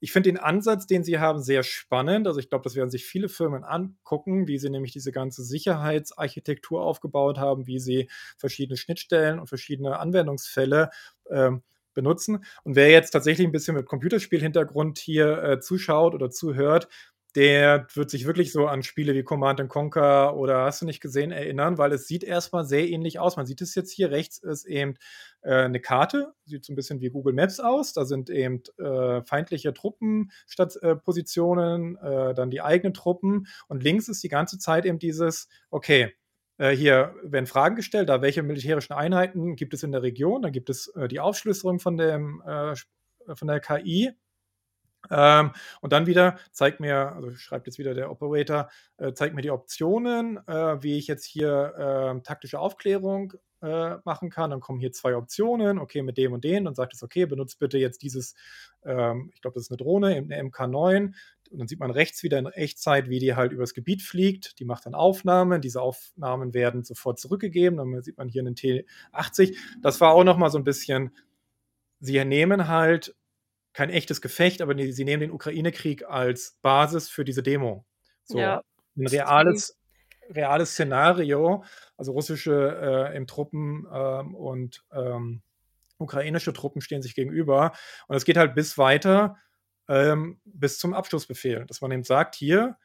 Ich 0.00 0.12
finde 0.12 0.30
den 0.30 0.38
Ansatz, 0.38 0.86
den 0.86 1.02
sie 1.02 1.18
haben, 1.18 1.40
sehr 1.40 1.62
spannend. 1.62 2.26
Also 2.26 2.38
ich 2.38 2.50
glaube, 2.50 2.64
das 2.64 2.76
werden 2.76 2.90
sich 2.90 3.06
viele 3.06 3.30
Firmen 3.30 3.64
angucken, 3.64 4.46
wie 4.46 4.58
sie 4.58 4.68
nämlich 4.68 4.92
diese 4.92 5.12
ganze 5.12 5.42
Sicherheitsarchitektur 5.42 6.82
aufgebaut 6.82 7.38
haben, 7.38 7.66
wie 7.66 7.78
sie 7.78 8.10
verschiedene 8.36 8.76
Schnittstellen 8.76 9.38
und 9.38 9.46
verschiedene 9.46 9.98
Anwendungsfälle 9.98 10.90
ähm, 11.30 11.62
benutzen. 11.94 12.44
Und 12.64 12.76
wer 12.76 12.90
jetzt 12.90 13.12
tatsächlich 13.12 13.46
ein 13.46 13.52
bisschen 13.52 13.76
mit 13.76 13.86
Computerspielhintergrund 13.86 14.98
hier 14.98 15.42
äh, 15.42 15.60
zuschaut 15.60 16.14
oder 16.14 16.30
zuhört, 16.30 16.88
der 17.34 17.88
wird 17.94 18.10
sich 18.10 18.26
wirklich 18.26 18.52
so 18.52 18.68
an 18.68 18.84
Spiele 18.84 19.14
wie 19.14 19.24
Command 19.24 19.66
Conquer 19.68 20.36
oder 20.36 20.64
hast 20.64 20.82
du 20.82 20.86
nicht 20.86 21.00
gesehen 21.00 21.32
erinnern, 21.32 21.78
weil 21.78 21.90
es 21.92 22.06
sieht 22.06 22.22
erstmal 22.22 22.64
sehr 22.64 22.88
ähnlich 22.88 23.18
aus. 23.18 23.36
Man 23.36 23.46
sieht 23.46 23.60
es 23.60 23.74
jetzt 23.74 23.90
hier 23.90 24.12
rechts 24.12 24.38
ist 24.38 24.66
eben 24.66 24.94
äh, 25.42 25.64
eine 25.64 25.80
Karte, 25.80 26.32
sieht 26.44 26.64
so 26.64 26.72
ein 26.72 26.76
bisschen 26.76 27.00
wie 27.00 27.10
Google 27.10 27.34
Maps 27.34 27.58
aus. 27.58 27.92
Da 27.92 28.04
sind 28.04 28.30
eben 28.30 28.62
äh, 28.78 29.22
feindliche 29.22 29.74
Truppenpositionen, 29.74 31.96
äh, 31.96 32.30
äh, 32.30 32.34
dann 32.34 32.50
die 32.50 32.62
eigenen 32.62 32.94
Truppen 32.94 33.48
und 33.68 33.82
links 33.82 34.06
ist 34.08 34.22
die 34.22 34.28
ganze 34.28 34.58
Zeit 34.58 34.86
eben 34.86 35.00
dieses, 35.00 35.48
okay, 35.70 36.12
äh, 36.58 36.70
hier 36.70 37.16
werden 37.24 37.46
Fragen 37.46 37.74
gestellt, 37.74 38.10
da 38.10 38.22
welche 38.22 38.44
militärischen 38.44 38.92
Einheiten 38.92 39.56
gibt 39.56 39.74
es 39.74 39.82
in 39.82 39.90
der 39.90 40.02
Region, 40.02 40.42
dann 40.42 40.52
gibt 40.52 40.70
es 40.70 40.86
äh, 40.94 41.08
die 41.08 41.18
Aufschlüsselung 41.18 41.80
von, 41.80 41.96
dem, 41.96 42.44
von 43.34 43.48
der 43.48 43.58
KI 43.58 44.12
ähm, 45.10 45.52
und 45.80 45.92
dann 45.92 46.06
wieder 46.06 46.38
zeigt 46.52 46.80
mir, 46.80 47.12
also 47.14 47.30
schreibt 47.32 47.66
jetzt 47.66 47.78
wieder 47.78 47.94
der 47.94 48.10
Operator, 48.10 48.68
äh, 48.96 49.12
zeigt 49.12 49.34
mir 49.34 49.42
die 49.42 49.50
Optionen, 49.50 50.38
äh, 50.46 50.82
wie 50.82 50.98
ich 50.98 51.06
jetzt 51.06 51.24
hier 51.24 52.14
äh, 52.16 52.22
taktische 52.22 52.58
Aufklärung 52.58 53.34
äh, 53.64 53.96
machen 54.04 54.30
kann. 54.30 54.50
Dann 54.50 54.60
kommen 54.60 54.78
hier 54.78 54.92
zwei 54.92 55.16
Optionen, 55.16 55.78
okay, 55.78 56.02
mit 56.02 56.18
dem 56.18 56.34
und 56.34 56.44
dem. 56.44 56.64
Dann 56.64 56.74
sagt 56.74 56.92
es, 56.92 57.02
okay, 57.02 57.24
benutzt 57.24 57.58
bitte 57.58 57.78
jetzt 57.78 58.02
dieses, 58.02 58.34
ähm, 58.84 59.30
ich 59.34 59.40
glaube, 59.40 59.54
das 59.54 59.64
ist 59.64 59.70
eine 59.70 59.78
Drohne, 59.78 60.08
eine 60.08 60.42
MK9. 60.42 61.14
Und 61.50 61.58
dann 61.58 61.68
sieht 61.68 61.80
man 61.80 61.90
rechts 61.90 62.22
wieder 62.22 62.38
in 62.38 62.46
Echtzeit, 62.46 63.08
wie 63.08 63.20
die 63.20 63.34
halt 63.34 63.52
übers 63.52 63.74
Gebiet 63.74 64.02
fliegt. 64.02 64.58
Die 64.58 64.64
macht 64.64 64.86
dann 64.86 64.94
Aufnahmen. 64.94 65.60
Diese 65.60 65.80
Aufnahmen 65.80 66.52
werden 66.52 66.84
sofort 66.84 67.18
zurückgegeben. 67.18 67.78
Dann 67.78 68.02
sieht 68.02 68.18
man 68.18 68.28
hier 68.28 68.42
einen 68.42 68.54
T80. 68.54 69.56
Das 69.80 70.00
war 70.00 70.12
auch 70.12 70.24
nochmal 70.24 70.50
so 70.50 70.58
ein 70.58 70.64
bisschen, 70.64 71.12
sie 72.00 72.22
nehmen 72.24 72.68
halt 72.68 73.14
kein 73.74 73.90
echtes 73.90 74.22
Gefecht, 74.22 74.62
aber 74.62 74.74
die, 74.74 74.92
sie 74.92 75.04
nehmen 75.04 75.20
den 75.20 75.32
Ukraine-Krieg 75.32 76.06
als 76.08 76.58
Basis 76.62 77.10
für 77.10 77.24
diese 77.24 77.42
Demo. 77.42 77.84
So 78.22 78.38
ja. 78.38 78.62
ein 78.96 79.06
reales, 79.06 79.78
reales 80.30 80.72
Szenario, 80.72 81.64
also 81.96 82.12
russische 82.12 83.12
äh, 83.12 83.26
Truppen 83.26 83.86
ähm, 83.92 84.34
und 84.34 84.84
ähm, 84.92 85.42
ukrainische 85.98 86.52
Truppen 86.52 86.80
stehen 86.80 87.02
sich 87.02 87.14
gegenüber. 87.14 87.72
Und 88.06 88.16
es 88.16 88.24
geht 88.24 88.36
halt 88.36 88.54
bis 88.54 88.78
weiter, 88.78 89.36
ähm, 89.88 90.40
bis 90.44 90.78
zum 90.78 90.94
Abschlussbefehl, 90.94 91.66
dass 91.66 91.80
man 91.80 91.90
eben 91.90 92.04
sagt, 92.04 92.36
hier 92.36 92.78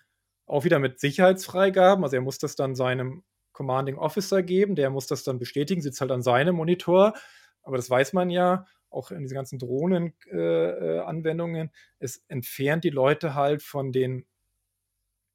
auch 0.48 0.64
wieder 0.64 0.80
mit 0.80 1.00
Sicherheitsfreigaben, 1.00 2.04
also 2.04 2.16
er 2.16 2.24
muss 2.24 2.40
das 2.40 2.56
dann 2.56 2.76
seinem 2.76 3.24
Commanding 3.52 3.98
Officer 3.98 4.42
geben, 4.42 4.76
der 4.76 4.90
muss 4.90 5.06
das 5.06 5.24
dann 5.24 5.38
bestätigen, 5.38 5.82
sitzt 5.82 6.02
halt 6.02 6.12
an 6.12 6.24
seinem 6.24 6.56
Monitor, 6.56 7.14
aber 7.62 7.78
das 7.78 7.90
weiß 7.90 8.14
man 8.14 8.32
ja, 8.32 8.66
auch 8.90 9.12
in 9.12 9.22
diesen 9.22 9.36
ganzen 9.36 9.60
Drohnen-Anwendungen, 9.60 11.68
äh, 11.68 11.72
es 12.00 12.24
entfernt 12.28 12.84
die 12.84 12.90
Leute 12.90 13.36
halt 13.36 13.62
von 13.62 13.92
den 13.92 14.26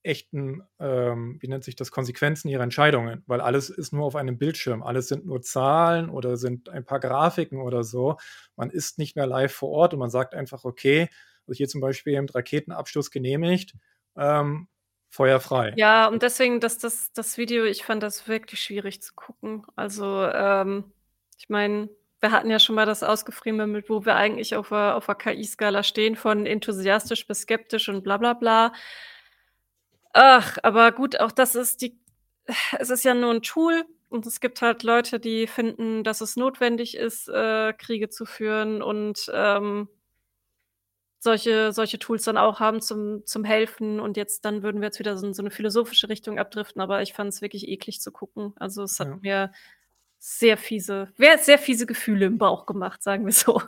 echten, 0.03 0.63
ähm, 0.79 1.39
wie 1.41 1.49
nennt 1.49 1.65
sich 1.65 1.77
das, 1.77 1.91
Konsequenzen 1.91 2.49
ihrer 2.49 2.63
Entscheidungen, 2.63 3.23
weil 3.27 3.41
alles 3.41 3.71
ist 3.71 3.93
nur 3.93 4.05
auf 4.05 4.17
einem 4.17 4.39
Bildschirm, 4.39 4.83
alles 4.83 5.09
sind 5.09 5.25
nur 5.25 5.41
Zahlen 5.41 6.11
oder 6.11 6.37
sind 6.37 6.69
ein 6.69 6.85
paar 6.85 7.01
Grafiken 7.01 7.61
oder 7.61 7.85
so. 7.85 8.19
Man 8.55 8.71
ist 8.71 8.99
nicht 8.99 9.17
mehr 9.17 9.27
live 9.27 9.53
vor 9.53 9.71
Ort 9.71 9.95
und 9.95 10.01
man 10.01 10.11
sagt 10.11 10.35
einfach, 10.35 10.65
okay, 10.65 11.09
also 11.47 11.57
hier 11.57 11.69
zum 11.69 11.81
Beispiel 11.81 12.15
eben 12.15 12.29
Raketenabschuss 12.29 13.11
genehmigt, 13.11 13.75
ähm, 14.17 14.69
Feuer. 15.09 15.41
Ja, 15.77 16.09
und 16.09 16.23
deswegen, 16.23 16.59
dass 16.59 16.79
das, 16.79 17.13
das 17.13 17.39
Video, 17.39 17.65
ich 17.65 17.85
fand 17.85 18.03
das 18.03 18.27
wirklich 18.27 18.61
schwierig 18.61 19.01
zu 19.01 19.15
gucken. 19.15 19.65
Also, 19.77 20.25
ähm, 20.25 20.93
ich 21.39 21.49
meine, 21.49 21.89
wir 22.25 22.33
hatten 22.33 22.51
ja 22.51 22.59
schon 22.59 22.75
mal 22.77 22.87
das 22.87 23.03
ausgefriemelt, 23.05 23.91
wo 23.91 24.05
wir 24.07 24.17
eigentlich 24.17 24.57
auf 24.57 24.71
der 24.71 24.97
auf 24.97 25.07
KI-Skala 25.19 25.83
stehen, 25.85 26.17
von 26.17 26.47
enthusiastisch 26.47 27.27
bis 27.27 27.43
skeptisch 27.43 27.89
und 27.91 28.03
bla 28.05 28.17
bla 28.17 28.33
bla. 28.35 28.73
Ach, 30.17 30.59
aber 30.63 30.93
gut, 30.93 31.19
auch 31.19 31.33
das 31.33 31.57
ist 31.57 31.83
die 31.83 31.99
es 32.79 32.91
ist 32.91 33.05
ja 33.05 33.15
nur 33.15 33.33
ein 33.33 33.43
Tool 33.43 33.85
und 34.11 34.27
es 34.27 34.39
gibt 34.41 34.63
halt 34.63 34.83
Leute, 34.85 35.19
die 35.19 35.47
finden, 35.49 36.05
dass 36.05 36.21
es 36.21 36.37
notwendig 36.37 36.97
ist, 36.97 37.29
äh, 37.29 37.73
Kriege 37.73 38.09
zu 38.11 38.25
führen 38.27 38.81
und, 38.83 39.31
ähm 39.35 39.89
solche 41.23 41.73
solche 41.73 41.99
Tools 41.99 42.25
dann 42.25 42.37
auch 42.37 42.61
haben 42.61 42.83
zum 42.83 43.25
zum 43.25 43.45
Helfen 43.45 43.99
und 43.99 44.19
jetzt 44.19 44.45
dann 44.45 44.63
würden 44.63 44.83
wir 44.83 44.89
jetzt 44.89 44.99
wieder 44.99 45.17
so 45.17 45.33
so 45.33 45.43
'ne 45.43 45.51
philosophische 45.51 46.11
Richtung 46.11 46.39
abdriften, 46.39 46.83
aber 46.83 47.01
ich 47.01 47.15
fand 47.15 47.33
es 47.33 47.41
wirklich 47.41 47.67
eklig 47.67 48.03
zu 48.03 48.13
gucken. 48.13 48.53
Also, 48.57 48.83
es 48.83 49.01
hat 49.01 49.09
Ja. 49.09 49.17
mir 49.23 49.53
sehr 50.25 50.57
fiese 50.57 51.09
sehr 51.19 51.59
fiese 51.59 51.85
Gefühle 51.85 52.25
im 52.27 52.39
Bauch 52.39 52.65
gemacht, 52.65 53.03
sagen 53.03 53.27
wir 53.27 53.33
so. 53.33 53.61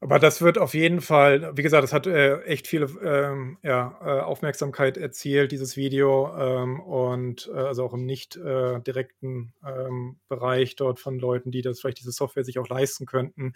Aber 0.00 0.18
das 0.18 0.42
wird 0.42 0.58
auf 0.58 0.74
jeden 0.74 1.00
Fall 1.00 1.56
wie 1.56 1.62
gesagt, 1.62 1.82
das 1.82 1.92
hat, 1.92 2.06
äh, 2.06 2.42
echt 2.42 2.66
viele, 2.68 2.86
ähm, 3.02 3.56
ja, 3.62 3.98
äh, 4.04 4.20
Aufmerksamkeit 4.20 4.98
erzielt, 4.98 5.50
dieses 5.50 5.76
Video, 5.76 6.30
ähm, 6.36 6.78
und, 6.80 7.50
äh, 7.52 7.58
also 7.58 7.84
auch 7.84 7.94
im 7.94 8.04
nicht, 8.04 8.36
äh, 8.36 8.80
direkten, 8.82 9.54
ähm, 9.66 10.20
Bereich 10.28 10.76
dort 10.76 11.00
von 11.00 11.18
Leuten, 11.18 11.50
die 11.50 11.62
das 11.62 11.80
vielleicht 11.80 12.00
diese 12.00 12.12
Software 12.12 12.44
sich 12.44 12.58
auch 12.58 12.68
leisten 12.68 13.06
könnten. 13.06 13.54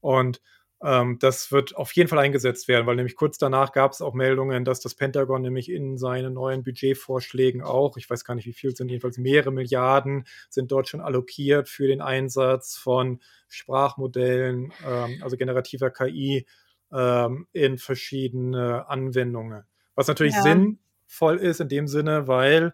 Und 0.00 0.40
ähm, 0.82 1.18
das 1.18 1.50
wird 1.50 1.76
auf 1.76 1.92
jeden 1.92 2.08
Fall 2.08 2.20
eingesetzt 2.20 2.68
werden, 2.68 2.86
weil 2.86 2.94
nämlich 2.96 3.16
kurz 3.16 3.36
danach 3.36 3.72
gab 3.72 3.92
es 3.92 4.00
auch 4.00 4.14
Meldungen, 4.14 4.64
dass 4.64 4.80
das 4.80 4.94
Pentagon 4.94 5.42
nämlich 5.42 5.70
in 5.70 5.98
seinen 5.98 6.34
neuen 6.34 6.62
Budgetvorschlägen 6.62 7.62
auch, 7.62 7.96
ich 7.96 8.08
weiß 8.08 8.24
gar 8.24 8.34
nicht, 8.36 8.46
wie 8.46 8.52
viel 8.52 8.76
sind, 8.76 8.88
jedenfalls 8.88 9.18
mehrere 9.18 9.50
Milliarden 9.50 10.24
sind 10.48 10.70
dort 10.70 10.88
schon 10.88 11.00
allokiert 11.00 11.68
für 11.68 11.88
den 11.88 12.00
Einsatz 12.00 12.76
von 12.76 13.20
Sprachmodellen, 13.48 14.72
ähm, 14.86 15.20
also 15.22 15.36
generativer 15.36 15.90
KI 15.90 16.46
ähm, 16.92 17.48
in 17.52 17.78
verschiedene 17.78 18.88
Anwendungen. 18.88 19.64
Was 19.96 20.06
natürlich 20.06 20.34
ja. 20.34 20.42
sinnvoll 20.42 21.38
ist 21.38 21.60
in 21.60 21.68
dem 21.68 21.88
Sinne, 21.88 22.28
weil 22.28 22.72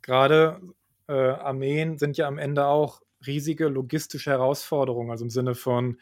gerade 0.00 0.58
äh, 1.06 1.12
Armeen 1.12 1.98
sind 1.98 2.16
ja 2.16 2.26
am 2.26 2.38
Ende 2.38 2.64
auch 2.64 3.02
riesige 3.26 3.68
logistische 3.68 4.30
Herausforderungen, 4.30 5.10
also 5.10 5.24
im 5.24 5.30
Sinne 5.30 5.54
von 5.54 5.98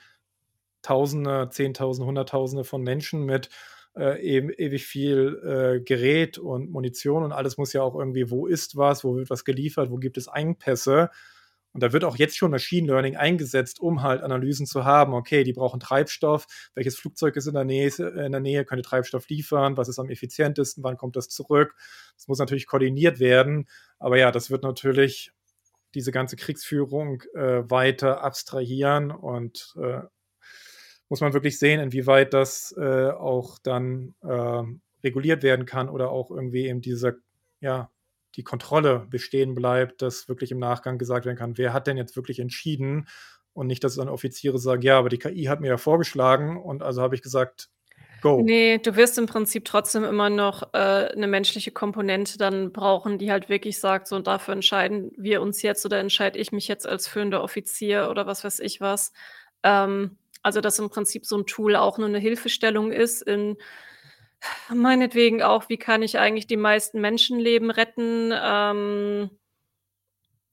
Tausende, 0.82 1.48
Zehntausende, 1.50 2.06
Hunderttausende 2.06 2.64
von 2.64 2.82
Menschen 2.82 3.24
mit 3.24 3.50
äh, 3.96 4.20
eben 4.22 4.50
ewig 4.50 4.86
viel 4.86 5.40
äh, 5.44 5.80
Gerät 5.80 6.38
und 6.38 6.70
Munition 6.70 7.24
und 7.24 7.32
alles 7.32 7.58
muss 7.58 7.72
ja 7.72 7.82
auch 7.82 7.96
irgendwie, 7.96 8.30
wo 8.30 8.46
ist 8.46 8.76
was, 8.76 9.04
wo 9.04 9.16
wird 9.16 9.30
was 9.30 9.44
geliefert, 9.44 9.90
wo 9.90 9.96
gibt 9.96 10.16
es 10.16 10.28
Engpässe. 10.28 11.10
Und 11.72 11.82
da 11.82 11.92
wird 11.92 12.04
auch 12.04 12.16
jetzt 12.16 12.36
schon 12.36 12.50
Machine 12.50 12.86
Learning 12.86 13.16
eingesetzt, 13.16 13.78
um 13.78 14.02
halt 14.02 14.22
Analysen 14.22 14.66
zu 14.66 14.84
haben. 14.84 15.12
Okay, 15.12 15.44
die 15.44 15.52
brauchen 15.52 15.80
Treibstoff. 15.80 16.46
Welches 16.74 16.96
Flugzeug 16.96 17.36
ist 17.36 17.46
in 17.46 17.54
der 17.54 17.64
Nähe, 17.64 17.88
in 17.98 18.32
der 18.32 18.40
Nähe 18.40 18.64
könnte 18.64 18.82
Treibstoff 18.82 19.28
liefern? 19.28 19.76
Was 19.76 19.88
ist 19.88 19.98
am 19.98 20.08
effizientesten? 20.08 20.82
Wann 20.82 20.96
kommt 20.96 21.14
das 21.16 21.28
zurück? 21.28 21.74
Das 22.16 22.26
muss 22.26 22.38
natürlich 22.38 22.66
koordiniert 22.66 23.20
werden. 23.20 23.68
Aber 23.98 24.18
ja, 24.18 24.32
das 24.32 24.50
wird 24.50 24.62
natürlich 24.62 25.30
diese 25.94 26.10
ganze 26.10 26.36
Kriegsführung 26.36 27.22
äh, 27.34 27.70
weiter 27.70 28.24
abstrahieren 28.24 29.10
und 29.10 29.74
äh, 29.80 30.00
muss 31.08 31.20
man 31.20 31.32
wirklich 31.32 31.58
sehen, 31.58 31.80
inwieweit 31.80 32.34
das 32.34 32.74
äh, 32.78 33.10
auch 33.10 33.58
dann 33.58 34.14
äh, 34.22 34.62
reguliert 35.04 35.42
werden 35.42 35.66
kann 35.66 35.88
oder 35.88 36.10
auch 36.10 36.30
irgendwie 36.30 36.66
eben 36.66 36.80
diese, 36.80 37.20
ja, 37.60 37.90
die 38.36 38.42
Kontrolle 38.44 39.06
bestehen 39.10 39.54
bleibt, 39.54 40.02
dass 40.02 40.28
wirklich 40.28 40.50
im 40.52 40.58
Nachgang 40.58 40.98
gesagt 40.98 41.26
werden 41.26 41.36
kann, 41.38 41.58
wer 41.58 41.72
hat 41.72 41.86
denn 41.86 41.96
jetzt 41.96 42.16
wirklich 42.16 42.40
entschieden 42.40 43.08
und 43.52 43.66
nicht, 43.66 43.82
dass 43.84 43.96
dann 43.96 44.08
Offiziere 44.08 44.58
sagen, 44.58 44.82
ja, 44.82 44.98
aber 44.98 45.08
die 45.08 45.18
KI 45.18 45.44
hat 45.44 45.60
mir 45.60 45.68
ja 45.68 45.76
vorgeschlagen 45.78 46.56
und 46.56 46.82
also 46.82 47.02
habe 47.02 47.14
ich 47.14 47.22
gesagt, 47.22 47.70
go. 48.20 48.40
Nee, 48.40 48.78
du 48.78 48.94
wirst 48.94 49.18
im 49.18 49.26
Prinzip 49.26 49.64
trotzdem 49.64 50.04
immer 50.04 50.30
noch 50.30 50.72
äh, 50.72 51.14
'ne 51.16 51.26
menschliche 51.26 51.72
Komponente 51.72 52.38
dann 52.38 52.72
brauchen, 52.72 53.18
die 53.18 53.32
halt 53.32 53.48
wirklich 53.48 53.78
sagt: 53.80 54.06
„So 54.06 54.14
und 54.16 54.26
dafür 54.28 54.54
entscheiden 54.54 55.10
wir 55.16 55.42
uns 55.42 55.62
jetzt 55.62 55.84
oder 55.84 55.98
entscheide 55.98 56.38
ich 56.38 56.52
mich 56.52 56.68
jetzt 56.68 56.86
als 56.86 57.08
führender 57.08 57.42
Offizier“ 57.42 58.08
oder 58.10 58.26
was 58.26 58.44
weiß 58.44 58.60
ich 58.60 58.80
was. 58.80 59.12
Ähm, 59.64 60.18
also, 60.42 60.60
dass 60.60 60.78
im 60.78 60.90
Prinzip 60.90 61.26
so 61.26 61.36
'n 61.36 61.46
Tool 61.46 61.76
auch 61.76 61.98
nur 61.98 62.08
'ne 62.08 62.18
Hilfestellung 62.18 62.92
ist 62.92 63.22
in 63.22 63.56
meinetwegen 64.74 65.42
auch, 65.42 65.68
wie 65.70 65.78
kann 65.78 66.02
ich 66.02 66.18
eigentlich 66.18 66.46
die 66.48 66.56
meisten 66.58 67.00
Menschenleben 67.00 67.70
retten? 67.70 68.32
Ähm 68.34 69.30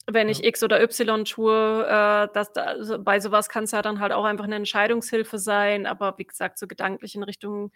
wenn 0.08 0.30
Ja. 0.30 0.32
ich 0.32 0.44
X 0.44 0.62
oder 0.64 0.82
Y 0.84 1.26
tue, 1.26 1.84
äh, 1.88 2.28
dass 2.34 2.54
da 2.54 2.62
also, 2.64 3.00
bei 3.00 3.20
so 3.20 3.32
was 3.32 3.50
kann's 3.50 3.72
ja 3.72 3.82
dann 3.82 4.00
halt 4.00 4.12
auch 4.12 4.24
einfach 4.26 4.46
'ne 4.46 4.56
Entscheidungshilfe 4.56 5.40
sein. 5.40 5.88
Aber 5.88 6.16
wie 6.20 6.26
gesagt, 6.26 6.60
so 6.60 6.68
gedanklich 6.68 7.16
in 7.16 7.24
Richtung 7.24 7.72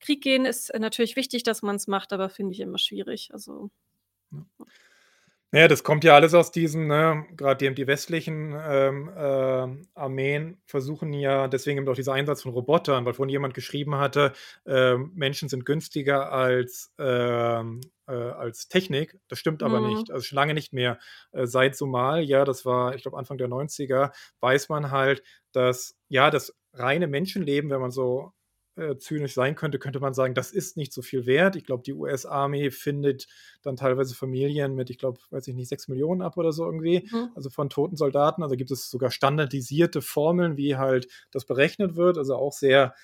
Krieg 0.00 0.22
gehen 0.22 0.46
ist 0.46 0.72
natürlich 0.78 1.16
wichtig, 1.16 1.42
dass 1.42 1.60
man's 1.62 1.86
macht, 1.88 2.12
aber 2.14 2.30
finde 2.30 2.52
ich 2.54 2.60
immer 2.60 2.78
schwierig. 2.78 3.30
Also 3.32 3.70
Ja. 4.32 4.44
Na 5.52 5.60
ja, 5.60 5.68
das 5.68 5.82
kommt 5.82 6.04
ja 6.04 6.14
alles 6.14 6.34
aus 6.34 6.52
diesen, 6.52 6.88
ne 6.88 7.24
grad 7.34 7.62
die 7.62 7.74
die 7.74 7.86
westlichen, 7.86 8.54
ähm, 8.54 9.10
ähm, 9.16 9.88
Armeen 9.94 10.60
versuchen 10.66 11.14
ja 11.14 11.48
deswegen 11.48 11.78
eben 11.78 11.88
auch 11.88 11.94
dieser 11.94 12.12
Einsatz 12.12 12.42
von 12.42 12.52
Robotern, 12.52 13.06
weil 13.06 13.14
vorhin 13.14 13.30
jemand 13.32 13.54
geschrieben 13.54 13.94
hatte, 13.96 14.34
ähm, 14.66 15.10
Menschen 15.14 15.48
sind 15.48 15.64
günstiger 15.64 16.30
als, 16.32 16.92
ähm, 16.98 17.80
äh 18.06 18.12
als 18.12 18.68
Technik. 18.68 19.18
Das 19.28 19.38
stimmt 19.38 19.62
aber 19.62 19.80
Mhm. 19.80 19.86
nicht. 19.86 20.10
Also, 20.10 20.22
schon 20.24 20.36
lange 20.36 20.52
nicht 20.52 20.74
mehr. 20.74 20.98
Äh, 21.32 21.46
seit 21.46 21.76
Somalia, 21.76 22.44
das 22.44 22.66
war, 22.66 22.94
ich 22.94 23.00
glaube, 23.02 23.16
Anfang 23.16 23.38
der 23.38 23.48
90er, 23.48 24.12
weiß 24.40 24.68
man 24.68 24.90
halt, 24.90 25.22
dass 25.52 25.96
ja, 26.08 26.30
das 26.30 26.54
reine 26.74 27.06
Menschenleben, 27.06 27.70
wenn 27.70 27.80
man 27.80 27.90
so, 27.90 28.32
äh, 28.78 28.96
zynisch 28.98 29.34
sein 29.34 29.54
könnte, 29.56 29.78
könnte 29.78 30.00
man 30.00 30.14
sagen, 30.14 30.34
das 30.34 30.52
ist 30.52 30.76
nicht 30.76 30.92
so 30.92 31.02
viel 31.02 31.26
wert. 31.26 31.56
Ich 31.56 31.64
glaube, 31.64 31.82
die 31.84 31.92
US 31.94 32.26
Army 32.26 32.70
findet 32.70 33.26
dann 33.62 33.76
teilweise 33.76 34.14
Familien 34.14 34.74
mit, 34.74 34.90
ich 34.90 34.98
glaube, 34.98 35.20
weiß 35.30 35.48
ich 35.48 35.54
nicht, 35.54 35.68
6.000.000 35.68 36.22
ab 36.22 36.36
oder 36.36 36.52
so 36.52 36.64
irgendwie, 36.64 37.08
Mhm. 37.12 37.30
also, 37.34 37.50
von 37.50 37.70
toten 37.70 37.96
Soldaten. 37.96 38.42
Also, 38.42 38.56
gibt 38.56 38.70
es 38.70 38.90
sogar 38.90 39.10
standardisierte 39.10 40.02
Formeln, 40.02 40.56
wie 40.56 40.76
halt 40.76 41.08
das 41.32 41.44
berechnet 41.46 41.96
wird, 41.96 42.18
also, 42.18 42.36
auch 42.36 42.52
sehr, 42.52 42.94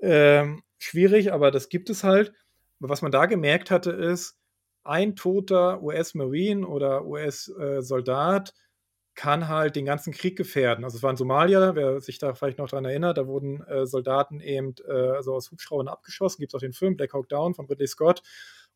ähm, 0.00 0.62
schwierig, 0.78 1.32
aber 1.32 1.50
das 1.50 1.68
gibt 1.68 1.90
es 1.90 2.04
halt. 2.04 2.32
Was 2.80 3.02
man 3.02 3.12
da 3.12 3.26
gemerkt 3.26 3.70
hatte, 3.70 3.90
ist, 3.92 4.38
ein 4.84 5.16
toter 5.16 5.82
US 5.82 6.14
Marine 6.14 6.66
oder 6.66 7.06
US, 7.06 7.48
äh, 7.58 7.82
kann 9.16 9.48
halt 9.48 9.76
den 9.76 9.86
ganzen 9.86 10.12
Krieg 10.12 10.36
gefährden. 10.36 10.84
Also, 10.84 10.98
es 10.98 11.02
war 11.02 11.10
in 11.10 11.16
Somalia, 11.16 11.74
wer 11.74 12.00
sich 12.00 12.18
da 12.18 12.34
vielleicht 12.34 12.58
noch 12.58 12.68
dran 12.68 12.84
erinnert, 12.84 13.18
da 13.18 13.26
wurden, 13.26 13.62
äh, 13.64 13.86
Soldaten 13.86 14.40
eben, 14.40 14.74
äh, 14.86 14.92
also, 14.92 15.34
aus 15.34 15.50
Hubschraubern 15.50 15.88
abgeschossen. 15.88 16.40
Gibt's 16.40 16.54
auch 16.54 16.60
den 16.60 16.72
Film 16.74 16.96
„Black 16.96 17.14
Hawk 17.14 17.28
Down“ 17.28 17.54
von 17.54 17.66
Ridley 17.66 17.86
Scott. 17.88 18.22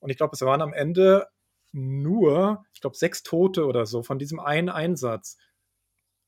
Und 0.00 0.11
ich 0.11 0.16
glaube, 0.16 0.33
es 0.35 0.40
waren 0.42 0.62
am 0.62 0.72
Ende 0.72 1.26
nur, 1.72 2.64
ich 2.74 2.81
glaube, 2.81 2.96
6 2.96 3.22
Tote 3.22 3.66
oder 3.66 3.87
so 3.87 4.03
von 4.03 4.18
diesem 4.18 4.40
einen 4.40 4.68
Einsatz. 4.70 5.37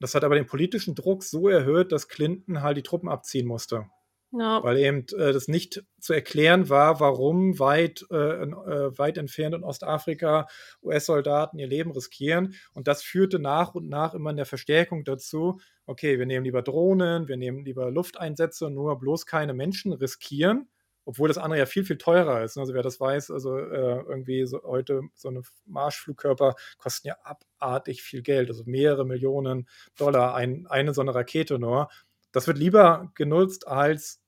Das 0.00 0.14
hat 0.14 0.24
aber 0.24 0.34
den 0.36 0.46
politischen 0.46 0.94
Druck 0.94 1.24
so 1.24 1.48
erhöht, 1.48 1.92
dass 1.92 2.08
Clinton 2.08 2.62
halt 2.62 2.76
die 2.76 2.82
Truppen 2.82 3.08
abziehen 3.08 3.46
musste. 3.46 3.86
Ja. 4.34 4.62
Weil 4.62 4.78
eben, 4.78 5.00
äh, 5.18 5.32
das 5.34 5.46
nicht 5.46 5.84
zu 6.00 6.14
erklären 6.14 6.70
war, 6.70 7.00
warum 7.00 7.58
weit, 7.58 8.06
äh, 8.10 8.42
in 8.42 8.52
äh, 8.54 8.96
weit 8.98 9.18
entfernt 9.18 9.54
in 9.54 9.62
Ostafrika 9.62 10.46
US-Soldaten 10.82 11.58
ihr 11.58 11.66
Leben 11.66 11.90
riskieren. 11.92 12.54
Und 12.72 12.88
das 12.88 13.02
führte 13.02 13.38
nach 13.38 13.74
und 13.74 13.88
nach 13.90 14.14
immer 14.14 14.30
in 14.30 14.36
der 14.36 14.46
Verstärkung 14.46 15.04
dazu: 15.04 15.60
„Okay, 15.84 16.18
wir 16.18 16.24
nehmen 16.24 16.44
lieber 16.46 16.62
Drohnen, 16.62 17.28
wir 17.28 17.36
nehmen 17.36 17.62
lieber 17.64 17.90
Lufteinsätze, 17.90 18.70
nur 18.70 18.98
bloß 18.98 19.26
keine 19.26 19.52
Menschen 19.52 19.92
riskieren“, 19.92 20.68
obwohl 21.04 21.28
das 21.28 21.36
andere 21.36 21.58
ja 21.58 21.66
viel, 21.66 21.84
viel 21.84 21.98
teurer 21.98 22.42
ist? 22.42 22.56
Also, 22.56 22.72
wer 22.72 22.82
das 22.82 23.00
weiß, 23.00 23.30
also, 23.32 23.58
äh, 23.58 24.00
irgendwie 24.08 24.46
so 24.46 24.62
heute 24.62 25.02
so 25.14 25.28
'ne 25.30 25.40
F 25.40 25.50
Marschflugkörper 25.66 26.54
kosten 26.78 27.08
ja 27.08 27.16
abartig 27.22 28.02
viel 28.02 28.22
Geld, 28.22 28.48
also, 28.48 28.62
mehrere 28.64 29.04
Millionen 29.04 29.68
Dollar 29.98 30.34
ein 30.34 30.66
eine 30.68 30.94
so 30.94 31.02
'ne 31.02 31.14
Rakete 31.14 31.58
nur. 31.58 31.88
Das 32.32 32.46
wird 32.46 32.56
lieber 32.56 33.10
genutzt, 33.14 33.66
als 33.68 34.21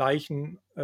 Leichen, 0.00 0.58
äh, 0.76 0.82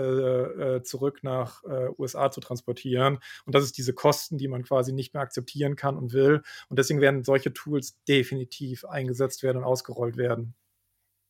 äh, 0.76 0.83
zurück 0.83 1.20
nach, 1.22 1.64
äh, 1.64 1.88
USA 1.98 2.31
zu 2.31 2.40
transportieren. 2.40 3.18
Und 3.46 3.55
das 3.55 3.64
ist 3.64 3.79
diese 3.79 3.94
Kosten, 3.94 4.37
die 4.38 4.48
man 4.48 4.62
quasi 4.62 4.92
nicht 4.92 5.14
mehr 5.14 5.22
akzeptieren 5.22 5.74
kann 5.74 5.96
und 5.96 6.12
will. 6.12 6.42
Und 6.68 6.79
deswegen 6.79 7.00
werden 7.00 7.24
solche 7.24 7.52
Tools 7.55 7.98
definitiv 8.07 8.85
eingesetzt 8.85 9.42
werden 9.42 9.59
und 9.59 9.64
ausgerollt 9.64 10.16
werden. 10.18 10.55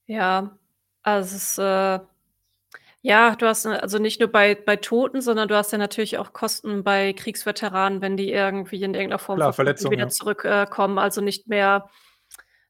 Ja, 0.08 0.56
also, 1.02 1.36
es 1.36 1.42
ist, 1.42 1.58
äh 1.58 1.98
ja, 3.02 3.36
du 3.36 3.46
hast, 3.46 3.66
also, 3.66 3.98
nicht 3.98 4.20
nur 4.20 4.30
bei 4.30 4.54
bei 4.56 4.76
Toten, 4.76 5.20
sondern 5.20 5.48
du 5.48 5.54
hast 5.56 5.70
ja 5.72 5.78
natürlich 5.78 6.18
auch 6.18 6.32
Kosten 6.32 6.82
bei 6.84 7.12
Kriegsveteranen, 7.12 8.00
wenn 8.02 8.16
die 8.16 8.32
irgendwie 8.32 8.82
in 8.82 8.94
irgend 8.94 9.10
'ner 9.12 9.18
Form 9.20 9.36
Klar, 9.38 9.52
wieder 9.92 10.04
ja. 10.04 10.08
zurück 10.08 10.44
äh, 10.44 10.66
kommen, 10.66 10.98
also, 10.98 11.20
nicht 11.20 11.46
mehr, 11.48 11.88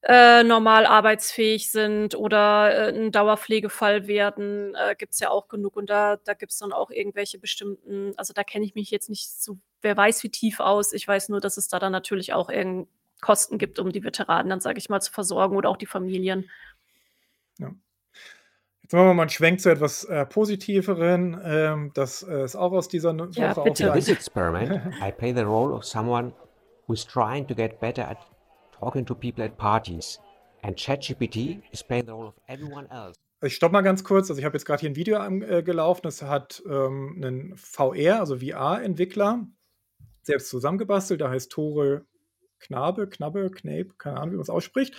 äh, 0.06 0.44
normal 0.44 0.86
arbeitsfähig 0.86 1.70
sind 1.72 2.14
oder, 2.16 2.88
äh, 2.90 2.92
'n 2.96 3.12
Dauerpflegefall 3.12 4.06
werden, 4.08 4.74
äh, 4.76 4.94
gibt's 4.96 5.20
ja 5.20 5.30
auch 5.30 5.48
genug. 5.48 5.76
Und 5.76 5.90
da 5.90 6.16
da 6.24 6.34
gibt's 6.34 6.58
dann 6.58 6.72
auch 6.72 6.90
irgendwelche 6.90 7.38
bestimmten 7.38 8.12
also, 8.16 8.32
da 8.34 8.44
kenne 8.44 8.64
ich 8.66 8.74
mich 8.76 8.90
jetzt 8.92 9.10
nicht 9.10 9.30
so 9.30 9.58
wer 9.82 9.96
weiß 9.96 10.22
wie 10.24 10.30
tief 10.30 10.60
aus. 10.60 10.92
Ich 10.92 11.06
weiß 11.08 11.28
nur, 11.30 11.40
dass 11.40 11.56
es 11.58 11.68
da 11.68 11.78
dann 11.80 11.92
natürlich 11.92 12.32
auch 12.34 12.50
irgend 12.50 12.88
Kosten 13.20 13.58
gibt, 13.58 13.78
um 13.80 13.92
die 13.92 14.04
Veteranen 14.04 14.50
dann, 14.50 14.60
sage 14.60 14.78
ich 14.78 14.88
mal, 14.90 15.00
zu 15.00 15.12
versorgen 15.12 15.56
oder 15.56 15.70
auch 15.70 15.76
die 15.78 15.86
Familien. 15.86 16.48
Ja. 17.58 17.76
Jetzt 18.84 18.92
machen 18.92 19.06
wir 19.08 19.14
mal 19.14 19.24
'n 19.24 19.28
Schwenk 19.30 19.60
zu 19.60 19.70
etwas, 19.70 20.04
äh, 20.04 20.26
Positiveren, 20.26 21.40
ähm, 21.44 21.90
das, 21.94 22.22
äh, 22.22 22.44
ist 22.44 22.56
auch 22.56 22.72
aus 22.72 22.88
dieser 22.88 23.12
Ja, 23.32 23.56
Woche 23.56 23.60
auch 23.62 23.64
bitte. 23.64 23.92
this 23.92 24.08
ein 24.08 24.14
experiment, 24.14 24.80
I 25.02 25.10
play 25.12 25.32
the 25.34 25.42
role 25.42 25.74
of 25.74 25.84
someone 25.84 26.32
who 26.86 26.92
is 26.94 27.04
trying 27.04 27.46
to 27.48 27.54
get 27.54 27.80
better 27.80 28.06
at 28.08 28.18
talking 28.78 29.04
to 29.06 29.14
people 29.14 29.44
at 29.44 29.56
parties, 29.56 30.20
and 30.62 30.76
ChatGPT 30.76 31.62
is 31.72 31.82
playing 31.82 32.06
the 32.06 32.12
role 32.12 32.28
of 32.28 32.34
everyone 32.48 32.86
else. 32.90 33.16
Ich 33.42 33.54
stoppe 33.54 33.72
mal 33.72 33.82
ganz 33.82 34.02
kurz. 34.02 34.30
Also, 34.30 34.38
ich 34.38 34.44
habe 34.44 34.56
jetzt 34.56 34.64
grad 34.64 34.80
hier 34.80 34.90
'n 34.90 34.96
Video 34.96 35.22
äh, 35.22 35.62
gelaufen. 35.62 36.02
Das 36.04 36.22
hat, 36.22 36.62
ähm, 36.68 37.14
'nen 37.18 37.54
VR, 37.56 38.20
also, 38.20 38.38
VR-Entwickler 38.38 39.46
selbst 40.22 40.48
zusammengebastelt. 40.48 41.20
Der 41.20 41.30
heißt 41.30 41.52
Tore 41.52 42.06
Knabe, 42.58 43.08
Knabbe, 43.08 43.50
Knabe, 43.50 43.94
keine 43.98 44.16
Ahnung, 44.18 44.32
wie 44.32 44.36
man's 44.36 44.50
ausspricht. 44.50 44.94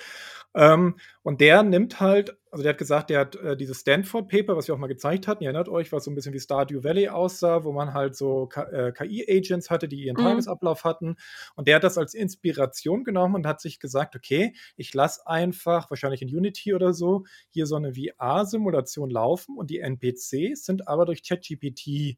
Ähm, 0.57 0.97
und 1.23 1.41
der 1.41 1.63
nimmt 1.63 2.01
halt 2.01 2.37
also, 2.51 2.63
der 2.63 2.71
hat 2.73 2.79
gesagt, 2.79 3.11
der 3.11 3.19
hat, 3.21 3.35
äh, 3.37 3.57
dieses 3.57 3.81
Stanford-Paper, 3.81 4.57
was 4.57 4.67
wir 4.67 4.75
auch 4.75 4.79
mal 4.79 4.87
gezeigt 4.87 5.27
hatten. 5.27 5.43
Ihr 5.43 5.49
erinnert 5.49 5.69
euch, 5.69 5.91
was 5.93 6.05
so 6.05 6.11
'n 6.11 6.15
bisschen 6.15 6.33
wie 6.33 6.39
Stardew 6.39 6.83
Valley 6.83 7.09
aussah, 7.09 7.63
wo 7.65 7.73
man 7.73 7.93
halt 7.93 8.15
so 8.17 8.49
äh, 8.55 8.91
KI-Agents 8.93 9.69
hatte, 9.69 9.87
die 9.87 10.03
ihren 10.05 10.17
Mhm. 10.17 10.19
Tagesablauf 10.19 10.83
hatten. 10.85 11.17
Und 11.55 11.67
der 11.69 11.75
hat 11.77 11.83
das 11.85 11.99
als 11.99 12.15
Inspiration 12.15 13.05
genommen 13.05 13.35
und 13.35 13.47
hat 13.47 13.61
sich 13.61 13.79
gesagt: 13.79 14.15
„Okay, 14.15 14.55
ich 14.77 14.93
lasse 14.95 15.27
einfach 15.27 15.91
wahrscheinlich 15.91 16.23
in 16.23 16.29
Unity 16.35 16.73
oder 16.73 16.93
so 16.93 17.25
hier 17.51 17.67
so 17.67 17.77
'ne 17.79 17.93
VR-Simulation 17.93 19.11
laufen 19.11 19.57
und 19.57 19.69
die 19.69 19.79
NPCs 19.79 20.65
sind 20.65 20.87
aber 20.87 21.05
durch 21.05 21.23
ChatGPT“ 21.23 22.17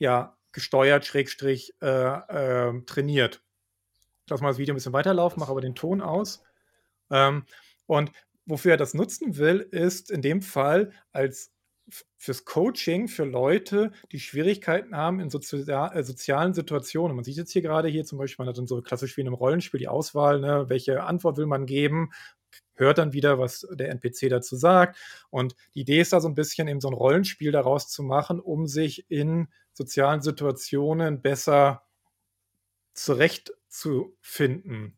„ja, 0.00 0.36
gesteuert, 0.52 1.04
Schrägstrich, 1.04 1.74
äh, 1.80 1.86
ähm, 2.30 2.86
trainiert.“ 2.86 3.42
Ich 4.26 4.30
lasse 4.30 4.42
mal 4.44 4.50
das 4.50 4.58
Video 4.58 4.74
'n 4.74 4.76
bisschen 4.76 4.92
weiterlaufen, 4.94 5.40
mache 5.40 5.50
aber 5.52 5.62
den 5.62 5.76
Ton 5.76 6.02
aus. 6.02 6.44
Ähm, 7.10 7.44
und 7.86 8.12
wofür 8.46 8.72
er 8.72 8.76
das 8.78 8.94
nutzen 8.94 9.36
will, 9.38 9.60
ist 9.70 10.10
in 10.10 10.22
dem 10.22 10.42
Fall 10.42 10.92
als 11.12 11.52
fürs 12.18 12.44
Coaching 12.44 13.08
für 13.08 13.24
Leute, 13.24 13.92
die 14.12 14.20
Schwierigkeiten 14.20 14.94
haben 14.96 15.20
in 15.20 15.30
sozia 15.30 15.90
äh, 15.94 16.02
sozialen 16.04 16.52
Situationen. 16.54 17.16
Man 17.16 17.24
sieht 17.24 17.36
jetzt 17.38 17.52
hier 17.52 17.62
grade 17.62 17.88
hier 17.88 18.04
zum 18.04 18.18
Beispiel, 18.18 18.44
man 18.44 18.50
hat 18.50 18.58
dann 18.58 18.66
so 18.66 18.82
klassisch 18.82 19.16
wie 19.16 19.22
in 19.22 19.26
'nem 19.26 19.34
Rollenspiel 19.34 19.80
die 19.80 19.88
Auswahl, 19.88 20.40
ne, 20.40 20.66
welche 20.68 21.02
Antwort 21.04 21.38
will 21.38 21.46
man 21.46 21.64
geben, 21.66 22.10
hört 22.76 22.98
dann 22.98 23.12
wieder, 23.14 23.38
was 23.38 23.66
der 23.72 23.88
NPC 23.90 24.28
dazu 24.30 24.56
sagt. 24.56 24.98
Und 25.30 25.54
die 25.74 25.80
Idee 25.82 26.00
ist 26.00 26.12
da 26.12 26.20
so 26.20 26.28
'n 26.28 26.34
bisschen 26.34 26.68
eben 26.68 26.80
so 26.80 26.88
'n 26.88 26.94
Rollenspiel 26.94 27.52
daraus 27.52 27.88
zu 27.88 28.02
machen, 28.02 28.40
um 28.40 28.66
sich 28.66 29.06
in 29.10 29.48
sozialen 29.74 30.20
Situationen 30.22 31.22
besser 31.22 31.82
zurechtzufinden. 32.96 34.97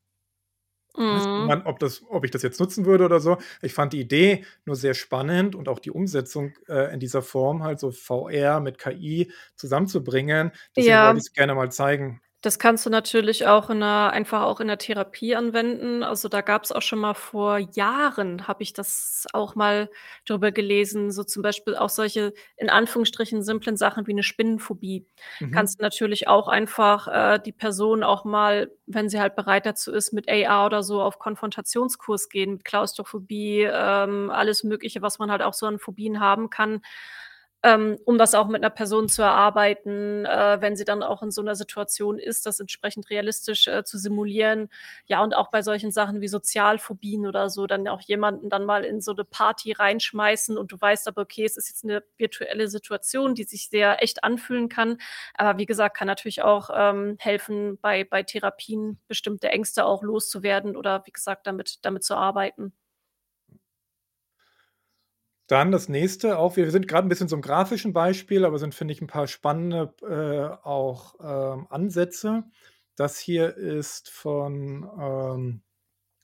Mhm. 0.96 1.46
man, 1.46 1.62
ob 1.66 1.78
das 1.78 2.02
ob 2.08 2.24
ich 2.24 2.30
das 2.30 2.42
jetzt 2.42 2.58
nutzen 2.60 2.84
würde 2.84 3.04
oder 3.04 3.20
so. 3.20 3.38
Ich 3.62 3.72
fand 3.74 3.92
die 3.92 4.00
Idee 4.00 4.44
nur 4.64 4.76
sehr 4.76 4.94
spannend 4.94 5.54
und 5.54 5.68
auch 5.68 5.78
die 5.78 5.90
Umsetzung, 5.90 6.52
äh, 6.68 6.92
in 6.92 7.00
dieser 7.00 7.22
Form 7.22 7.62
halt 7.62 7.78
so 7.80 7.90
VR 7.92 8.60
mit 8.60 8.78
KI 8.78 9.30
zusammenzubringen. 9.56 10.50
Deswegen 10.76 11.00
wollte 11.00 11.18
Ja. 11.18 11.18
ich's 11.18 11.32
gerne 11.32 11.54
mal 11.54 11.70
zeigen. 11.70 12.20
Das 12.44 12.58
kannst 12.58 12.86
du 12.86 12.90
natürlich 12.90 13.46
auch 13.46 13.68
in 13.68 13.80
'ner 13.80 14.10
einfach 14.14 14.42
auch 14.44 14.60
in 14.60 14.68
der 14.68 14.78
Therapie 14.78 15.36
anwenden. 15.36 16.02
Also, 16.02 16.28
da 16.30 16.40
gab's 16.40 16.72
auch 16.72 16.80
schon 16.80 16.98
mal 16.98 17.12
vor 17.12 17.58
Jahren 17.58 18.48
habe 18.48 18.62
ich 18.62 18.72
das 18.72 19.26
auch 19.34 19.54
mal 19.56 19.90
drüber 20.26 20.50
gelesen, 20.50 21.10
so 21.10 21.22
zum 21.22 21.42
Beispiel 21.42 21.76
auch 21.76 21.90
solche 21.90 22.32
in 22.56 22.70
Anführungsstrichen 22.70 23.42
simplen 23.42 23.76
Sachen 23.76 24.06
wie 24.06 24.14
'ne 24.14 24.22
Spinnenphobie. 24.22 25.06
Mhm. 25.40 25.50
Kannst 25.50 25.78
du 25.78 25.82
natürlich 25.82 26.28
auch 26.28 26.48
einfach, 26.48 27.08
äh, 27.08 27.38
die 27.44 27.52
Person 27.52 28.02
auch 28.02 28.24
mal, 28.24 28.70
wenn 28.86 29.10
sie 29.10 29.20
halt 29.20 29.36
bereit 29.36 29.66
dazu 29.66 29.92
ist, 29.92 30.12
mit 30.14 30.26
AR 30.30 30.64
oder 30.64 30.82
so 30.82 31.02
auf 31.02 31.18
Konfrontationskurs 31.18 32.30
gehen, 32.30 32.52
mit 32.52 32.64
Klaustrophobie, 32.64 33.68
ähm, 33.70 34.30
alles 34.30 34.64
Mögliche, 34.64 35.02
was 35.02 35.18
man 35.18 35.30
halt 35.30 35.42
auch 35.42 35.52
so 35.52 35.66
an 35.66 35.78
Phobien 35.78 36.20
haben 36.20 36.48
kann. 36.48 36.80
Ähm, 37.62 37.98
um 38.04 38.16
das 38.18 38.34
auch 38.34 38.48
mit 38.48 38.62
einer 38.62 38.70
Person 38.70 39.08
zu 39.08 39.22
erarbeiten, 39.22 40.24
äh, 40.24 40.58
wenn 40.60 40.76
sie 40.76 40.84
dann 40.84 41.02
auch 41.02 41.22
in 41.22 41.30
so 41.30 41.42
einer 41.42 41.54
Situation 41.54 42.18
ist, 42.18 42.46
das 42.46 42.58
entsprechend 42.60 43.10
realistisch 43.10 43.68
äh, 43.68 43.84
zu 43.84 43.98
simulieren. 43.98 44.68
Ja, 45.06 45.22
und 45.22 45.34
auch 45.34 45.50
bei 45.50 45.62
solchen 45.62 45.90
Sachen 45.90 46.20
wie 46.20 46.28
Sozialphobien 46.28 47.26
oder 47.26 47.50
so, 47.50 47.66
dann 47.66 47.86
auch 47.88 48.00
jemanden 48.00 48.48
dann 48.48 48.64
mal 48.64 48.84
in 48.84 49.00
so 49.00 49.12
eine 49.12 49.24
Party 49.24 49.72
reinschmeißen 49.72 50.56
und 50.56 50.72
du 50.72 50.80
weißt 50.80 51.06
aber, 51.08 51.22
okay, 51.22 51.44
es 51.44 51.56
ist 51.56 51.68
jetzt 51.68 51.84
eine 51.84 52.02
virtuelle 52.16 52.68
Situation, 52.68 53.34
die 53.34 53.44
sich 53.44 53.68
sehr 53.68 54.02
echt 54.02 54.24
anfühlen 54.24 54.68
kann. 54.68 54.98
Aber 55.34 55.58
wie 55.58 55.66
gesagt, 55.66 55.96
kann 55.96 56.06
natürlich 56.08 56.42
auch 56.42 56.70
ähm, 56.74 57.16
helfen, 57.20 57.78
bei, 57.80 58.04
bei 58.04 58.22
Therapien 58.22 58.98
bestimmte 59.08 59.48
Ängste 59.50 59.84
auch 59.84 60.02
loszuwerden 60.02 60.76
oder 60.76 61.02
wie 61.06 61.12
gesagt, 61.12 61.46
damit, 61.46 61.78
damit 61.84 62.04
zu 62.04 62.14
arbeiten. 62.16 62.72
Dann 65.50 65.72
das 65.72 65.88
nächste 65.88 66.38
auch 66.38 66.54
wir 66.56 66.70
sind 66.70 66.86
gerade 66.86 67.08
ein 67.08 67.08
bisschen 67.08 67.28
im 67.28 67.42
grafischen 67.42 67.92
Beispiel, 67.92 68.44
aber 68.44 68.60
sind, 68.60 68.72
finde 68.72 68.92
ich, 68.92 69.00
ein 69.00 69.08
paar 69.08 69.26
spannende, 69.26 69.92
äh, 70.00 70.64
auch, 70.64 71.16
ähm, 71.20 71.66
Ansätze. 71.70 72.44
Das 72.94 73.18
hier 73.18 73.56
ist 73.56 74.10
von, 74.10 74.88
ähm, 75.00 75.62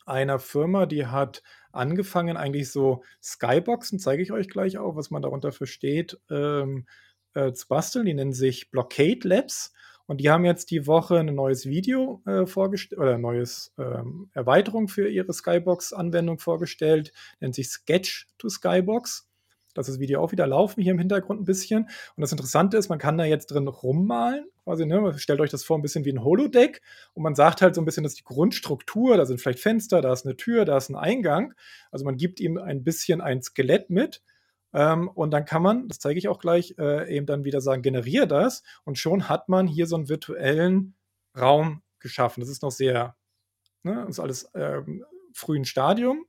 einer 0.06 0.38
Firma, 0.38 0.86
die 0.86 1.06
hat 1.06 1.42
angefangen, 1.72 2.36
eigentlich 2.36 2.70
so 2.70 3.02
Skyboxen, 3.20 3.98
zeige 3.98 4.22
ich 4.22 4.30
euch 4.30 4.48
gleich 4.48 4.78
auch, 4.78 4.94
was 4.94 5.10
man 5.10 5.22
darunter 5.22 5.50
versteht, 5.50 6.20
ähm, 6.30 6.86
äh, 7.34 7.52
zu 7.52 7.66
basteln. 7.66 8.06
Die 8.06 8.14
nennen 8.14 8.32
sich 8.32 8.70
Blockade 8.70 9.26
Labs 9.26 9.72
und 10.06 10.20
die 10.20 10.30
haben 10.30 10.44
jetzt 10.44 10.70
die 10.70 10.86
Woche 10.86 11.18
ein 11.18 11.34
neues 11.34 11.66
Video 11.66 12.22
äh, 12.26 12.46
vorgestellt 12.46 13.00
oder 13.00 13.18
neues 13.18 13.72
ähm, 13.78 14.30
Erweiterung 14.32 14.88
für 14.88 15.08
ihre 15.08 15.32
Skybox-Anwendung 15.32 16.38
vorgestellt, 16.38 17.12
nennt 17.40 17.54
sich 17.54 17.68
Sketch 17.68 18.28
to 18.38 18.48
Skybox. 18.48 19.28
Das 19.74 19.88
ist 19.88 20.00
Video 20.00 20.22
auch 20.22 20.32
wieder 20.32 20.46
laufen 20.46 20.80
hier 20.80 20.92
im 20.92 20.98
Hintergrund 20.98 21.40
ein 21.40 21.44
bisschen. 21.44 21.84
Und 21.84 22.20
das 22.20 22.32
Interessante 22.32 22.78
ist, 22.78 22.88
man 22.88 22.98
kann 22.98 23.18
da 23.18 23.24
jetzt 23.24 23.48
drin 23.48 23.68
rummalen. 23.68 24.46
Quasi, 24.64 24.86
ne? 24.86 25.12
Stellt 25.18 25.40
euch 25.40 25.50
das 25.50 25.64
vor, 25.64 25.78
ein 25.78 25.82
bisschen 25.82 26.04
wie 26.06 26.12
ein 26.12 26.24
Holodeck. 26.24 26.80
Und 27.12 27.22
man 27.22 27.34
sagt 27.34 27.60
halt 27.60 27.74
so 27.74 27.82
ein 27.82 27.84
bisschen, 27.84 28.02
dass 28.02 28.14
die 28.14 28.24
Grundstruktur, 28.24 29.16
da 29.16 29.26
sind 29.26 29.40
vielleicht 29.40 29.60
Fenster, 29.60 30.00
da 30.00 30.12
ist 30.12 30.24
eine 30.24 30.36
Tür, 30.36 30.64
da 30.64 30.78
ist 30.78 30.88
ein 30.88 30.96
Eingang. 30.96 31.52
Also 31.90 32.04
man 32.04 32.16
gibt 32.16 32.40
ihm 32.40 32.56
ein 32.56 32.84
bisschen 32.84 33.20
ein 33.20 33.42
Skelett 33.42 33.90
mit. 33.90 34.22
Ähm, 34.72 35.08
und 35.08 35.30
dann 35.30 35.44
kann 35.44 35.62
man, 35.62 35.88
das 35.88 35.98
zeige 35.98 36.18
ich 36.18 36.28
auch 36.28 36.38
gleich, 36.38 36.74
äh, 36.78 37.14
eben 37.14 37.26
dann 37.26 37.44
wieder 37.44 37.60
sagen, 37.60 37.82
generiere 37.82 38.26
das. 38.26 38.62
Und 38.84 38.98
schon 38.98 39.28
hat 39.28 39.48
man 39.48 39.66
hier 39.66 39.86
so 39.86 39.96
einen 39.96 40.08
virtuellen 40.08 40.94
Raum 41.38 41.82
geschaffen. 41.98 42.40
Das 42.40 42.50
ist 42.50 42.62
noch 42.62 42.70
sehr, 42.70 43.16
ne, 43.82 44.06
ist 44.08 44.20
alles 44.20 44.50
ähm, 44.54 45.04
frühen 45.32 45.64
Stadium. 45.64 46.26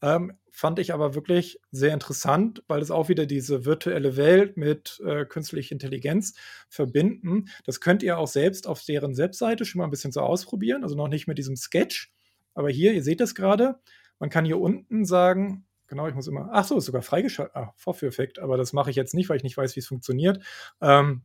Ähm, 0.00 0.38
fand 0.52 0.78
ich 0.78 0.92
aber 0.92 1.14
wirklich 1.14 1.60
sehr 1.70 1.92
interessant, 1.92 2.62
weil 2.68 2.82
es 2.82 2.90
auch 2.90 3.08
wieder 3.08 3.26
diese 3.26 3.64
virtuelle 3.64 4.16
Welt 4.16 4.56
mit 4.56 5.00
äh, 5.04 5.24
künstlicher 5.24 5.72
Intelligenz 5.72 6.34
verbinden. 6.68 7.46
Das 7.64 7.80
könnt 7.80 8.02
ihr 8.02 8.18
auch 8.18 8.28
selbst 8.28 8.66
auf 8.66 8.82
deren 8.82 9.16
Webseite 9.16 9.64
schon 9.64 9.78
mal 9.78 9.84
ein 9.84 9.90
bisschen 9.90 10.12
so 10.12 10.20
ausprobieren, 10.20 10.82
also 10.82 10.96
noch 10.96 11.08
nicht 11.08 11.26
mit 11.26 11.38
diesem 11.38 11.56
Sketch. 11.56 12.12
Aber 12.54 12.70
hier, 12.70 12.92
ihr 12.92 13.02
seht 13.02 13.20
das 13.20 13.34
gerade, 13.34 13.80
man 14.18 14.30
kann 14.30 14.44
hier 14.44 14.58
unten 14.58 15.04
sagen, 15.04 15.67
Genau, 15.88 16.06
ich 16.06 16.14
muss 16.14 16.28
immer. 16.28 16.50
Ach 16.52 16.64
so, 16.64 16.76
ist 16.76 16.84
sogar 16.84 17.02
freigeschaltet. 17.02 17.56
Ah, 17.56 17.72
Vorführeffekt, 17.76 18.38
aber 18.38 18.56
das 18.56 18.72
mache 18.72 18.90
ich 18.90 18.96
jetzt 18.96 19.14
nicht, 19.14 19.28
weil 19.28 19.38
ich 19.38 19.42
nicht 19.42 19.56
weiß, 19.56 19.74
wie 19.74 19.80
es 19.80 19.86
funktioniert. 19.88 20.44
Ähm, 20.82 21.22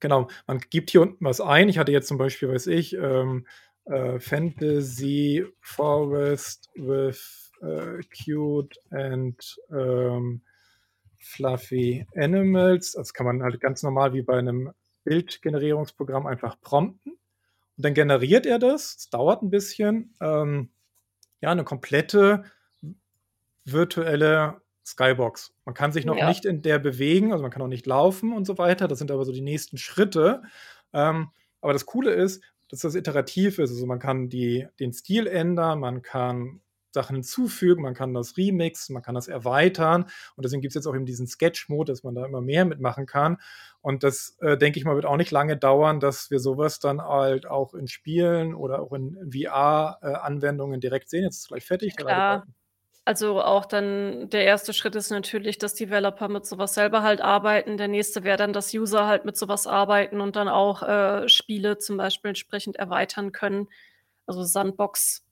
genau, 0.00 0.28
man 0.46 0.58
gibt 0.70 0.90
hier 0.90 1.02
unten 1.02 1.24
was 1.24 1.40
ein. 1.40 1.68
Ich 1.68 1.78
hatte 1.78 1.92
jetzt 1.92 2.08
zum 2.08 2.18
Beispiel, 2.18 2.48
weiß 2.48 2.68
ich, 2.68 2.94
ähm, 2.94 3.46
äh, 3.84 4.18
Fantasy 4.18 5.44
Forest 5.60 6.70
with 6.74 7.52
uh, 7.62 8.00
cute 8.24 8.78
and 8.90 9.56
ähm, 9.70 10.42
fluffy 11.18 12.06
animals. 12.16 12.92
Das 12.92 13.12
kann 13.12 13.26
man 13.26 13.42
halt 13.42 13.60
ganz 13.60 13.82
normal 13.82 14.14
wie 14.14 14.22
bei 14.22 14.38
einem 14.38 14.72
Bildgenerierungsprogramm 15.04 16.26
einfach 16.26 16.60
prompten. 16.60 17.12
Und 17.76 17.84
dann 17.84 17.94
generiert 17.94 18.46
er 18.46 18.58
das. 18.58 18.96
Es 18.96 19.10
dauert 19.10 19.42
ein 19.42 19.50
bisschen. 19.50 20.14
Ähm, 20.20 20.70
ja, 21.40 21.50
eine 21.50 21.64
komplette 21.64 22.44
virtuelle 23.64 24.60
Skybox. 24.84 25.54
Man 25.64 25.74
kann 25.74 25.92
sich 25.92 26.04
noch 26.04 26.16
ja. 26.16 26.28
nicht 26.28 26.44
in 26.44 26.62
der 26.62 26.78
bewegen, 26.78 27.32
also 27.32 27.42
man 27.42 27.50
kann 27.50 27.62
auch 27.62 27.68
nicht 27.68 27.86
laufen 27.86 28.32
und 28.32 28.46
so 28.46 28.58
weiter. 28.58 28.88
Das 28.88 28.98
sind 28.98 29.10
aber 29.10 29.24
so 29.24 29.32
die 29.32 29.40
nächsten 29.40 29.78
Schritte. 29.78 30.42
Ähm, 30.92 31.30
aber 31.60 31.72
das 31.72 31.86
Coole 31.86 32.12
ist, 32.12 32.42
dass 32.68 32.80
das 32.80 32.94
iterativ 32.94 33.58
ist. 33.58 33.70
Also 33.70 33.86
man 33.86 33.98
kann 33.98 34.28
die, 34.28 34.66
den 34.80 34.92
Stil 34.92 35.26
ändern, 35.26 35.78
man 35.78 36.02
kann 36.02 36.60
Sachen 36.94 37.16
hinzufügen, 37.16 37.82
man 37.82 37.94
kann 37.94 38.12
das 38.12 38.36
remixen, 38.36 38.92
man 38.94 39.02
kann 39.02 39.14
das 39.14 39.28
erweitern. 39.28 40.04
Und 40.36 40.44
deswegen 40.44 40.60
gibt 40.60 40.72
es 40.72 40.74
jetzt 40.74 40.86
auch 40.86 40.94
eben 40.94 41.06
diesen 41.06 41.26
Sketch-Mode, 41.26 41.92
dass 41.92 42.02
man 42.02 42.14
da 42.14 42.24
immer 42.26 42.40
mehr 42.40 42.64
mitmachen 42.64 43.06
kann. 43.06 43.38
Und 43.80 44.02
das, 44.02 44.36
äh, 44.40 44.58
denke 44.58 44.78
ich 44.78 44.84
mal, 44.84 44.94
wird 44.94 45.06
auch 45.06 45.16
nicht 45.16 45.30
lange 45.30 45.56
dauern, 45.56 46.00
dass 46.00 46.30
wir 46.30 46.38
sowas 46.38 46.80
dann 46.80 47.00
halt 47.00 47.46
auch 47.46 47.74
in 47.74 47.88
Spielen 47.88 48.54
oder 48.54 48.80
auch 48.80 48.92
in, 48.92 49.16
in 49.16 49.32
VR-Anwendungen 49.32 50.78
äh, 50.78 50.80
direkt 50.80 51.08
sehen. 51.08 51.24
Jetzt 51.24 51.36
ist 51.36 51.42
es 51.42 51.48
gleich 51.48 51.64
fertig. 51.64 51.96
Klar. 51.96 52.46
Also 53.04 53.42
auch 53.42 53.64
dann 53.64 54.30
der 54.30 54.44
erste 54.44 54.72
Schritt 54.72 54.94
ist 54.94 55.10
natürlich, 55.10 55.58
dass 55.58 55.74
Developer 55.74 56.28
mit 56.28 56.46
sowas 56.46 56.74
selber 56.74 57.02
halt 57.02 57.20
arbeiten. 57.20 57.76
Der 57.76 57.88
nächste 57.88 58.22
wäre 58.22 58.36
dann, 58.36 58.52
dass 58.52 58.72
User 58.72 59.06
halt 59.06 59.24
mit 59.24 59.36
sowas 59.36 59.66
arbeiten 59.66 60.20
und 60.20 60.36
dann 60.36 60.48
auch 60.48 60.82
äh, 60.82 61.28
Spiele 61.28 61.78
zum 61.78 61.96
Beispiel 61.96 62.28
entsprechend 62.28 62.76
erweitern 62.76 63.32
können. 63.32 63.68
Also 64.26 64.44
Sandbox. 64.44 65.24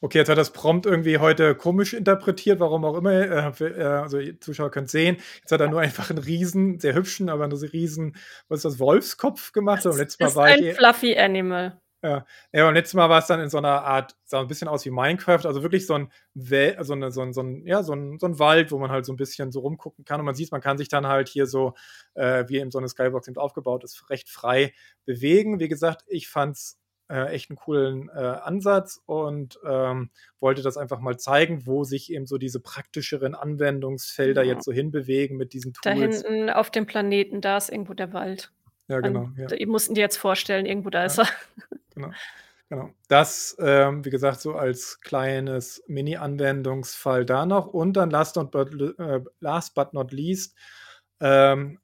Okay, 0.00 0.18
jetzt 0.18 0.28
hat 0.28 0.38
das 0.38 0.52
Prompt 0.52 0.86
irgendwie 0.86 1.18
heute 1.18 1.54
komisch 1.54 1.94
interpretiert, 1.94 2.60
warum 2.60 2.84
auch 2.84 2.96
immer. 2.96 3.12
Äh, 3.12 3.52
für, 3.52 3.76
äh, 3.76 3.84
also 3.84 4.18
Zuschauer 4.40 4.70
können 4.70 4.86
sehen. 4.86 5.16
Jetzt 5.40 5.52
hat 5.52 5.60
er 5.60 5.68
nur 5.68 5.80
einfach 5.80 6.10
einen 6.10 6.18
riesen, 6.18 6.78
sehr 6.78 6.94
hübschen, 6.94 7.30
aber 7.30 7.44
einen 7.44 7.52
riesen, 7.52 8.16
was 8.48 8.58
ist 8.58 8.64
das, 8.64 8.78
Wolfskopf 8.78 9.52
gemacht. 9.52 9.84
Das 9.84 9.96
ist 9.98 10.20
ein 10.20 10.74
Fluffy 10.74 11.18
Animal. 11.18 11.80
Ja. 12.04 12.26
ja, 12.52 12.68
und 12.68 12.74
letztes 12.74 12.92
Mal 12.92 13.08
war 13.08 13.20
es 13.20 13.28
dann 13.28 13.40
in 13.40 13.48
so 13.48 13.56
einer 13.56 13.82
Art, 13.82 14.14
sah 14.24 14.38
ein 14.38 14.46
bisschen 14.46 14.68
aus 14.68 14.84
wie 14.84 14.90
Minecraft, 14.90 15.46
also 15.46 15.62
wirklich 15.62 15.86
so 15.86 15.94
ein, 15.94 16.12
Wel 16.34 16.76
so, 16.84 16.92
eine, 16.92 17.10
so, 17.10 17.22
ein, 17.22 17.32
so, 17.32 17.40
ein, 17.40 17.66
ja, 17.66 17.82
so, 17.82 17.94
ein, 17.94 18.18
so 18.18 18.26
ein 18.26 18.38
Wald, 18.38 18.72
wo 18.72 18.78
man 18.78 18.90
halt 18.90 19.06
so 19.06 19.12
ein 19.14 19.16
bisschen 19.16 19.50
so 19.52 19.60
rumgucken 19.60 20.04
kann 20.04 20.20
und 20.20 20.26
man 20.26 20.34
sieht, 20.34 20.52
man 20.52 20.60
kann 20.60 20.76
sich 20.76 20.88
dann 20.88 21.06
halt 21.06 21.30
hier 21.30 21.46
so, 21.46 21.72
äh, 22.12 22.44
wie 22.46 22.58
eben 22.58 22.70
so 22.70 22.76
eine 22.76 22.88
Skybox 22.88 23.28
eben 23.28 23.38
aufgebaut 23.38 23.84
ist, 23.84 24.10
recht 24.10 24.28
frei 24.28 24.74
bewegen. 25.06 25.60
Wie 25.60 25.68
gesagt, 25.68 26.04
ich 26.06 26.28
fand's 26.28 26.78
äh, 27.08 27.32
echt 27.32 27.48
einen 27.48 27.56
coolen 27.56 28.10
äh, 28.10 28.18
Ansatz 28.20 29.00
und 29.06 29.58
ähm, 29.66 30.10
wollte 30.40 30.60
das 30.60 30.76
einfach 30.76 31.00
mal 31.00 31.18
zeigen, 31.18 31.66
wo 31.66 31.84
sich 31.84 32.12
eben 32.12 32.26
so 32.26 32.36
diese 32.36 32.60
praktischeren 32.60 33.34
Anwendungsfelder 33.34 34.42
ja. 34.42 34.52
jetzt 34.52 34.66
so 34.66 34.72
hinbewegen 34.72 35.38
mit 35.38 35.54
diesen 35.54 35.72
Tools. 35.72 35.82
Da 35.84 35.92
hinten 35.92 36.50
auf 36.50 36.70
dem 36.70 36.84
Planeten, 36.84 37.40
da 37.40 37.56
ist 37.56 37.70
irgendwo 37.70 37.94
der 37.94 38.12
Wald. 38.12 38.52
Ja, 38.88 39.00
genau. 39.00 39.30
Ja. 39.36 39.50
Ihr 39.54 39.68
mussten 39.68 39.94
dir 39.94 40.02
jetzt 40.02 40.18
vorstellen, 40.18 40.66
irgendwo 40.66 40.90
da 40.90 41.00
ja. 41.00 41.06
ist 41.06 41.18
er. 41.18 41.28
Genau. 41.94 42.10
Genau. 42.70 42.90
Das, 43.08 43.56
ähm, 43.60 44.04
wie 44.04 44.10
gesagt, 44.10 44.40
so 44.40 44.54
als 44.54 45.00
kleines 45.00 45.82
Mini-Anwendungsfall 45.86 47.26
da 47.26 47.44
noch. 47.46 47.66
Und 47.66 47.92
dann 47.94 48.10
last, 48.10 48.36
not 48.36 48.50
but, 48.50 48.72
äh, 48.98 49.20
last 49.40 49.74
but 49.74 49.92
not 49.92 50.12
least 50.12 50.56
ähm, 51.20 51.78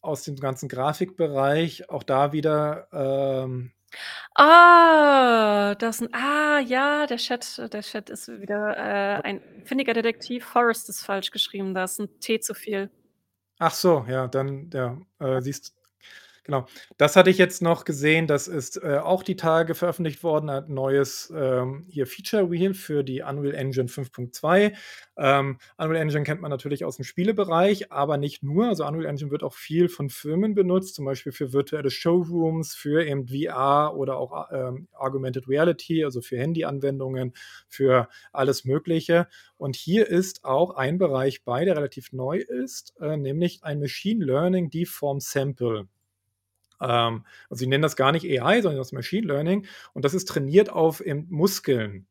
aus 0.00 0.24
dem 0.24 0.36
ganzen 0.36 0.68
Grafikbereich 0.68 1.90
auch 1.90 2.02
da 2.02 2.32
wieder. 2.32 2.88
Ähm, 2.92 3.72
ah, 4.34 5.74
das 5.76 6.00
ein, 6.00 6.08
ah, 6.14 6.60
ja, 6.60 7.06
der 7.06 7.18
Chat, 7.18 7.72
der 7.72 7.82
Chat 7.82 8.08
ist 8.10 8.28
wieder 8.28 8.76
äh, 8.76 9.22
ein 9.22 9.42
findiger 9.64 9.92
Detektiv. 9.92 10.44
Forrest 10.44 10.88
ist 10.88 11.04
falsch 11.04 11.30
geschrieben, 11.30 11.74
da 11.74 11.84
ist 11.84 12.00
ein 12.00 12.08
T 12.20 12.40
zu 12.40 12.54
viel. 12.54 12.90
Ach 13.58 13.72
so, 13.72 14.04
ja, 14.08 14.26
dann, 14.26 14.70
ja, 14.72 14.98
äh, 15.20 15.40
siehst 15.40 15.76
Genau. 16.44 16.66
Das 16.96 17.14
hatte 17.14 17.30
ich 17.30 17.38
jetzt 17.38 17.62
noch 17.62 17.84
gesehen. 17.84 18.26
Das 18.26 18.48
ist 18.48 18.76
äh, 18.82 18.98
auch 18.98 19.22
die 19.22 19.36
Tage 19.36 19.76
veröffentlicht 19.76 20.24
worden. 20.24 20.50
Ein 20.50 20.74
neues 20.74 21.32
ähm, 21.36 21.86
hier 21.88 22.04
Feature 22.04 22.50
Wheel 22.50 22.74
für 22.74 23.04
die 23.04 23.22
Unreal 23.22 23.54
Engine 23.54 23.88
5.2. 23.88 24.72
Ähm, 25.16 25.58
Unreal 25.76 26.02
Engine 26.02 26.24
kennt 26.24 26.40
man 26.40 26.50
natürlich 26.50 26.84
aus 26.84 26.96
dem 26.96 27.04
Spielebereich, 27.04 27.92
aber 27.92 28.16
nicht 28.16 28.42
nur. 28.42 28.66
Also 28.66 28.84
Unreal 28.84 29.06
Engine 29.06 29.30
wird 29.30 29.44
auch 29.44 29.54
viel 29.54 29.88
von 29.88 30.10
Firmen 30.10 30.54
benutzt, 30.54 30.96
zum 30.96 31.04
Beispiel 31.04 31.30
für 31.30 31.52
virtuelle 31.52 31.90
Showrooms, 31.90 32.74
für 32.74 33.06
eben 33.06 33.28
VR 33.28 33.94
oder 33.96 34.16
auch 34.16 34.48
ähm, 34.50 34.88
Augmented 34.94 35.48
Reality, 35.48 36.04
also 36.04 36.22
für 36.22 36.38
Handy-Anwendungen, 36.38 37.34
für 37.68 38.08
alles 38.32 38.64
Mögliche. 38.64 39.28
Und 39.58 39.76
hier 39.76 40.08
ist 40.08 40.44
auch 40.44 40.74
ein 40.74 40.98
Bereich 40.98 41.44
bei, 41.44 41.64
der 41.64 41.76
relativ 41.76 42.12
neu 42.12 42.38
ist, 42.38 42.94
äh, 43.00 43.16
nämlich 43.16 43.62
ein 43.62 43.78
Machine 43.78 44.24
Learning 44.24 44.70
Deform 44.70 45.20
Sample. 45.20 45.86
Ähm, 46.82 47.24
also 47.48 47.60
sie 47.60 47.66
nennen 47.66 47.82
das 47.82 47.96
gar 47.96 48.12
nicht 48.12 48.26
AI, 48.26 48.60
sondern 48.60 48.78
das 48.78 48.92
Machine 48.92 49.26
Learning. 49.26 49.66
Und 49.92 50.04
das 50.04 50.14
ist 50.14 50.28
trainiert 50.28 50.70
auf 50.70 51.02
Muskeln. 51.28 52.06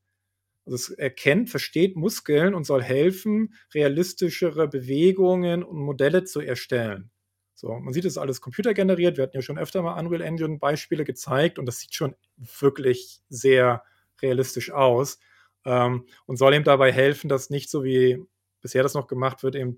Also 0.65 0.75
es 0.75 0.89
erkennt, 0.89 1.49
versteht 1.49 1.95
Muskeln 1.95 2.53
und 2.53 2.65
soll 2.65 2.83
helfen, 2.83 3.55
realistischere 3.73 4.67
Bewegungen 4.67 5.63
und 5.63 5.79
Modelle 5.79 6.23
zu 6.23 6.39
erstellen. 6.39 7.09
So, 7.55 7.73
man 7.79 7.93
sieht, 7.93 8.05
es 8.05 8.13
ist 8.13 8.17
alles 8.17 8.41
computergeneriert. 8.41 9.17
Wir 9.17 9.23
hatten 9.23 9.37
ja 9.37 9.41
schon 9.41 9.59
öfter 9.59 9.81
mal 9.81 9.99
Unreal 9.99 10.21
Engine 10.21 10.59
Beispiele 10.59 11.03
gezeigt 11.03 11.59
und 11.59 11.65
das 11.65 11.79
sieht 11.79 11.93
schon 11.93 12.15
wirklich 12.37 13.21
sehr 13.29 13.83
realistisch 14.21 14.71
aus 14.71 15.19
ähm, 15.65 16.05
und 16.25 16.37
soll 16.37 16.53
ihm 16.53 16.63
dabei 16.63 16.91
helfen, 16.91 17.27
dass 17.29 17.49
nicht 17.49 17.69
so 17.69 17.83
wie 17.83 18.23
bisher 18.61 18.83
das 18.83 18.93
noch 18.93 19.07
gemacht 19.07 19.43
wird, 19.43 19.55
eben 19.55 19.75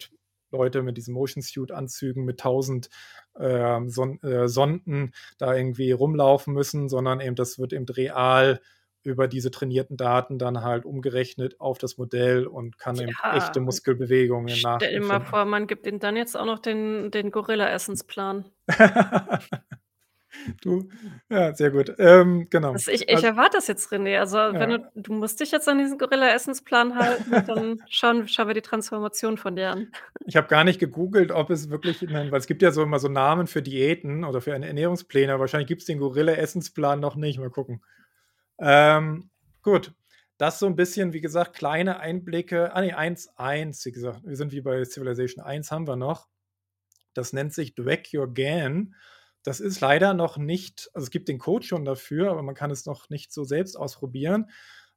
Leute 0.53 0.81
mit 0.83 0.95
diesen 0.97 1.13
Motion 1.13 1.41
Suit-Anzügen 1.41 2.23
mit 2.23 2.39
tausend 2.39 2.89
äh, 3.35 3.81
Son 3.87 4.21
äh, 4.21 4.47
Sonden 4.47 5.11
da 5.37 5.53
irgendwie 5.53 5.91
rumlaufen 5.91 6.53
müssen, 6.53 6.87
sondern 6.87 7.19
eben 7.19 7.35
das 7.35 7.59
wird 7.59 7.73
eben 7.73 7.85
real 7.85 8.61
über 9.03 9.27
diese 9.27 9.51
trainierten 9.51 9.97
Daten 9.97 10.39
dann 10.39 10.61
halt 10.61 10.85
umgerechnet 10.85 11.59
auf 11.59 11.77
das 11.77 11.97
Modell 11.97 12.47
und 12.47 12.77
kann 12.77 12.95
eben 12.97 13.11
Ja, 13.21 13.35
echte 13.35 13.59
Muskelbewegungen 13.59 14.55
Stell 14.55 14.79
dir 14.79 15.01
mal 15.01 15.19
vor, 15.19 15.43
man 15.43 15.67
gibt 15.67 15.85
ihnen 15.85 15.99
dann 15.99 16.15
jetzt 16.15 16.37
auch 16.37 16.45
noch 16.45 16.59
den, 16.59 17.11
den 17.11 17.31
Gorilla-Essensplan. 17.31 18.45
du, 20.61 20.89
ja, 21.29 21.53
sehr 21.53 21.71
gut. 21.71 21.93
Ähm, 21.97 22.47
genau. 22.49 22.73
Also 22.73 22.91
ich, 22.91 23.03
ich 23.03 23.15
Also, 23.15 23.27
erwarte 23.27 23.57
das 23.57 23.67
jetzt, 23.67 23.91
René. 23.91 24.19
Also 24.19 24.37
wenn 24.37 24.71
ja. 24.71 24.77
du, 24.77 24.91
du 24.95 25.13
musst 25.13 25.39
dich 25.39 25.51
jetzt 25.51 25.67
an 25.69 25.77
diesen 25.77 25.97
Gorilla-Essensplan 25.97 26.95
halten, 26.95 27.31
dann 27.47 27.81
schauen, 27.89 28.27
schauen 28.27 28.47
wir 28.47 28.53
die 28.53 28.61
Transformation 28.61 29.37
von 29.37 29.55
dir 29.55 29.71
an. 29.71 29.91
Ich 30.25 30.35
habe 30.35 30.47
gar 30.47 30.63
nicht 30.63 30.79
gegoogelt, 30.79 31.31
ob 31.31 31.49
es 31.49 31.69
wirklich, 31.69 32.01
nein, 32.01 32.31
weil 32.31 32.39
es 32.39 32.47
gibt 32.47 32.61
ja 32.61 32.71
so 32.71 32.83
immer 32.83 32.99
so 32.99 33.07
Namen 33.07 33.47
für 33.47 33.61
Diäten 33.61 34.23
oder 34.23 34.41
für 34.41 34.51
Ernährungspläne. 34.51 35.39
Wahrscheinlich 35.39 35.67
gibt 35.67 35.81
es 35.81 35.87
den 35.87 35.99
Gorilla-Essensplan 35.99 36.99
noch 36.99 37.15
nicht. 37.15 37.39
Mal 37.39 37.49
gucken. 37.49 37.81
Ähm, 38.59 39.29
gut. 39.61 39.93
Das 40.37 40.59
so 40.59 40.65
ein 40.65 40.75
bisschen, 40.75 41.13
wie 41.13 41.21
gesagt, 41.21 41.55
kleine 41.55 41.99
Einblicke. 41.99 42.73
Ah, 42.73 42.81
nee, 42.81 42.93
1.1, 42.93 43.85
wie 43.85 43.91
gesagt. 43.91 44.21
Wir 44.25 44.35
sind 44.35 44.51
wie 44.51 44.61
bei 44.61 44.83
Civilization 44.83 45.45
1, 45.45 45.71
haben 45.71 45.87
wir 45.87 45.95
noch. 45.95 46.27
Das 47.13 47.33
nennt 47.33 47.53
sich 47.53 47.75
Drag 47.75 48.01
Your 48.13 48.33
Gan. 48.33 48.95
Das 49.43 49.59
ist 49.59 49.81
leider 49.81 50.13
noch 50.13 50.37
nicht, 50.37 50.89
also 50.93 51.05
es 51.05 51.11
gibt 51.11 51.27
den 51.27 51.37
Code 51.37 51.65
schon 51.65 51.85
dafür, 51.85 52.31
aber 52.31 52.41
man 52.41 52.55
kann 52.55 52.71
es 52.71 52.85
noch 52.85 53.09
nicht 53.09 53.31
so 53.33 53.43
selbst 53.43 53.75
ausprobieren. 53.75 54.49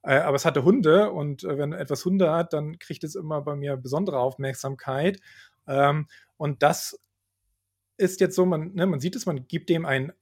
Äh, 0.02 0.18
aber 0.18 0.36
es 0.36 0.44
hatte 0.44 0.64
Hunde 0.64 1.10
und 1.10 1.44
äh, 1.44 1.58
wenn 1.58 1.72
etwas 1.72 2.04
Hunde 2.04 2.30
hat, 2.30 2.52
dann 2.52 2.78
kriegt 2.78 3.02
es 3.04 3.16
immer 3.16 3.42
bei 3.42 3.56
mir 3.56 3.76
besondere 3.76 4.20
Aufmerksamkeit. 4.20 5.20
Ähm, 5.66 6.06
und 6.36 6.62
das 6.62 7.00
ist 7.96 8.20
jetzt 8.20 8.36
so, 8.36 8.46
man, 8.46 8.72
ne, 8.74 8.86
man 8.86 9.00
sieht 9.00 9.16
es, 9.16 9.26
man 9.26 9.48
gibt 9.48 9.68
dem 9.68 9.84
ein 9.84 10.12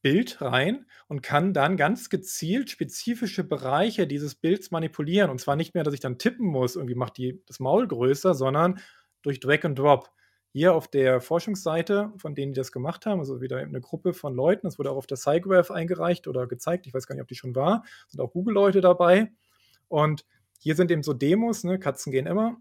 Bild 0.00 0.40
rein 0.40 0.86
und 1.08 1.22
kann 1.22 1.52
dann 1.52 1.76
ganz 1.76 2.08
gezielt 2.10 2.70
spezifische 2.70 3.44
Bereiche 3.44 4.06
dieses 4.06 4.34
Bilds 4.36 4.70
manipulieren. 4.70 5.30
Und 5.30 5.40
zwar 5.40 5.56
nicht 5.56 5.74
mehr, 5.74 5.84
dass 5.84 5.94
ich 5.94 6.00
dann 6.00 6.18
tippen 6.18 6.46
muss, 6.46 6.76
irgendwie 6.76 6.94
macht 6.94 7.16
die 7.18 7.42
das 7.46 7.60
Maul 7.60 7.88
größer, 7.88 8.34
sondern 8.34 8.80
durch 9.22 9.40
Drag 9.40 9.64
and 9.64 9.78
Drop. 9.78 10.10
Hier 10.56 10.72
auf 10.74 10.88
der 10.88 11.20
Forschungsseite, 11.20 12.14
von 12.16 12.34
denen 12.34 12.54
die 12.54 12.58
das 12.58 12.72
gemacht 12.72 13.04
haben, 13.04 13.18
also 13.18 13.42
wieder 13.42 13.58
eine 13.58 13.82
Gruppe 13.82 14.14
von 14.14 14.34
Leuten, 14.34 14.66
das 14.66 14.78
wurde 14.78 14.90
auch 14.90 14.96
auf 14.96 15.06
der 15.06 15.18
SciGraph 15.18 15.70
eingereicht 15.70 16.26
oder 16.28 16.46
gezeigt, 16.46 16.86
ich 16.86 16.94
weiß 16.94 17.06
gar 17.06 17.14
nicht, 17.14 17.20
ob 17.20 17.28
die 17.28 17.34
schon 17.34 17.54
war, 17.54 17.84
sind 18.08 18.22
auch 18.22 18.32
Google-Leute 18.32 18.80
dabei. 18.80 19.30
Und 19.88 20.24
hier 20.58 20.74
sind 20.74 20.90
eben 20.90 21.02
so 21.02 21.12
Demos, 21.12 21.62
ne? 21.62 21.78
Katzen 21.78 22.10
gehen 22.10 22.26
immer. 22.26 22.56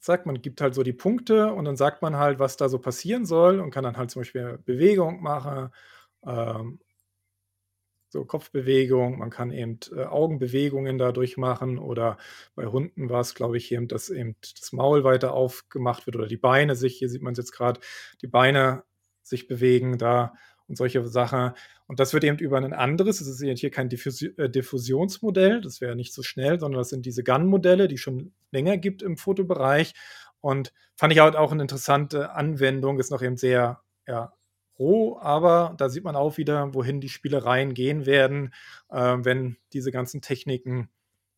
Zack, 0.00 0.24
man 0.24 0.40
gibt 0.40 0.62
halt 0.62 0.74
so 0.74 0.82
die 0.82 0.94
Punkte 0.94 1.52
und 1.52 1.66
dann 1.66 1.76
sagt 1.76 2.00
man 2.00 2.16
halt, 2.16 2.38
was 2.38 2.56
da 2.56 2.70
so 2.70 2.78
passieren 2.78 3.26
soll 3.26 3.60
und 3.60 3.72
kann 3.72 3.84
dann 3.84 3.98
halt 3.98 4.10
zum 4.10 4.20
Beispiel 4.20 4.58
Bewegung 4.64 5.20
machen, 5.20 5.68
ähm, 6.26 6.80
so 8.14 8.24
Kopfbewegung, 8.24 9.18
man 9.18 9.30
kann 9.30 9.50
eben 9.50 9.80
äh, 9.94 10.04
Augenbewegungen 10.04 10.98
dadurch 10.98 11.36
machen 11.36 11.78
oder 11.78 12.16
bei 12.54 12.66
Hunden 12.66 13.10
war 13.10 13.20
es, 13.20 13.34
glaube 13.34 13.56
ich, 13.56 13.70
eben, 13.72 13.88
dass 13.88 14.08
eben 14.08 14.36
das 14.40 14.72
Maul 14.72 15.04
weiter 15.04 15.34
aufgemacht 15.34 16.06
wird 16.06 16.16
oder 16.16 16.28
die 16.28 16.36
Beine 16.36 16.76
sich, 16.76 16.96
hier 16.96 17.08
sieht 17.08 17.22
man 17.22 17.32
es 17.32 17.38
jetzt 17.38 17.52
gerade, 17.52 17.80
die 18.22 18.28
Beine 18.28 18.84
sich 19.22 19.48
bewegen 19.48 19.98
da 19.98 20.32
und 20.68 20.76
solche 20.76 21.04
Sachen. 21.06 21.52
Und 21.86 21.98
das 22.00 22.14
wird 22.14 22.24
eben 22.24 22.38
über 22.38 22.56
ein 22.56 22.72
anderes, 22.72 23.18
das 23.18 23.28
ist 23.28 23.60
hier 23.60 23.70
kein 23.70 23.88
Diffusi 23.88 24.32
äh, 24.38 24.48
Diffusionsmodell, 24.48 25.60
das 25.60 25.80
wäre 25.80 25.96
nicht 25.96 26.14
so 26.14 26.22
schnell, 26.22 26.60
sondern 26.60 26.78
das 26.78 26.90
sind 26.90 27.04
diese 27.04 27.24
GAN-Modelle, 27.24 27.88
die 27.88 27.98
schon 27.98 28.32
länger 28.52 28.78
gibt 28.78 29.02
im 29.02 29.16
Fotobereich. 29.16 29.92
Und 30.40 30.72
fand 30.94 31.12
ich 31.12 31.18
halt 31.18 31.36
auch 31.36 31.50
eine 31.52 31.62
interessante 31.62 32.30
Anwendung, 32.32 33.00
ist 33.00 33.10
noch 33.10 33.22
eben 33.22 33.36
sehr 33.36 33.82
ja, 34.06 34.32
roh, 34.78 35.18
aber 35.18 35.74
da 35.78 35.88
sieht 35.88 36.04
man 36.04 36.16
auch 36.16 36.36
wieder, 36.36 36.74
wohin 36.74 37.00
die 37.00 37.08
Spielereien 37.08 37.74
gehen 37.74 38.06
werden, 38.06 38.52
äh, 38.90 39.16
wenn 39.20 39.56
diese 39.72 39.92
ganzen 39.92 40.20
Techniken 40.20 40.90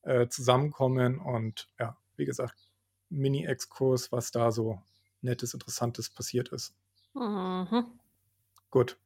äh, 0.03 0.29
zusammenkommen. 0.29 1.19
Und 1.19 1.69
ja, 1.79 1.97
wie 2.17 2.25
gesagt, 2.25 2.71
Mini-Exkurs, 3.09 4.13
was 4.13 4.31
da 4.31 4.51
so 4.51 4.81
nettes, 5.21 5.55
interessantes 5.55 6.11
passiert 6.11 6.49
ist. 6.49 6.75
Mhm. 7.15 7.87
Gut. 8.71 8.99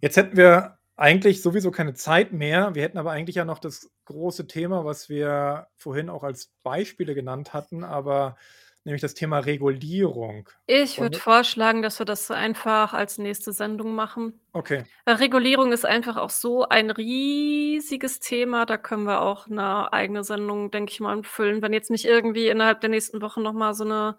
Jetzt 0.00 0.16
hätten 0.16 0.36
wir 0.36 0.78
eigentlich 0.96 1.42
sowieso 1.42 1.70
keine 1.70 1.94
Zeit 1.94 2.32
mehr. 2.32 2.74
Wir 2.74 2.82
hätten 2.82 2.98
aber 2.98 3.12
eigentlich 3.12 3.36
ja 3.36 3.44
noch 3.44 3.58
das 3.58 3.90
große 4.04 4.46
Thema, 4.46 4.84
was 4.84 5.08
wir 5.08 5.68
vorhin 5.76 6.08
auch 6.08 6.22
als 6.22 6.52
Beispiele 6.62 7.14
genannt 7.14 7.52
hatten, 7.52 7.84
aber 7.84 8.36
nämlich 8.84 9.02
das 9.02 9.14
Thema 9.14 9.38
Regulierung. 9.38 10.48
Ich 10.66 11.00
würde 11.00 11.18
vorschlagen, 11.18 11.82
dass 11.82 11.98
wir 11.98 12.06
das 12.06 12.30
einfach 12.30 12.92
als 12.92 13.18
nächste 13.18 13.52
Sendung 13.52 13.94
machen. 13.94 14.40
Okay. 14.52 14.84
Weil 15.04 15.16
Regulierung 15.16 15.72
ist 15.72 15.84
einfach 15.84 16.16
auch 16.16 16.30
so 16.30 16.68
ein 16.68 16.90
riesiges 16.90 18.20
Thema. 18.20 18.66
Da 18.66 18.76
können 18.76 19.04
wir 19.04 19.22
auch 19.22 19.46
eine 19.46 19.92
eigene 19.92 20.24
Sendung, 20.24 20.70
denke 20.70 20.92
ich 20.92 21.00
mal, 21.00 21.22
füllen. 21.22 21.62
Wenn 21.62 21.72
jetzt 21.72 21.90
nicht 21.90 22.04
irgendwie 22.04 22.48
innerhalb 22.48 22.80
der 22.80 22.90
nächsten 22.90 23.22
Wochen 23.22 23.42
noch 23.42 23.54
mal 23.54 23.74
so 23.74 23.84
eine 23.84 24.16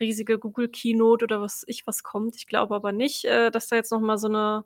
riesige 0.00 0.38
Google 0.38 0.68
Keynote 0.68 1.24
oder 1.24 1.40
was 1.42 1.64
ich 1.66 1.86
was 1.86 2.02
kommt. 2.02 2.36
Ich 2.36 2.46
glaube 2.46 2.74
aber 2.74 2.92
nicht, 2.92 3.24
äh, 3.26 3.50
dass 3.50 3.68
da 3.68 3.76
jetzt 3.76 3.92
noch 3.92 4.00
mal 4.00 4.18
so 4.18 4.28
eine 4.28 4.64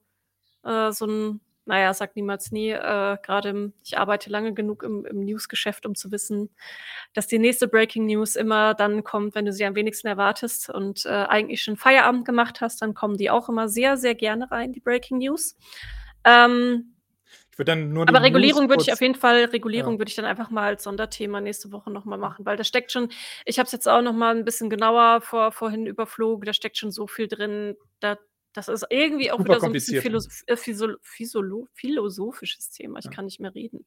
äh, 0.64 0.92
so 0.92 1.06
ein 1.06 1.40
naja, 1.66 1.94
sag 1.94 2.14
niemals 2.16 2.52
nie. 2.52 2.70
Äh, 2.70 3.16
Gerade 3.22 3.48
im, 3.50 3.72
ich 3.82 3.96
arbeite 3.98 4.30
lange 4.30 4.52
genug 4.54 4.82
im, 4.82 5.04
im 5.06 5.20
Newsgeschäft, 5.20 5.86
um 5.86 5.94
zu 5.94 6.10
wissen, 6.12 6.50
dass 7.14 7.26
die 7.26 7.38
nächste 7.38 7.68
Breaking 7.68 8.06
News 8.06 8.36
immer 8.36 8.74
dann 8.74 9.04
kommt, 9.04 9.34
wenn 9.34 9.46
du 9.46 9.52
sie 9.52 9.64
am 9.64 9.74
wenigsten 9.74 10.06
erwartest 10.08 10.70
und 10.70 11.06
äh, 11.06 11.08
eigentlich 11.10 11.62
schon 11.62 11.76
Feierabend 11.76 12.24
gemacht 12.26 12.60
hast, 12.60 12.82
dann 12.82 12.94
kommen 12.94 13.16
die 13.16 13.30
auch 13.30 13.48
immer 13.48 13.68
sehr, 13.68 13.96
sehr 13.96 14.14
gerne 14.14 14.50
rein, 14.50 14.72
die 14.72 14.80
Breaking 14.80 15.18
News. 15.18 15.56
Ähm, 16.24 16.94
Ich 17.52 17.58
würde 17.58 17.72
dann 17.72 17.92
nur 17.92 18.08
aber 18.08 18.20
Regulierung 18.22 18.68
würde 18.68 18.82
ich 18.82 18.92
auf 18.92 19.00
jeden 19.00 19.14
Fall, 19.14 19.44
Regulierung 19.44 19.94
Ja. 19.94 19.98
würde 20.00 20.08
ich 20.08 20.16
dann 20.16 20.24
einfach 20.24 20.50
mal 20.50 20.64
als 20.66 20.82
Sonderthema 20.84 21.40
nächste 21.40 21.70
Woche 21.72 21.90
nochmal 21.90 22.18
machen, 22.18 22.44
weil 22.44 22.56
da 22.56 22.64
steckt 22.64 22.92
schon, 22.92 23.10
ich 23.44 23.58
habe 23.58 23.66
es 23.66 23.72
jetzt 23.72 23.88
auch 23.88 24.02
nochmal 24.02 24.36
ein 24.36 24.44
bisschen 24.44 24.70
genauer 24.70 25.20
vor, 25.20 25.52
vorhin 25.52 25.86
überflogen, 25.86 26.44
da 26.46 26.52
steckt 26.52 26.76
schon 26.78 26.90
so 26.90 27.06
viel 27.06 27.28
drin, 27.28 27.76
da, 28.00 28.18
das 28.54 28.68
ist 28.68 28.86
irgendwie 28.88 29.30
auch 29.30 29.38
Super 29.38 29.50
wieder 29.50 29.60
so 29.60 29.66
ein 29.66 29.72
bisschen 29.72 29.98
äh, 30.46 30.56
Physolo 30.56 30.96
Physolo 31.02 31.68
philosophisches 31.74 32.70
Thema, 32.70 32.98
ich 33.00 33.06
Ja. 33.06 33.10
kann 33.10 33.26
nicht 33.26 33.40
mehr 33.40 33.54
reden. 33.54 33.84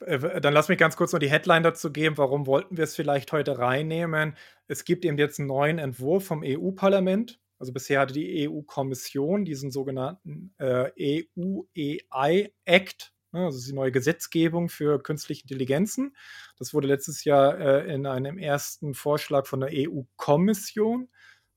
Äh, 0.00 0.40
Dann 0.40 0.52
lass 0.52 0.68
mich 0.68 0.78
ganz 0.78 0.96
kurz 0.96 1.12
noch 1.12 1.20
die 1.20 1.30
Headline 1.30 1.62
dazu 1.62 1.90
geben. 1.92 2.18
Warum 2.18 2.46
wollten 2.46 2.76
wir 2.76 2.84
es 2.84 2.94
vielleicht 2.94 3.32
heute 3.32 3.58
reinnehmen? 3.58 4.36
Es 4.66 4.84
gibt 4.84 5.04
eben 5.04 5.16
jetzt 5.16 5.38
einen 5.38 5.48
neuen 5.48 5.78
Entwurf 5.78 6.26
vom 6.26 6.42
EU-Parlament. 6.44 7.40
Also 7.58 7.72
bisher 7.72 8.00
hatte 8.00 8.12
die 8.12 8.48
EU-Kommission 8.48 9.44
diesen 9.44 9.70
sogenannten 9.70 10.52
äh, 10.58 10.90
EU-AI-Act, 11.78 13.12
ne, 13.30 13.44
also 13.44 13.64
die 13.64 13.72
neue 13.72 13.92
Gesetzgebung 13.92 14.68
für 14.68 15.00
künstliche 15.00 15.42
Intelligenzen. 15.42 16.16
Das 16.58 16.74
wurde 16.74 16.88
letztes 16.88 17.24
Jahr 17.24 17.58
äh, 17.58 17.94
in 17.94 18.06
einem 18.06 18.36
ersten 18.36 18.94
Vorschlag 18.94 19.46
von 19.46 19.60
der 19.60 19.70
EU-Kommission 19.72 21.08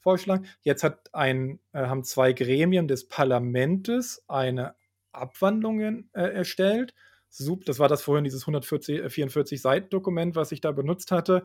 vorgeschlagen. 0.06 0.45
Jetzt 0.62 0.84
hat 0.84 1.14
ein, 1.14 1.60
äh, 1.74 1.80
haben 1.88 2.03
zwei 2.03 2.32
Gremien 2.32 2.88
des 2.88 3.08
Parlamentes 3.08 4.24
eine 4.28 4.76
Abwandlung 5.12 5.80
äh, 5.82 6.03
erstellt. 6.14 6.93
Sup- 7.30 7.66
Das 7.66 7.80
war 7.80 7.89
das 7.89 8.03
vorhin, 8.03 8.24
dieses 8.24 8.43
144 8.43 9.60
Seiten 9.62 9.89
Dokument, 9.89 10.36
was 10.36 10.51
ich 10.51 10.62
da 10.62 10.72
benutzt 10.72 11.12
hatte. 11.12 11.43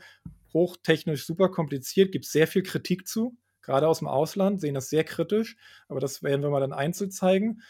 Hochtechnisch, 0.52 1.24
super 1.26 1.48
kompliziert, 1.48 2.12
gibt 2.12 2.26
sehr 2.26 2.46
viel 2.46 2.62
Kritik 2.62 3.08
zu, 3.08 3.36
gerade 3.62 3.88
aus 3.88 4.00
dem 4.00 4.08
Ausland, 4.08 4.61
sehen 4.61 4.74
das 4.74 4.90
sehr 4.90 5.04
kritisch, 5.04 5.56
aber 5.88 6.00
das 6.00 6.22
werden 6.22 6.42
wir 6.42 6.50
mal 6.50 6.61
dann 6.61 6.72
einzeln 6.72 7.11
zeigen. 7.11 7.62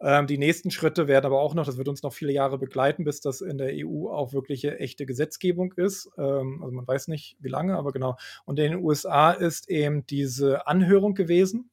Ähm, 0.00 0.26
die 0.26 0.38
nächsten 0.38 0.70
Schritte 0.70 1.08
werden 1.08 1.26
aber 1.26 1.40
auch 1.40 1.54
noch, 1.54 1.64
das 1.64 1.78
wird 1.78 1.88
uns 1.88 2.02
noch 2.02 2.12
viele 2.12 2.32
Jahre 2.32 2.58
begleiten, 2.58 3.04
bis 3.04 3.20
das 3.20 3.40
in 3.40 3.56
der 3.56 3.72
EU 3.72 4.08
auch 4.08 4.32
wirkliche 4.32 4.78
echte 4.78 5.06
Gesetzgebung 5.06 5.72
ist. 5.74 6.10
Ähm, 6.18 6.60
also 6.62 6.74
man 6.74 6.86
weiß 6.86 7.08
nicht, 7.08 7.36
wie 7.40 7.48
lange, 7.48 7.76
aber 7.76 7.92
genau. 7.92 8.16
Und 8.44 8.58
in 8.58 8.72
den 8.72 8.84
USA 8.84 9.32
ist 9.32 9.70
eben 9.70 10.06
diese 10.06 10.66
Anhörung 10.66 11.14
gewesen 11.14 11.70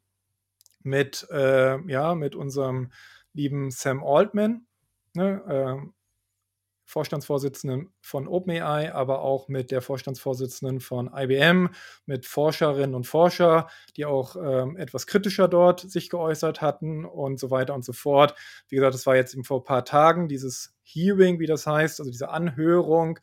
mit, 0.83 1.27
äh, 1.31 1.79
ja, 1.89 2.15
mit 2.15 2.35
unserem 2.35 2.91
lieben 3.33 3.71
Sam 3.71 4.03
Altman, 4.03 4.65
ne, 5.13 5.41
ähm, 5.49 5.93
Vorstandsvorsitzenden 6.93 7.91
von 8.01 8.27
OpenAI, 8.27 8.93
aber 8.93 9.23
auch 9.23 9.47
mit 9.47 9.71
der 9.71 9.81
Vorstandsvorsitzenden 9.81 10.79
von 10.79 11.09
IBM, 11.11 11.69
mit 12.05 12.27
Forscherinnen 12.27 12.93
und 12.93 13.07
Forscher, 13.07 13.67
die 13.97 14.05
auch 14.05 14.35
ähm, 14.35 14.77
etwas 14.77 15.07
kritischer 15.07 15.47
dort 15.47 15.79
sich 15.79 16.11
geäußert 16.11 16.61
hatten 16.61 17.03
und 17.03 17.39
so 17.39 17.49
weiter 17.49 17.73
und 17.73 17.83
so 17.83 17.93
fort. 17.93 18.35
Wie 18.69 18.75
gesagt, 18.75 18.93
das 18.93 19.07
war 19.07 19.15
jetzt 19.15 19.33
eben 19.33 19.43
vor 19.43 19.61
ein 19.61 19.63
paar 19.63 19.85
Tagen, 19.85 20.27
dieses 20.27 20.75
Hearing, 20.83 21.39
wie 21.39 21.47
das 21.47 21.65
heißt, 21.65 21.99
also 21.99 22.11
diese 22.11 22.29
Anhörung, 22.29 23.17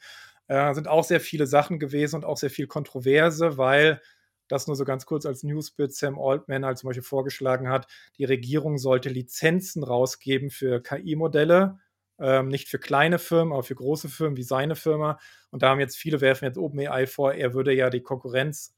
äh, 0.49 0.75
sind 0.75 0.89
auch 0.89 1.05
sehr 1.05 1.21
viele 1.21 1.47
Sachen 1.47 1.79
gewesen 1.79 2.17
und 2.17 2.25
auch 2.25 2.39
sehr 2.39 2.51
viel 2.51 2.67
Kontroverse, 2.67 3.57
weil 3.57 4.01
das 4.49 4.67
nur 4.67 4.75
so 4.75 4.85
ganz 4.85 5.07
kurz 5.07 5.27
als 5.27 5.45
Newsbit 5.45 5.95
Sam 5.95 6.19
Altman 6.19 6.65
halt 6.65 6.77
zum 6.79 6.89
Beispiel 6.89 7.05
vorgeschlagen 7.05 7.69
hat, 7.69 7.87
die 8.19 8.25
Regierung 8.25 8.79
sollte 8.79 9.11
Lizenzen 9.11 9.85
rausgeben 9.85 10.51
für 10.51 10.83
KI-Modelle, 10.83 11.79
ähm, 12.21 12.49
nicht 12.49 12.69
für 12.69 12.79
kleine 12.79 13.19
Firmen, 13.19 13.53
aber 13.53 13.63
für 13.63 13.75
große 13.75 14.09
Firmen 14.09 14.37
wie 14.37 14.43
seine 14.43 14.77
Firma. 14.77 15.19
Und 15.51 15.63
da 15.63 15.71
haben 15.71 15.81
jetzt 15.81 15.97
viele 15.97 16.21
werfen 16.21 16.45
jetzt 16.45 16.59
OpenAI 16.59 17.07
vor, 17.07 17.33
er 17.33 17.55
würde 17.55 17.73
ja 17.73 17.91
die 17.91 18.03
Konkurrenz 18.03 18.77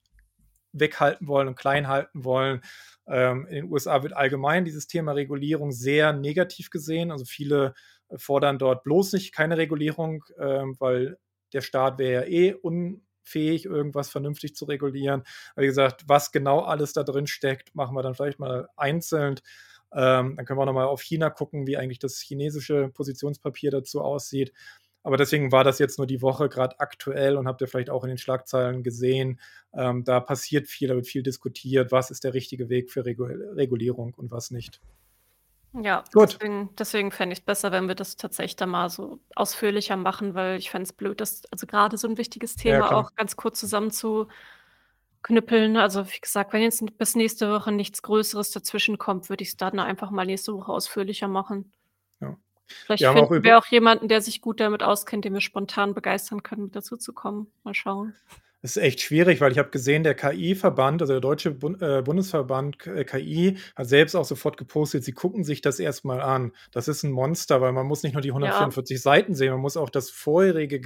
weghalten 0.72 1.26
wollen 1.28 1.48
und 1.48 1.54
klein 1.54 1.88
halten 1.88 2.24
wollen. 2.24 2.62
Ähm, 3.06 3.46
in 3.46 3.54
den 3.54 3.72
USA 3.72 4.02
wird 4.02 4.14
allgemein 4.14 4.64
dieses 4.64 4.86
Thema 4.86 5.12
Regulierung 5.12 5.72
sehr 5.72 6.12
negativ 6.12 6.70
gesehen. 6.70 7.10
Also 7.10 7.24
viele 7.24 7.74
fordern 8.16 8.58
dort 8.58 8.84
bloß 8.84 9.12
nicht 9.14 9.34
keine 9.34 9.58
Regulierung, 9.58 10.24
ähm, 10.38 10.76
weil 10.78 11.18
der 11.52 11.60
Staat 11.60 11.98
wäre 11.98 12.22
ja 12.22 12.28
eh 12.28 12.54
unfähig, 12.54 13.66
irgendwas 13.66 14.10
vernünftig 14.10 14.54
zu 14.54 14.64
regulieren. 14.64 15.22
Aber 15.54 15.62
wie 15.62 15.66
gesagt, 15.66 16.04
was 16.06 16.32
genau 16.32 16.60
alles 16.60 16.92
da 16.92 17.02
drin 17.02 17.26
steckt, 17.26 17.74
machen 17.74 17.94
wir 17.94 18.02
dann 18.02 18.14
vielleicht 18.14 18.38
mal 18.38 18.68
einzeln. 18.76 19.36
Ähm, 19.94 20.36
dann 20.36 20.46
können 20.46 20.58
wir 20.58 20.62
auch 20.62 20.66
nochmal 20.66 20.86
auf 20.86 21.02
China 21.02 21.30
gucken, 21.30 21.66
wie 21.66 21.76
eigentlich 21.76 21.98
das 21.98 22.20
chinesische 22.20 22.88
Positionspapier 22.88 23.70
dazu 23.70 24.00
aussieht. 24.00 24.52
Aber 25.04 25.16
deswegen 25.16 25.50
war 25.50 25.64
das 25.64 25.78
jetzt 25.78 25.98
nur 25.98 26.06
die 26.06 26.22
Woche 26.22 26.48
gerade 26.48 26.78
aktuell 26.78 27.36
und 27.36 27.48
habt 27.48 27.60
ihr 27.60 27.66
vielleicht 27.68 27.90
auch 27.90 28.04
in 28.04 28.08
den 28.08 28.18
Schlagzeilen 28.18 28.82
gesehen, 28.82 29.40
ähm, 29.74 30.04
da 30.04 30.20
passiert 30.20 30.68
viel, 30.68 30.88
da 30.88 30.94
wird 30.94 31.08
viel 31.08 31.22
diskutiert, 31.22 31.90
was 31.90 32.10
ist 32.10 32.24
der 32.24 32.34
richtige 32.34 32.68
Weg 32.68 32.90
für 32.92 33.04
Regul 33.04 33.52
Regulierung 33.56 34.14
und 34.14 34.30
was 34.30 34.50
nicht. 34.50 34.80
Ja, 35.74 36.04
Gut. 36.12 36.34
deswegen, 36.34 36.70
deswegen 36.78 37.10
fände 37.10 37.32
ich 37.32 37.38
es 37.38 37.44
besser, 37.44 37.72
wenn 37.72 37.88
wir 37.88 37.94
das 37.94 38.16
tatsächlich 38.16 38.56
da 38.56 38.66
mal 38.66 38.90
so 38.90 39.20
ausführlicher 39.34 39.96
machen, 39.96 40.34
weil 40.34 40.58
ich 40.58 40.70
fände 40.70 40.84
es 40.84 40.92
blöd, 40.92 41.20
dass, 41.20 41.44
also 41.50 41.66
gerade 41.66 41.96
so 41.96 42.06
ein 42.08 42.18
wichtiges 42.18 42.56
Thema 42.56 42.90
Ja, 42.90 42.92
auch 42.92 43.14
ganz 43.14 43.36
kurz 43.36 43.60
zusammenzuknüppeln. 45.22 45.76
Also 45.76 46.06
wie 46.06 46.20
gesagt, 46.20 46.52
wenn 46.52 46.62
jetzt 46.62 46.98
bis 46.98 47.16
nächste 47.16 47.50
Woche 47.50 47.72
nichts 47.72 48.02
Größeres 48.02 48.50
dazwischen 48.50 48.98
kommt, 48.98 49.28
würde 49.28 49.42
ich 49.42 49.50
es 49.50 49.56
dann 49.56 49.78
einfach 49.78 50.10
mal 50.10 50.26
nächste 50.26 50.54
Woche 50.54 50.72
ausführlicher 50.72 51.28
machen. 51.28 51.72
Ja. 52.20 52.36
Vielleicht 52.66 53.00
Wir 53.02 53.08
haben 53.08 53.18
auch 53.18 53.28
finden 53.28 53.44
wir 53.44 53.58
auch 53.58 53.66
jemanden, 53.66 54.08
der 54.08 54.20
sich 54.20 54.40
gut 54.40 54.60
damit 54.60 54.82
auskennt, 54.82 55.24
den 55.24 55.34
wir 55.34 55.40
spontan 55.40 55.94
begeistern 55.94 56.42
können, 56.42 56.64
mit 56.64 56.76
dazu 56.76 56.96
zu 56.96 57.12
kommen. 57.12 57.48
Mal 57.64 57.74
schauen. 57.74 58.14
Das 58.62 58.76
ist 58.76 58.82
echt 58.82 59.00
schwierig, 59.00 59.40
weil 59.40 59.50
ich 59.50 59.58
habe 59.58 59.70
gesehen, 59.70 60.04
der 60.04 60.14
KI-Verband, 60.14 61.02
also 61.02 61.14
der 61.14 61.20
Deutsche 61.20 61.50
Bund, 61.50 61.82
äh, 61.82 62.00
Bundesverband 62.00 62.78
KI, 62.78 63.58
hat 63.74 63.88
selbst 63.88 64.14
auch 64.14 64.24
sofort 64.24 64.56
gepostet, 64.56 65.02
sie 65.02 65.10
gucken 65.10 65.42
sich 65.42 65.62
das 65.62 65.80
erstmal 65.80 66.20
an. 66.20 66.52
Das 66.70 66.86
ist 66.86 67.02
ein 67.02 67.10
Monster, 67.10 67.60
weil 67.60 67.72
man 67.72 67.86
muss 67.86 68.04
nicht 68.04 68.12
nur 68.12 68.22
die 68.22 68.28
Ja. 68.28 68.34
144 68.34 69.02
Seiten 69.02 69.34
sehen, 69.34 69.50
man 69.50 69.60
muss 69.60 69.76
auch 69.76 69.90
das 69.90 70.10
vorherige 70.10 70.80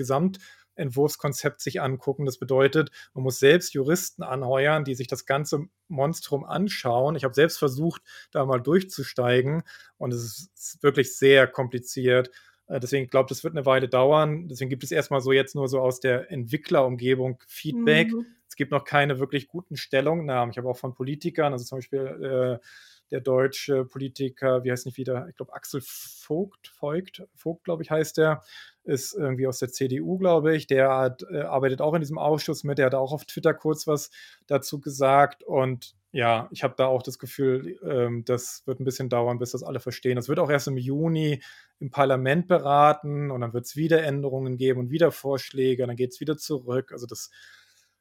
Gesamtentwurfskonzept 0.76 1.60
sich 1.60 1.80
angucken. 1.80 2.26
Das 2.26 2.38
bedeutet, 2.38 2.90
man 3.14 3.24
muss 3.24 3.38
selbst 3.38 3.74
Juristen 3.74 4.22
anheuern, 4.22 4.84
die 4.84 4.94
sich 4.94 5.08
das 5.08 5.26
ganze 5.26 5.66
Monstrum 5.88 6.44
anschauen. 6.44 7.16
Ich 7.16 7.24
habe 7.24 7.34
selbst 7.34 7.58
versucht, 7.58 8.02
da 8.30 8.44
mal 8.44 8.60
durchzusteigen 8.60 9.62
und 9.98 10.12
es 10.12 10.50
ist 10.54 10.82
wirklich 10.82 11.16
sehr 11.16 11.46
kompliziert. 11.46 12.30
Äh, 12.68 12.80
deswegen 12.80 13.08
glaube 13.08 13.26
ich, 13.26 13.36
das 13.36 13.44
wird 13.44 13.54
eine 13.54 13.66
Weile 13.66 13.88
dauern. 13.88 14.48
Deswegen 14.48 14.70
gibt 14.70 14.84
es 14.84 14.92
erstmal 14.92 15.20
so 15.20 15.32
jetzt 15.32 15.54
nur 15.54 15.68
so 15.68 15.80
aus 15.80 16.00
der 16.00 16.30
Entwicklerumgebung 16.30 17.42
Feedback. 17.46 18.12
Mhm. 18.12 18.26
Es 18.48 18.56
gibt 18.56 18.72
noch 18.72 18.84
keine 18.84 19.18
wirklich 19.18 19.48
guten 19.48 19.76
Stellungnahmen. 19.76 20.50
Ich 20.50 20.58
habe 20.58 20.68
auch 20.68 20.78
von 20.78 20.94
Politikern, 20.94 21.52
also 21.52 21.64
zum 21.64 21.78
Beispiel 21.78 22.60
äh, 22.60 22.66
der 23.10 23.20
deutsche 23.20 23.84
Politiker, 23.84 24.64
wie 24.64 24.72
heißt 24.72 24.86
nicht 24.86 24.98
wieder, 24.98 25.28
ich 25.28 25.36
glaube 25.36 25.54
Axel 25.54 25.80
Vogt, 25.84 26.68
Vogt, 26.68 27.22
Vogt, 27.34 27.64
glaube 27.64 27.82
ich, 27.82 27.90
heißt 27.90 28.16
der, 28.16 28.42
ist 28.84 29.14
irgendwie 29.14 29.46
aus 29.46 29.58
der 29.58 29.68
CDU, 29.68 30.18
glaube 30.18 30.56
ich. 30.56 30.66
Der 30.66 30.90
hat, 30.90 31.24
äh, 31.30 31.42
arbeitet 31.42 31.80
auch 31.80 31.94
in 31.94 32.00
diesem 32.00 32.18
Ausschuss 32.18 32.64
mit, 32.64 32.78
der 32.78 32.86
hat 32.86 32.94
auch 32.94 33.12
auf 33.12 33.24
Twitter 33.24 33.54
kurz 33.54 33.86
was 33.86 34.10
dazu 34.46 34.80
gesagt 34.80 35.42
und 35.44 35.94
ja, 36.16 36.48
ich 36.50 36.64
habe 36.64 36.72
da 36.78 36.86
auch 36.86 37.02
das 37.02 37.18
Gefühl, 37.18 37.78
ähm, 37.84 38.24
das 38.24 38.62
wird 38.64 38.80
ein 38.80 38.84
bisschen 38.84 39.10
dauern, 39.10 39.38
bis 39.38 39.50
das 39.50 39.62
alle 39.62 39.80
verstehen. 39.80 40.16
Das 40.16 40.30
wird 40.30 40.38
auch 40.38 40.48
erst 40.48 40.66
im 40.66 40.78
Juni 40.78 41.42
im 41.78 41.90
Parlament 41.90 42.48
beraten 42.48 43.30
und 43.30 43.42
dann 43.42 43.52
wird 43.52 43.66
es 43.66 43.76
wieder 43.76 44.02
Änderungen 44.02 44.56
geben 44.56 44.80
und 44.80 44.90
wieder 44.90 45.12
Vorschläge 45.12 45.82
und 45.82 45.88
dann 45.88 45.96
geht 45.96 46.12
es 46.12 46.20
wieder 46.20 46.38
zurück. 46.38 46.90
Also 46.92 47.06
das, 47.06 47.30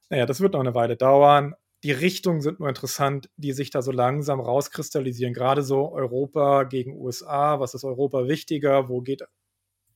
naja, 0.09 0.25
das 0.25 0.39
wird 0.39 0.53
noch 0.53 0.61
eine 0.61 0.73
Weile 0.73 0.95
dauern. 0.95 1.55
Die 1.85 1.91
Richtungen 1.91 2.41
sind 2.41 2.59
nur 2.59 2.67
interessant, 2.67 3.29
die 3.37 3.51
sich 3.51 3.69
da 3.69 3.83
so 3.83 3.91
langsam 3.91 4.39
rauskristallisieren. 4.39 5.35
Gerade 5.35 5.61
so 5.61 5.91
Europa 5.91 6.63
gegen 6.63 6.99
USA. 6.99 7.59
Was 7.59 7.75
ist 7.75 7.83
Europa 7.83 8.27
wichtiger? 8.27 8.89
Wo 8.89 9.01
geht 9.01 9.21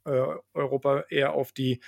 äh, 0.05 0.35
Europa 0.53 1.05
eher 1.09 1.33
auf 1.33 1.51
die 1.51 1.79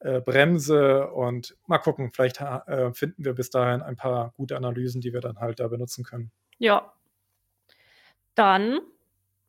äh, 0.00 0.20
Bremse? 0.20 1.08
Und 1.12 1.56
mal 1.66 1.78
gucken, 1.78 2.10
vielleicht 2.12 2.42
äh, 2.42 2.92
finden 2.92 3.24
wir 3.24 3.32
bis 3.32 3.48
dahin 3.48 3.80
ein 3.80 3.96
paar 3.96 4.34
gute 4.36 4.54
Analysen, 4.54 5.00
die 5.00 5.14
wir 5.14 5.22
dann 5.22 5.38
halt 5.38 5.60
da 5.60 5.68
benutzen 5.68 6.04
können. 6.04 6.30
Ja. 6.58 6.92
Dann 8.34 8.80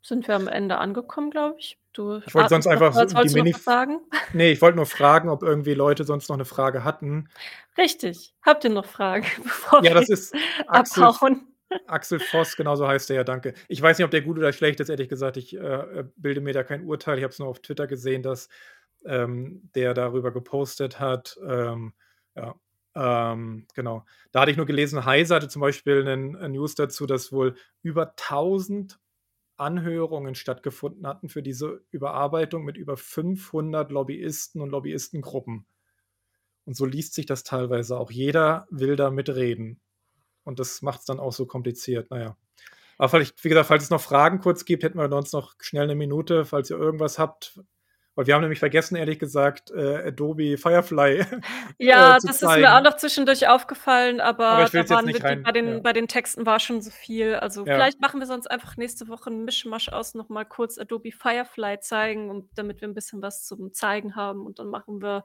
sind 0.02 0.30
wir 0.30 0.36
am 0.38 0.48
Ende 0.48 0.78
angekommen, 0.78 1.30
glaube 1.30 1.60
ich. 1.60 1.78
Du 2.00 2.22
Ich 2.26 2.34
wollte 2.34 2.48
sonst 2.48 2.66
einfach 2.66 2.96
als 2.96 3.14
die 3.14 3.34
Mini. 3.34 3.54
was 3.54 3.66
sagen? 3.66 4.00
Nee, 4.34 4.54
ich 4.54 4.62
wollte 4.62 4.78
nur 4.78 4.86
fragen, 4.86 5.28
ob 5.28 5.44
irgendwie 5.44 5.74
Leute 5.74 6.06
sonst 6.06 6.30
noch 6.30 6.38
eine 6.38 6.46
Frage 6.46 6.86
hatten. 6.86 7.28
Richtig. 7.78 8.34
Habt 8.42 8.64
ihr 8.64 8.70
noch 8.70 8.86
Fragen, 8.86 9.26
bevor 9.44 9.84
Ja, 9.84 9.94
das 9.94 10.08
ist 10.08 10.34
Axel, 10.68 11.04
abhauen? 11.04 11.46
Axel 11.88 12.22
Voss, 12.22 12.56
genau 12.56 12.78
so 12.78 12.88
heißt 12.88 13.10
er 13.10 13.18
ja, 13.18 13.24
danke. 13.26 13.54
Ich 13.68 13.82
weiß 13.82 13.98
nicht, 13.98 14.06
ob 14.06 14.12
der 14.12 14.22
gut 14.22 14.38
oder 14.38 14.54
schlecht 14.54 14.80
ist, 14.80 14.88
ehrlich 14.88 15.10
gesagt. 15.10 15.36
Ich 15.36 15.54
äh, 15.58 16.06
bilde 16.16 16.40
mir 16.40 16.54
da 16.54 16.64
kein 16.64 16.86
Urteil. 16.86 17.18
Ich 17.18 17.24
habe 17.26 17.34
es 17.34 17.40
nur 17.40 17.50
auf 17.50 17.60
Twitter 17.60 17.86
gesehen, 17.86 18.24
dass 18.24 18.48
ähm, 19.04 19.70
der 19.76 19.94
darüber 19.94 20.32
gepostet 20.32 21.02
hat. 21.02 21.38
Ähm, 21.46 21.92
ja, 22.34 22.56
ähm, 22.96 23.68
genau. 23.76 24.06
Da 24.32 24.40
hatte 24.40 24.52
ich 24.52 24.58
nur 24.58 24.66
gelesen, 24.66 25.04
Heise 25.04 25.36
hatte 25.36 25.50
zum 25.50 25.62
Beispiel 25.62 26.08
einen, 26.08 26.38
einen 26.38 26.54
News 26.54 26.76
dazu, 26.76 27.06
dass 27.06 27.34
wohl 27.34 27.56
über 27.82 28.12
1000 28.12 28.98
Anhörungen 29.60 30.36
stattgefunden 30.36 31.06
hatten 31.08 31.30
für 31.30 31.44
diese 31.44 31.84
Überarbeitung 31.92 32.64
mit 32.64 32.78
über 32.78 32.98
500 32.98 33.92
Lobbyisten 33.92 34.62
und 34.62 34.70
Lobbyistengruppen. 34.70 35.66
Und 36.66 36.76
so 36.76 36.86
liest 36.86 37.14
sich 37.14 37.26
das 37.26 37.44
teilweise 37.44 37.98
auch. 37.98 38.12
Jeder 38.12 38.68
will 38.70 38.96
da 38.96 39.10
mitreden. 39.10 39.80
Und 40.44 40.60
das 40.60 40.82
macht 40.82 41.00
es 41.00 41.06
dann 41.06 41.20
auch 41.20 41.34
so 41.34 41.46
kompliziert. 41.46 42.12
Naja. 42.12 42.38
Aber 42.98 43.10
vielleicht, 43.10 43.44
wie 43.44 43.50
gesagt, 43.50 43.68
falls 43.68 43.84
es 43.84 43.90
noch 43.90 44.02
Fragen 44.02 44.40
kurz 44.40 44.66
gibt, 44.66 44.84
hätten 44.84 44.98
wir 44.98 45.10
sonst 45.10 45.34
noch 45.34 45.56
schnell 45.60 45.84
eine 45.84 45.96
Minute, 45.96 46.46
falls 46.46 46.70
ihr 46.70 46.78
irgendwas 46.78 47.18
habt. 47.18 47.60
Weil 48.20 48.28
wir 48.28 48.34
haben 48.36 48.42
nämlich 48.42 48.60
vergessen, 48.60 48.98
ehrlich 48.98 49.18
gesagt, 49.18 49.72
äh, 49.72 50.08
Adobe 50.10 50.58
Firefly 50.58 51.24
Ja, 51.78 52.18
äh, 52.18 52.20
das 52.22 52.26
ist 52.26 52.42
mir 52.42 52.50
auch 52.50 52.54
zeigen. 52.56 52.84
noch 52.84 52.98
zwischendurch 52.98 53.48
aufgefallen, 53.48 54.20
Aber 54.20 54.46
aber 54.50 54.66
da 54.70 54.90
waren 54.90 55.06
nicht 55.06 55.14
wir 55.16 55.20
die, 55.22 55.26
rein. 55.26 55.44
bei, 55.44 55.52
den, 55.54 55.68
Ja. 55.76 55.80
bei 55.80 55.94
den 55.94 56.10
Texten 56.10 56.46
war 56.46 56.60
schon 56.60 56.82
so 56.82 56.92
viel. 56.92 57.36
Also 57.36 57.62
Ja. 57.66 57.76
vielleicht 57.76 58.02
machen 58.02 58.20
wir 58.20 58.28
sonst 58.28 58.52
einfach 58.52 58.76
nächste 58.76 59.08
Woche 59.08 59.30
einen 59.30 59.46
Mischmasch 59.46 59.88
aus, 59.88 60.16
nochmal 60.16 60.46
kurz 60.46 60.78
Adobe 60.78 61.14
Firefly 61.14 61.80
zeigen, 61.80 62.30
und 62.30 62.50
damit 62.56 62.82
wir 62.82 62.90
ein 62.90 62.94
bisschen 62.94 63.22
was 63.22 63.46
zum 63.46 63.72
Zeigen 63.72 64.18
haben. 64.18 64.46
Und 64.46 64.60
dann 64.60 64.68
machen 64.68 65.02
wir 65.02 65.24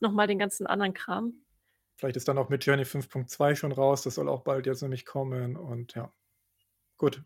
nochmal 0.00 0.26
den 0.26 0.38
ganzen 0.38 0.66
anderen 0.66 0.92
Kram. 0.92 1.32
Vielleicht 1.96 2.16
ist 2.16 2.28
dann 2.28 2.36
auch 2.36 2.50
mit 2.50 2.66
Journey 2.66 2.84
5.2 2.84 3.56
schon 3.56 3.72
raus. 3.72 4.02
Das 4.02 4.16
soll 4.16 4.28
auch 4.28 4.42
bald 4.42 4.66
jetzt 4.66 4.82
nämlich 4.82 5.06
kommen. 5.06 5.56
Und 5.56 5.94
ja, 5.94 6.12
gut. 6.98 7.22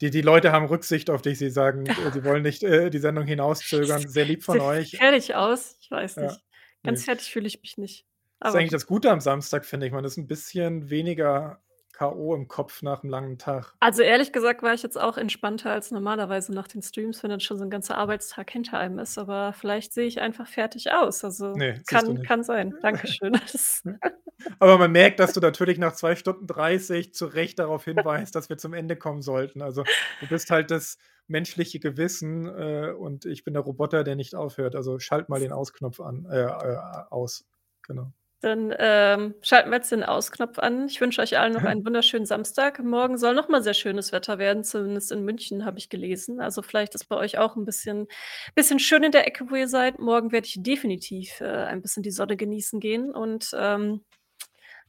Die, 0.00 0.10
die 0.10 0.20
Leute 0.20 0.52
haben 0.52 0.66
Rücksicht 0.66 1.08
auf 1.10 1.22
dich. 1.22 1.38
Sie 1.38 1.50
sagen, 1.50 1.86
äh, 1.86 2.12
sie 2.12 2.24
wollen 2.24 2.42
nicht 2.42 2.62
äh, 2.62 2.90
die 2.90 2.98
Sendung 2.98 3.26
hinauszögern. 3.26 4.06
Sehr 4.06 4.24
lieb 4.24 4.42
von 4.44 4.60
euch. 4.60 4.96
fertig 4.98 5.34
aus. 5.34 5.76
Ich 5.80 5.90
weiß 5.90 6.16
Ja, 6.16 6.22
nicht. 6.24 6.40
Ganz 6.84 7.00
nee. 7.00 7.04
fertig 7.06 7.30
fühle 7.30 7.46
ich 7.46 7.60
mich 7.62 7.78
nicht. 7.78 8.06
Das 8.38 8.48
ist 8.48 8.52
Aber 8.54 8.58
eigentlich 8.60 8.70
das 8.70 8.86
Gute 8.86 9.10
am 9.10 9.20
Samstag, 9.20 9.64
finde 9.64 9.86
ich. 9.86 9.92
Man 9.92 10.04
ist 10.04 10.16
ein 10.18 10.26
bisschen 10.26 10.90
weniger 10.90 11.60
K.O. 11.96 12.34
im 12.34 12.46
Kopf 12.46 12.82
nach 12.82 13.02
einem 13.02 13.10
langen 13.10 13.38
Tag. 13.38 13.72
Also 13.80 14.02
ehrlich 14.02 14.30
gesagt 14.30 14.62
war 14.62 14.74
ich 14.74 14.82
jetzt 14.82 15.00
auch 15.00 15.16
entspannter 15.16 15.70
als 15.70 15.90
normalerweise 15.90 16.52
nach 16.52 16.68
den 16.68 16.82
Streams, 16.82 17.22
wenn 17.22 17.30
dann 17.30 17.40
schon 17.40 17.56
so 17.56 17.64
ein 17.64 17.70
ganzer 17.70 17.96
Arbeitstag 17.96 18.50
hinter 18.50 18.78
einem 18.78 18.98
ist. 18.98 19.16
Aber 19.16 19.54
vielleicht 19.54 19.94
sehe 19.94 20.06
ich 20.06 20.20
einfach 20.20 20.46
fertig 20.46 20.92
aus. 20.92 21.24
Also 21.24 21.52
Nee, 21.52 21.80
kann, 21.86 22.22
kann 22.22 22.44
sein. 22.44 22.74
Dankeschön. 22.82 23.40
Aber 24.58 24.76
man 24.76 24.92
merkt, 24.92 25.20
dass 25.20 25.32
du 25.32 25.40
natürlich 25.40 25.78
nach 25.78 25.94
2 25.94 26.16
Stunden 26.16 26.46
30 26.46 27.14
zu 27.14 27.24
Recht 27.24 27.58
darauf 27.58 27.84
hinweist, 27.84 28.34
dass 28.34 28.50
wir 28.50 28.58
zum 28.58 28.74
Ende 28.74 28.96
kommen 28.96 29.22
sollten. 29.22 29.62
Also 29.62 29.82
du 30.20 30.28
bist 30.28 30.50
halt 30.50 30.70
das 30.70 30.98
menschliche 31.28 31.80
Gewissen 31.80 32.46
äh, 32.46 32.92
und 32.92 33.24
ich 33.24 33.42
bin 33.42 33.54
der 33.54 33.62
Roboter, 33.62 34.04
der 34.04 34.16
nicht 34.16 34.34
aufhört. 34.34 34.76
Also 34.76 34.98
schalt 34.98 35.30
mal 35.30 35.40
den 35.40 35.52
Ausknopf 35.52 36.00
an, 36.00 36.26
äh, 36.30 36.42
äh, 36.42 36.78
aus. 37.08 37.46
Genau. 37.86 38.12
Dann 38.40 38.74
ähm, 38.78 39.34
schalten 39.40 39.70
wir 39.70 39.76
jetzt 39.76 39.92
den 39.92 40.04
Ausknopf 40.04 40.58
an. 40.58 40.88
Ich 40.88 41.00
wünsche 41.00 41.22
euch 41.22 41.38
allen 41.38 41.54
noch 41.54 41.64
einen 41.64 41.84
wunderschönen 41.86 42.26
Samstag. 42.26 42.82
Morgen 42.82 43.16
soll 43.16 43.34
noch 43.34 43.48
mal 43.48 43.62
sehr 43.62 43.74
schönes 43.74 44.12
Wetter 44.12 44.38
werden, 44.38 44.62
zumindest 44.62 45.10
in 45.10 45.24
München 45.24 45.64
habe 45.64 45.78
ich 45.78 45.88
gelesen. 45.88 46.40
Also 46.40 46.60
vielleicht 46.60 46.94
ist 46.94 47.08
bei 47.08 47.16
euch 47.16 47.38
auch 47.38 47.56
ein 47.56 47.64
bisschen, 47.64 48.08
bisschen 48.54 48.78
schön 48.78 49.04
in 49.04 49.12
der 49.12 49.26
Ecke, 49.26 49.50
wo 49.50 49.54
ihr 49.54 49.68
seid. 49.68 49.98
Morgen 49.98 50.32
werde 50.32 50.46
ich 50.46 50.62
definitiv 50.62 51.40
äh, 51.40 51.46
ein 51.46 51.80
bisschen 51.80 52.02
die 52.02 52.10
Sonne 52.10 52.36
genießen 52.36 52.78
gehen. 52.78 53.14
Und 53.14 53.50
ähm, 53.54 54.04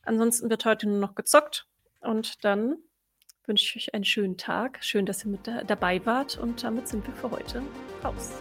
ansonsten 0.04 0.50
wird 0.50 0.66
heute 0.66 0.90
nur 0.90 1.00
noch 1.00 1.16
gezockt. 1.16 1.68
Und 2.02 2.44
dann 2.44 2.76
wünsche 3.46 3.66
ich 3.66 3.88
euch 3.88 3.94
einen 3.94 4.04
schönen 4.04 4.38
Tag. 4.38 4.84
Schön, 4.84 5.06
dass 5.06 5.24
ihr 5.24 5.32
mit 5.32 5.48
da 5.48 5.64
dabei 5.64 6.06
wart. 6.06 6.38
Und 6.38 6.64
damit 6.64 6.90
sind 6.90 7.08
wir 7.08 7.14
für 7.14 7.32
heute 7.32 7.64
raus. 8.04 8.34